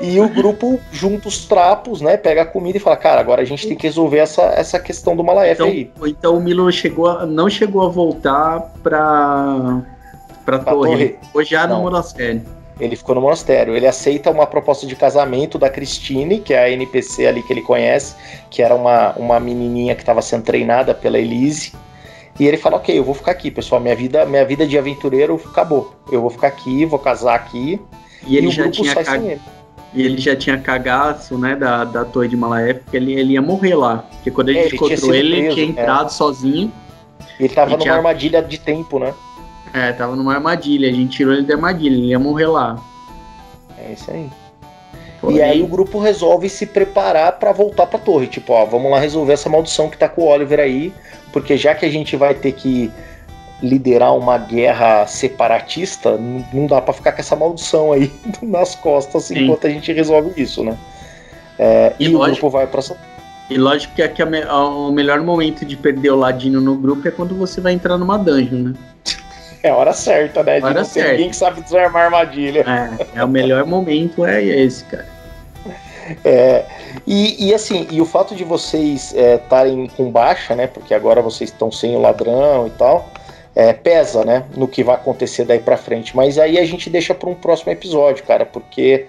e 0.00 0.18
o 0.18 0.28
grupo 0.28 0.80
junta 0.90 1.28
os 1.28 1.44
trapos, 1.46 2.00
né? 2.00 2.16
Pega 2.16 2.42
a 2.42 2.44
comida 2.44 2.78
e 2.78 2.80
fala, 2.80 2.96
cara, 2.96 3.20
agora 3.20 3.42
a 3.42 3.44
gente 3.44 3.64
tem 3.64 3.76
que 3.76 3.86
resolver 3.86 4.18
essa, 4.18 4.42
essa 4.42 4.80
questão 4.80 5.14
do 5.14 5.22
Malaef 5.22 5.52
então, 5.52 5.68
aí. 5.68 5.92
Então 6.04 6.36
o 6.36 6.40
Milo 6.40 6.68
chegou 6.72 7.06
a, 7.06 7.24
não 7.24 7.48
chegou 7.48 7.86
a 7.86 7.88
voltar 7.88 8.72
pra, 8.82 9.82
pra, 10.44 10.58
pra 10.58 10.72
torre. 10.74 11.10
torre. 11.10 11.18
Ou 11.32 11.44
já 11.44 11.64
no 11.68 11.78
monastério. 11.78 12.42
Ele 12.78 12.96
ficou 12.96 13.14
no 13.14 13.20
monastério. 13.20 13.76
Ele 13.76 13.86
aceita 13.86 14.30
uma 14.30 14.46
proposta 14.46 14.86
de 14.86 14.96
casamento 14.96 15.58
da 15.58 15.70
Christine, 15.70 16.40
que 16.40 16.52
é 16.52 16.64
a 16.64 16.70
NPC 16.70 17.26
ali 17.26 17.42
que 17.42 17.52
ele 17.52 17.62
conhece, 17.62 18.16
que 18.50 18.62
era 18.62 18.74
uma, 18.74 19.12
uma 19.12 19.38
menininha 19.38 19.94
que 19.94 20.02
estava 20.02 20.20
sendo 20.20 20.42
treinada 20.42 20.94
pela 20.94 21.18
Elise. 21.18 21.72
E 22.38 22.46
ele 22.46 22.56
fala: 22.56 22.76
Ok, 22.76 22.96
eu 22.96 23.04
vou 23.04 23.14
ficar 23.14 23.32
aqui, 23.32 23.50
pessoal. 23.50 23.80
Minha 23.80 23.94
vida, 23.94 24.26
minha 24.26 24.44
vida 24.44 24.66
de 24.66 24.76
aventureiro 24.76 25.40
acabou. 25.44 25.94
Eu 26.10 26.20
vou 26.20 26.30
ficar 26.30 26.48
aqui, 26.48 26.84
vou 26.84 26.98
casar 26.98 27.36
aqui. 27.36 27.80
E 28.26 28.36
ele 28.36 28.50
já 28.50 28.70
tinha 28.70 28.94
cag... 28.94 29.40
E 29.92 30.02
ele 30.02 30.18
já 30.18 30.34
tinha 30.34 30.58
cagaço, 30.58 31.38
né, 31.38 31.54
da, 31.54 31.84
da 31.84 32.04
torre 32.04 32.26
de 32.26 32.36
Malaef, 32.36 32.80
que 32.90 32.96
ele, 32.96 33.12
ele 33.12 33.34
ia 33.34 33.42
morrer 33.42 33.76
lá. 33.76 33.98
Porque 33.98 34.30
quando 34.32 34.48
a 34.48 34.52
gente 34.52 34.72
é, 34.72 34.74
encontrou 34.74 35.14
ele, 35.14 35.36
preso, 35.36 35.46
ele 35.46 35.54
tinha 35.54 35.66
é. 35.66 35.68
entrado 35.68 36.06
é. 36.06 36.08
sozinho. 36.08 36.72
Ele 37.38 37.48
tava 37.48 37.70
numa 37.70 37.78
tinha... 37.78 37.94
armadilha 37.94 38.42
de 38.42 38.58
tempo, 38.58 38.98
né? 38.98 39.14
É, 39.74 39.92
tava 39.92 40.14
numa 40.14 40.34
armadilha. 40.34 40.88
A 40.88 40.92
gente 40.92 41.16
tirou 41.16 41.34
ele 41.34 41.42
da 41.42 41.54
armadilha, 41.54 41.94
ele 41.94 42.06
ia 42.06 42.18
morrer 42.18 42.46
lá. 42.46 42.80
É 43.76 43.92
isso 43.92 44.08
aí. 44.10 44.30
Porém... 45.20 45.36
E 45.36 45.42
aí 45.42 45.62
o 45.62 45.66
grupo 45.66 45.98
resolve 45.98 46.48
se 46.48 46.64
preparar 46.64 47.32
para 47.32 47.50
voltar 47.50 47.86
pra 47.86 47.98
torre. 47.98 48.28
Tipo, 48.28 48.52
ó, 48.52 48.64
vamos 48.64 48.90
lá 48.90 49.00
resolver 49.00 49.32
essa 49.32 49.48
maldição 49.48 49.90
que 49.90 49.98
tá 49.98 50.08
com 50.08 50.22
o 50.22 50.26
Oliver 50.26 50.60
aí. 50.60 50.94
Porque 51.32 51.56
já 51.56 51.74
que 51.74 51.84
a 51.84 51.90
gente 51.90 52.16
vai 52.16 52.34
ter 52.34 52.52
que 52.52 52.90
liderar 53.60 54.16
uma 54.16 54.38
guerra 54.38 55.06
separatista, 55.06 56.16
não 56.52 56.66
dá 56.66 56.80
para 56.80 56.94
ficar 56.94 57.12
com 57.12 57.20
essa 57.20 57.34
maldição 57.34 57.92
aí 57.92 58.12
nas 58.42 58.74
costas 58.74 59.24
Sim. 59.24 59.44
enquanto 59.44 59.66
a 59.66 59.70
gente 59.70 59.92
resolve 59.92 60.40
isso, 60.40 60.62
né? 60.62 60.76
É, 61.58 61.94
e, 61.98 62.06
e 62.06 62.14
o 62.14 62.18
grupo 62.18 62.50
vai 62.50 62.66
para 62.66 62.82
E 63.48 63.56
lógico 63.56 63.94
que 63.94 64.02
aqui 64.02 64.22
a, 64.22 64.28
a, 64.48 64.68
o 64.68 64.92
melhor 64.92 65.20
momento 65.22 65.64
de 65.64 65.76
perder 65.76 66.10
o 66.10 66.16
ladino 66.16 66.60
no 66.60 66.76
grupo 66.76 67.06
é 67.08 67.10
quando 67.10 67.34
você 67.34 67.60
vai 67.60 67.72
entrar 67.72 67.96
numa 67.96 68.18
dungeon, 68.18 68.58
né? 68.58 68.74
É 69.64 69.72
hora 69.72 69.92
certa, 69.92 70.42
né? 70.42 70.60
De 70.60 70.64
hora 70.64 70.74
não 70.74 70.84
certa. 70.84 71.12
ninguém 71.12 71.30
que 71.30 71.36
sabe 71.36 71.60
desarmar 71.60 72.04
armadilha. 72.04 72.64
É, 73.14 73.18
é 73.18 73.24
o 73.24 73.28
melhor 73.28 73.64
momento, 73.66 74.24
é 74.24 74.42
esse, 74.42 74.84
cara. 74.84 75.06
É, 76.22 76.66
e, 77.06 77.48
e, 77.48 77.54
assim, 77.54 77.88
e 77.90 77.98
o 77.98 78.04
fato 78.04 78.34
de 78.34 78.44
vocês 78.44 79.14
estarem 79.14 79.84
é, 79.84 79.96
com 79.96 80.10
baixa, 80.10 80.54
né? 80.54 80.66
Porque 80.66 80.92
agora 80.92 81.22
vocês 81.22 81.48
estão 81.48 81.72
sem 81.72 81.96
o 81.96 81.98
ladrão 81.98 82.66
e 82.66 82.70
tal 82.72 83.10
é, 83.54 83.72
pesa, 83.72 84.24
né, 84.24 84.44
no 84.56 84.66
que 84.66 84.82
vai 84.82 84.96
acontecer 84.96 85.44
daí 85.44 85.60
para 85.60 85.76
frente. 85.76 86.16
Mas 86.16 86.38
aí 86.38 86.58
a 86.58 86.64
gente 86.64 86.90
deixa 86.90 87.14
para 87.14 87.30
um 87.30 87.34
próximo 87.34 87.70
episódio, 87.70 88.24
cara, 88.24 88.44
porque 88.44 89.06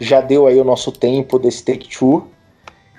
já 0.00 0.20
deu 0.20 0.46
aí 0.46 0.58
o 0.58 0.64
nosso 0.64 0.90
tempo 0.90 1.38
desse 1.38 1.62
Take 1.62 1.88
Two. 1.88 2.26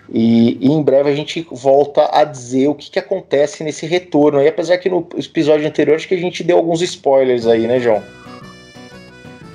E, 0.10 0.58
e, 0.60 0.72
em 0.72 0.82
breve 0.82 1.10
a 1.10 1.16
gente 1.16 1.46
volta 1.52 2.10
a 2.12 2.24
dizer 2.24 2.68
o 2.68 2.76
que, 2.76 2.92
que 2.92 3.00
acontece 3.00 3.64
nesse 3.64 3.86
retorno 3.86 4.40
aí, 4.40 4.48
apesar 4.48 4.78
que 4.78 4.90
no 4.90 5.08
episódio 5.18 5.68
anterior 5.68 5.96
acho 5.96 6.08
que 6.08 6.14
a 6.14 6.20
gente 6.20 6.44
deu 6.44 6.58
alguns 6.58 6.82
spoilers 6.82 7.48
aí, 7.48 7.68
né, 7.68 7.80
João? 7.80 8.04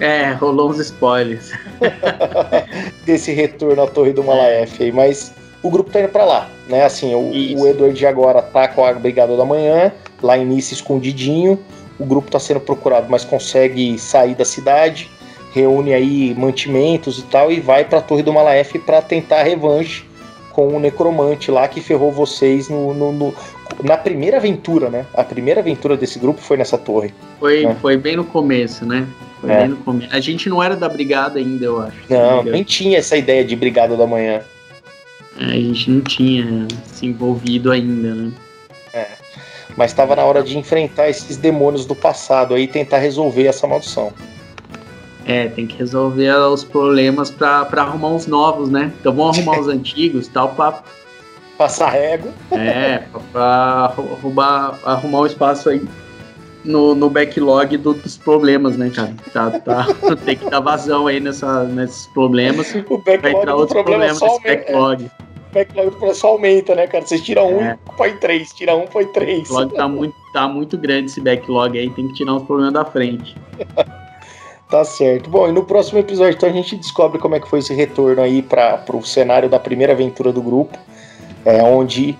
É, 0.01 0.33
rolou 0.33 0.71
uns 0.71 0.79
spoilers. 0.79 1.53
Desse 3.05 3.33
retorno 3.33 3.83
à 3.83 3.87
Torre 3.87 4.13
do 4.13 4.23
Malaef 4.23 4.83
aí, 4.83 4.93
mas 4.93 5.35
o 5.63 5.71
grupo 5.71 5.91
tá 5.91 6.01
indo 6.01 6.11
pra 6.11 6.25
lá, 6.25 6.49
né? 6.69 6.85
Assim, 6.85 7.15
o, 7.15 7.61
o 7.61 7.67
Edward 7.67 8.07
agora 8.07 8.41
tá 8.41 8.69
com 8.69 8.85
a 8.85 8.93
Brigada 8.93 9.37
da 9.37 9.45
Manhã, 9.45 9.93
lá 10.23 10.39
em 10.39 10.47
Nice 10.47 10.73
escondidinho. 10.73 11.59
O 11.99 12.07
grupo 12.07 12.29
está 12.29 12.39
sendo 12.39 12.61
procurado, 12.61 13.09
mas 13.11 13.25
consegue 13.25 13.99
sair 13.99 14.37
da 14.37 14.45
cidade, 14.45 15.11
reúne 15.53 15.93
aí 15.93 16.33
mantimentos 16.37 17.19
e 17.19 17.23
tal 17.25 17.51
e 17.51 17.59
vai 17.59 17.85
para 17.85 17.99
a 17.99 18.03
Torre 18.03 18.23
do 18.23 18.33
Malaef 18.33 18.79
para 18.79 19.03
tentar 19.03 19.41
a 19.41 19.43
revanche 19.43 20.08
com 20.59 20.75
o 20.75 20.81
necromante 20.81 21.53
lá 21.53 21.69
que 21.69 21.81
ferrou 21.81 22.11
vocês 22.11 22.69
no, 22.69 22.93
no, 22.93 23.13
no, 23.13 23.35
na 23.85 23.97
primeira 23.97 24.39
aventura, 24.39 24.91
né? 24.91 25.07
A 25.15 25.23
primeira 25.23 25.61
aventura 25.61 25.97
desse 25.97 26.19
grupo 26.19 26.41
foi 26.41 26.57
nessa 26.57 26.77
torre. 26.77 27.15
Foi, 27.39 27.65
né? 27.65 27.77
foi 27.81 27.97
bem 27.97 28.17
no 28.17 28.25
começo, 28.25 28.85
né? 28.85 29.07
Foi 29.41 29.53
é. 29.53 29.59
bem 29.59 29.69
no 29.69 29.77
começo. 29.77 30.13
A 30.13 30.19
gente 30.19 30.49
não 30.49 30.61
era 30.61 30.75
da 30.75 30.89
brigada 30.89 31.39
ainda, 31.39 31.65
eu 31.65 31.81
acho. 31.81 31.97
Não, 32.11 32.43
nem 32.43 32.65
tinha 32.65 32.99
essa 32.99 33.17
ideia 33.17 33.45
de 33.45 33.55
brigada 33.55 33.97
da 33.97 34.05
manhã. 34.05 34.41
É, 35.39 35.45
a 35.45 35.61
gente 35.61 35.93
não 35.93 36.01
tinha 36.01 36.67
se 36.87 37.07
envolvido 37.07 37.71
ainda, 37.71 38.13
né? 38.17 38.33
É. 38.93 39.07
Mas 39.77 39.93
estava 39.93 40.17
na 40.17 40.25
hora 40.25 40.43
de 40.43 40.59
enfrentar 40.59 41.09
esses 41.09 41.37
demônios 41.37 41.87
do 41.87 41.95
passado 41.95 42.55
aí 42.55 42.65
e 42.65 42.67
tentar 42.67 42.99
resolver 42.99 43.47
essa 43.47 43.65
maldição. 43.69 44.13
É, 45.29 45.47
tem 45.47 45.67
que 45.67 45.77
resolver 45.77 46.31
os 46.31 46.65
problemas 46.65 47.31
para 47.31 47.69
arrumar 47.77 48.09
uns 48.09 48.27
novos, 48.27 48.71
né? 48.71 48.91
Então 48.99 49.13
vamos 49.13 49.37
arrumar 49.37 49.61
os 49.61 49.69
antigos 49.69 50.27
tal 50.27 50.49
para 50.55 50.83
passar 51.59 51.91
régua. 51.91 52.33
É, 52.51 53.03
para 53.31 53.95
arrumar, 53.95 54.79
arrumar 54.83 55.21
um 55.21 55.27
espaço 55.27 55.69
aí 55.69 55.87
no, 56.65 56.95
no 56.95 57.11
backlog 57.11 57.77
do, 57.77 57.93
dos 57.93 58.17
problemas, 58.17 58.79
né, 58.79 58.89
cara? 58.89 59.15
Tá, 59.31 59.51
tá, 59.61 59.87
tem 60.25 60.35
que 60.35 60.49
dar 60.49 60.61
vazão 60.61 61.07
aí 61.07 61.21
nessa, 61.21 61.65
nesses 61.65 62.07
problemas. 62.07 62.75
O 62.89 62.97
backlog 62.97 63.21
vai 63.21 63.33
entrar 63.33 63.55
outros 63.55 63.83
problemas 63.83 64.19
nesse 64.23 64.43
backlog. 64.43 65.05
É 65.05 65.59
backlog 65.59 65.91
do 65.91 65.97
processo 65.97 66.27
aumenta, 66.27 66.75
né, 66.75 66.87
cara? 66.87 67.05
Vocês 67.05 67.21
tiram 67.21 67.53
um, 67.53 67.61
é. 67.61 67.79
põe 67.99 68.17
três, 68.17 68.51
tira 68.55 68.75
um, 68.75 68.87
põe 68.87 69.05
três. 69.09 69.51
O 69.51 69.57
backlog 69.57 69.75
tá 69.75 69.89
muito, 69.89 70.15
tá 70.33 70.49
muito 70.49 70.79
grande 70.79 71.11
esse 71.11 71.21
backlog 71.21 71.79
aí, 71.79 71.91
tem 71.91 72.09
que 72.09 72.15
tirar 72.15 72.33
os 72.33 72.45
problemas 72.45 72.73
da 72.73 72.87
frente. 72.87 73.37
tá 74.69 74.85
certo. 74.85 75.29
Bom, 75.31 75.49
e 75.49 75.53
no 75.53 75.65
próximo 75.65 75.99
episódio 75.99 76.37
então 76.37 76.49
a 76.49 76.53
gente 76.53 76.77
descobre 76.77 77.19
como 77.19 77.35
é 77.35 77.41
que 77.41 77.49
foi 77.49 77.59
esse 77.61 77.75
retorno 77.75 78.23
aí 78.23 78.43
para 78.43 78.85
o 78.93 79.05
cenário 79.05 79.49
da 79.49 79.59
primeira 79.59 79.93
aventura 79.93 80.33
do 80.33 80.43
grupo, 80.43 80.79
é, 81.45 81.63
onde 81.63 82.17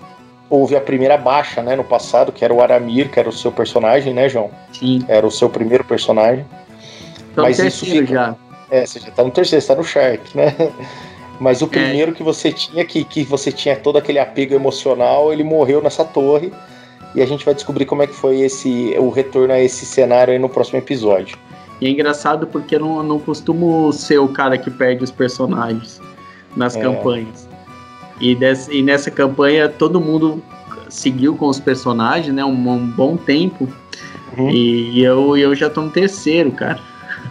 houve 0.49 0.75
a 0.75 0.81
primeira 0.81 1.15
baixa, 1.17 1.61
né, 1.61 1.75
no 1.75 1.83
passado, 1.83 2.31
que 2.31 2.43
era 2.43 2.53
o 2.53 2.61
Aramir, 2.61 3.09
que 3.11 3.19
era 3.19 3.29
o 3.29 3.31
seu 3.31 3.51
personagem, 3.51 4.13
né, 4.13 4.27
João? 4.27 4.49
Sim. 4.73 5.05
Era 5.07 5.25
o 5.25 5.31
seu 5.31 5.49
primeiro 5.49 5.83
personagem. 5.83 6.45
Tô 7.35 7.43
Mas 7.43 7.59
isso 7.59 7.85
fica... 7.85 8.05
já. 8.07 8.35
É, 8.71 8.85
você 8.85 8.99
já 8.99 9.11
tá 9.11 9.23
no 9.23 9.31
terceiro, 9.31 9.61
você 9.61 9.67
tá 9.67 9.75
no 9.75 9.83
Shark, 9.83 10.35
né? 10.35 10.55
Mas 11.39 11.61
o 11.61 11.65
é. 11.65 11.69
primeiro 11.69 12.11
é. 12.11 12.13
que 12.13 12.23
você 12.23 12.51
tinha, 12.51 12.83
que, 12.83 13.03
que 13.03 13.23
você 13.23 13.51
tinha 13.51 13.75
todo 13.75 13.97
aquele 13.97 14.19
apego 14.19 14.53
emocional, 14.53 15.31
ele 15.31 15.43
morreu 15.43 15.81
nessa 15.81 16.03
torre. 16.03 16.51
E 17.15 17.21
a 17.21 17.25
gente 17.25 17.43
vai 17.43 17.55
descobrir 17.55 17.85
como 17.85 18.03
é 18.03 18.07
que 18.07 18.13
foi 18.13 18.41
esse 18.41 18.95
o 18.99 19.09
retorno 19.09 19.53
a 19.53 19.59
esse 19.59 19.85
cenário 19.85 20.31
aí 20.31 20.39
no 20.39 20.49
próximo 20.49 20.77
episódio. 20.77 21.37
E 21.81 21.87
é 21.87 21.89
engraçado 21.89 22.47
porque 22.47 22.75
eu 22.75 22.79
não, 22.79 23.03
não 23.03 23.19
costumo 23.19 23.91
ser 23.93 24.19
o 24.19 24.27
cara 24.27 24.57
que 24.57 24.69
perde 24.69 25.03
os 25.03 25.11
personagens 25.11 26.01
nas 26.55 26.75
é. 26.75 26.81
campanhas. 26.81 27.47
E, 28.19 28.35
desse, 28.35 28.73
e 28.73 28.83
nessa 28.83 29.09
campanha 29.09 29.69
todo 29.69 29.99
mundo 29.99 30.43
seguiu 30.89 31.35
com 31.35 31.47
os 31.47 31.59
personagens, 31.59 32.33
né? 32.33 32.43
Um, 32.43 32.69
um 32.69 32.87
bom 32.87 33.15
tempo. 33.15 33.67
Uhum. 34.37 34.49
E, 34.49 34.99
e 34.99 35.03
eu, 35.03 35.37
eu 35.37 35.55
já 35.55 35.69
tô 35.69 35.81
no 35.81 35.89
terceiro, 35.89 36.51
cara. 36.51 36.79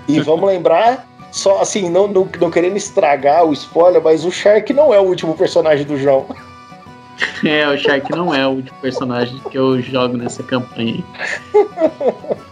E 0.08 0.20
vamos 0.20 0.48
lembrar 0.48 1.06
só 1.30 1.60
assim, 1.60 1.90
não, 1.90 2.08
não, 2.08 2.28
não, 2.40 2.50
querendo 2.50 2.76
estragar 2.76 3.44
o 3.44 3.52
spoiler, 3.52 4.02
mas 4.02 4.24
o 4.24 4.30
Shark 4.30 4.72
não 4.72 4.94
é 4.94 4.98
o 4.98 5.04
último 5.04 5.34
personagem 5.36 5.84
do 5.84 5.96
João. 5.96 6.26
É, 7.44 7.68
o 7.68 7.76
Shark 7.76 8.12
não 8.12 8.32
é 8.32 8.46
o 8.46 8.50
último 8.50 8.78
personagem 8.80 9.36
que 9.50 9.58
eu 9.58 9.82
jogo 9.82 10.16
nessa 10.16 10.40
campanha. 10.40 11.02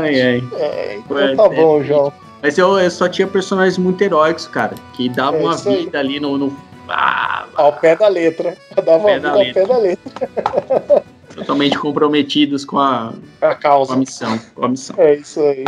ai, 0.00 0.20
ai. 0.20 0.42
É, 0.52 0.96
então 0.96 1.36
tá 1.36 1.48
bom, 1.48 1.82
João. 1.82 2.12
Mas 2.42 2.58
eu, 2.58 2.78
eu 2.78 2.90
só 2.90 3.08
tinha 3.08 3.26
personagens 3.26 3.78
muito 3.78 4.02
heróicos, 4.02 4.46
cara, 4.46 4.74
que 4.92 5.08
davam 5.08 5.40
é 5.40 5.44
uma 5.44 5.56
vida 5.56 5.98
ali 5.98 6.20
no. 6.20 6.36
no... 6.36 6.56
Ah, 6.88 7.46
ao 7.54 7.72
pé 7.72 7.96
da 7.96 8.08
letra. 8.08 8.54
Dava 8.76 8.98
uma 8.98 9.14
vida 9.14 9.30
ao 9.30 9.38
pé 9.38 9.66
da 9.66 9.78
letra. 9.78 11.04
Totalmente 11.34 11.78
comprometidos 11.78 12.64
com 12.64 12.78
a, 12.78 13.14
a 13.40 13.54
causa. 13.54 13.88
Com 13.88 13.94
a 13.94 13.96
missão. 13.96 14.40
Com 14.54 14.64
a 14.66 14.68
missão. 14.68 14.94
É 14.98 15.14
isso 15.14 15.40
aí. 15.40 15.64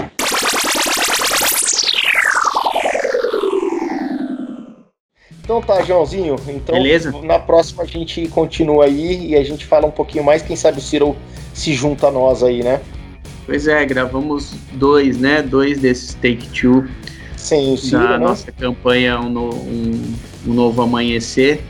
Então 5.46 5.62
tá, 5.62 5.80
Joãozinho. 5.80 6.34
Então, 6.48 6.74
Beleza? 6.74 7.12
na 7.22 7.38
próxima 7.38 7.84
a 7.84 7.86
gente 7.86 8.26
continua 8.26 8.86
aí 8.86 9.28
e 9.28 9.36
a 9.36 9.44
gente 9.44 9.64
fala 9.64 9.86
um 9.86 9.92
pouquinho 9.92 10.24
mais. 10.24 10.42
Quem 10.42 10.56
sabe 10.56 10.78
o 10.78 10.82
Ciro 10.82 11.16
se 11.54 11.72
junta 11.72 12.08
a 12.08 12.10
nós 12.10 12.42
aí, 12.42 12.64
né? 12.64 12.80
Pois 13.46 13.68
é, 13.68 13.86
gravamos 13.86 14.54
dois, 14.72 15.16
né? 15.18 15.42
Dois 15.42 15.78
desses 15.78 16.14
Take 16.14 16.48
Two. 16.48 16.88
Sim, 17.36 17.74
o 17.74 17.76
Ciro, 17.78 18.02
da 18.02 18.18
né? 18.18 18.26
nossa 18.26 18.50
campanha 18.50 19.20
um, 19.20 19.38
um, 19.38 20.14
um, 20.48 20.52
Novo 20.52 20.82
Amanhecer, 20.82 21.60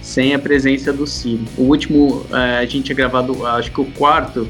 sem 0.00 0.34
a 0.34 0.38
presença 0.38 0.90
do 0.90 1.06
Ciro. 1.06 1.44
O 1.58 1.64
último, 1.64 2.24
é, 2.32 2.56
a 2.56 2.64
gente 2.64 2.84
tinha 2.84 2.96
gravado, 2.96 3.46
acho 3.46 3.70
que 3.70 3.82
o 3.82 3.84
quarto, 3.84 4.48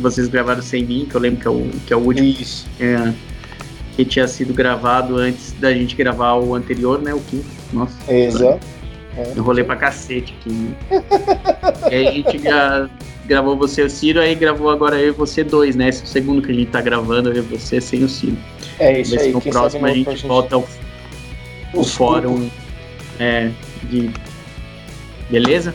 vocês 0.00 0.26
gravaram 0.26 0.60
sem 0.60 0.84
mim, 0.84 1.06
que 1.08 1.14
eu 1.14 1.20
lembro 1.20 1.40
que 1.40 1.46
é 1.46 1.50
o, 1.52 1.70
que 1.86 1.92
é 1.92 1.96
o 1.96 2.00
último. 2.00 2.26
Isso. 2.26 2.66
É, 2.80 3.14
que 3.94 4.04
tinha 4.04 4.26
sido 4.26 4.52
gravado 4.54 5.16
antes 5.16 5.52
da 5.52 5.72
gente 5.72 5.94
gravar 5.94 6.34
o 6.34 6.54
anterior, 6.54 7.00
né? 7.00 7.14
O 7.14 7.20
quinto. 7.20 7.59
Nossa. 7.72 8.12
Exato. 8.12 8.66
É. 9.16 9.32
Eu 9.34 9.42
rolei 9.42 9.64
pra 9.64 9.76
cacete 9.76 10.34
aqui. 10.40 10.74
e 11.90 11.94
aí 11.94 12.08
a 12.08 12.12
gente 12.12 12.38
já 12.38 12.88
gravou 13.26 13.56
você 13.56 13.82
e 13.82 13.84
o 13.84 13.90
Ciro, 13.90 14.20
aí 14.20 14.34
gravou 14.34 14.70
agora 14.70 15.00
eu 15.00 15.08
e 15.08 15.12
você 15.12 15.44
dois, 15.44 15.76
né? 15.76 15.88
Esse 15.88 16.02
é 16.02 16.04
o 16.04 16.08
segundo 16.08 16.42
que 16.42 16.50
a 16.50 16.54
gente 16.54 16.70
tá 16.70 16.80
gravando, 16.80 17.30
eu 17.30 17.38
e 17.38 17.40
você 17.40 17.80
sem 17.80 18.02
o 18.04 18.08
Ciro. 18.08 18.36
É 18.78 19.00
isso 19.00 19.18
aí. 19.18 19.32
No 19.32 19.40
próximo 19.40 19.86
a 19.86 19.92
gente, 19.92 20.10
gente 20.10 20.26
volta 20.26 20.56
ao, 20.56 20.66
o 21.74 21.84
fórum 21.84 22.48
é, 23.18 23.50
de. 23.84 24.10
Beleza? 25.28 25.74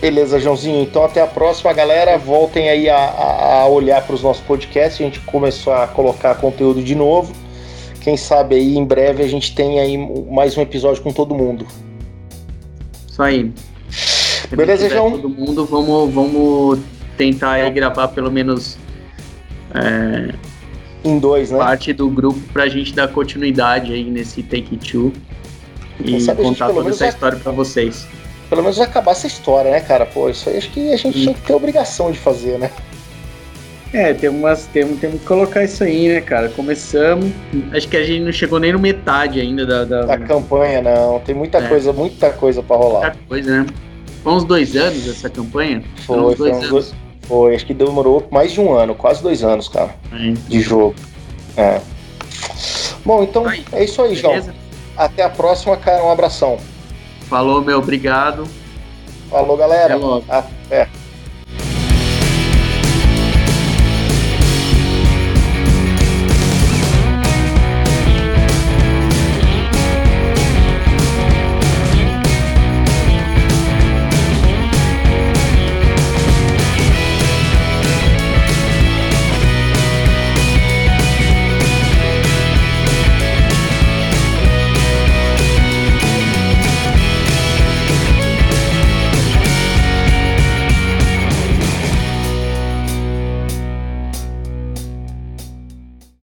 Beleza, 0.00 0.40
Joãozinho. 0.40 0.82
Então 0.82 1.04
até 1.04 1.20
a 1.20 1.26
próxima, 1.26 1.72
galera. 1.72 2.18
Voltem 2.18 2.68
aí 2.68 2.88
a, 2.88 2.96
a, 2.96 3.60
a 3.60 3.66
olhar 3.68 4.02
para 4.04 4.14
os 4.14 4.22
nossos 4.22 4.42
podcasts. 4.42 5.00
A 5.00 5.04
gente 5.04 5.20
começou 5.20 5.72
a 5.72 5.86
colocar 5.86 6.34
conteúdo 6.36 6.82
de 6.82 6.94
novo. 6.94 7.34
Quem 8.00 8.16
sabe 8.16 8.54
aí 8.54 8.76
em 8.76 8.84
breve 8.84 9.22
a 9.22 9.28
gente 9.28 9.54
tem 9.54 9.78
aí 9.78 9.96
mais 10.30 10.56
um 10.56 10.62
episódio 10.62 11.02
com 11.02 11.12
todo 11.12 11.34
mundo. 11.34 11.66
Isso 13.08 13.22
aí. 13.22 13.52
Se 13.90 14.56
Beleza, 14.56 14.88
João? 14.88 15.12
Todo 15.12 15.28
mundo, 15.28 15.66
vamos, 15.66 16.12
vamos 16.12 16.78
tentar 17.16 17.52
aí 17.52 17.70
gravar 17.70 18.08
pelo 18.08 18.30
menos. 18.30 18.78
É, 19.74 20.34
em 21.04 21.18
dois, 21.18 21.50
né? 21.50 21.58
Parte 21.58 21.92
do 21.92 22.08
grupo 22.08 22.40
pra 22.52 22.68
gente 22.68 22.94
dar 22.94 23.08
continuidade 23.08 23.92
aí 23.92 24.04
nesse 24.04 24.42
Take 24.42 24.76
Two 24.76 25.12
e 26.04 26.24
contar 26.34 26.70
toda 26.70 26.90
essa 26.90 27.08
história 27.08 27.38
para 27.38 27.52
vocês. 27.52 28.06
Pelo 28.48 28.62
menos 28.62 28.80
acabar 28.80 29.12
essa 29.12 29.26
história, 29.26 29.70
né, 29.70 29.80
cara? 29.80 30.04
Pô, 30.06 30.28
isso 30.28 30.48
aí 30.48 30.56
acho 30.56 30.70
que 30.70 30.92
a 30.92 30.96
gente 30.96 31.18
hum. 31.18 31.22
tinha 31.22 31.34
que 31.34 31.42
ter 31.42 31.52
obrigação 31.52 32.10
de 32.10 32.18
fazer, 32.18 32.58
né? 32.58 32.70
É, 33.92 34.14
temos, 34.14 34.66
temos, 34.66 35.00
temos 35.00 35.20
que 35.20 35.26
colocar 35.26 35.64
isso 35.64 35.82
aí, 35.82 36.08
né, 36.08 36.20
cara? 36.20 36.48
Começamos. 36.50 37.32
Acho 37.72 37.88
que 37.88 37.96
a 37.96 38.04
gente 38.04 38.20
não 38.22 38.32
chegou 38.32 38.60
nem 38.60 38.72
no 38.72 38.78
metade 38.78 39.40
ainda 39.40 39.66
da. 39.66 39.84
Da, 39.84 40.02
da 40.06 40.18
campanha, 40.18 40.80
não. 40.80 41.18
Tem 41.20 41.34
muita 41.34 41.58
é. 41.58 41.68
coisa, 41.68 41.92
muita 41.92 42.30
coisa 42.30 42.62
pra 42.62 42.76
rolar. 42.76 43.00
Muita 43.00 43.18
coisa, 43.28 43.62
né? 43.62 43.66
Foi 44.22 44.32
uns 44.32 44.44
dois 44.44 44.76
anos 44.76 45.08
essa 45.08 45.28
campanha? 45.28 45.82
Foi, 46.06 46.36
foi 46.36 46.52
uns 46.52 46.68
dois, 46.68 46.94
foi, 47.22 47.54
acho 47.54 47.66
que 47.66 47.74
demorou 47.74 48.26
mais 48.30 48.52
de 48.52 48.60
um 48.60 48.72
ano, 48.72 48.94
quase 48.94 49.22
dois 49.22 49.42
anos, 49.42 49.68
cara. 49.68 49.94
É. 50.12 50.32
De 50.48 50.60
jogo. 50.60 50.94
É. 51.56 51.80
Bom, 53.04 53.22
então 53.22 53.46
aí, 53.46 53.64
é 53.72 53.84
isso 53.84 54.00
aí, 54.02 54.14
João. 54.14 54.40
Até 54.96 55.22
a 55.24 55.30
próxima, 55.30 55.76
cara. 55.76 56.04
Um 56.04 56.10
abração. 56.10 56.58
Falou, 57.22 57.62
meu, 57.62 57.78
obrigado. 57.78 58.46
Falou, 59.30 59.56
galera. 59.56 59.94
Até 59.94 60.04
logo. 60.04 60.24
Até. 60.28 60.88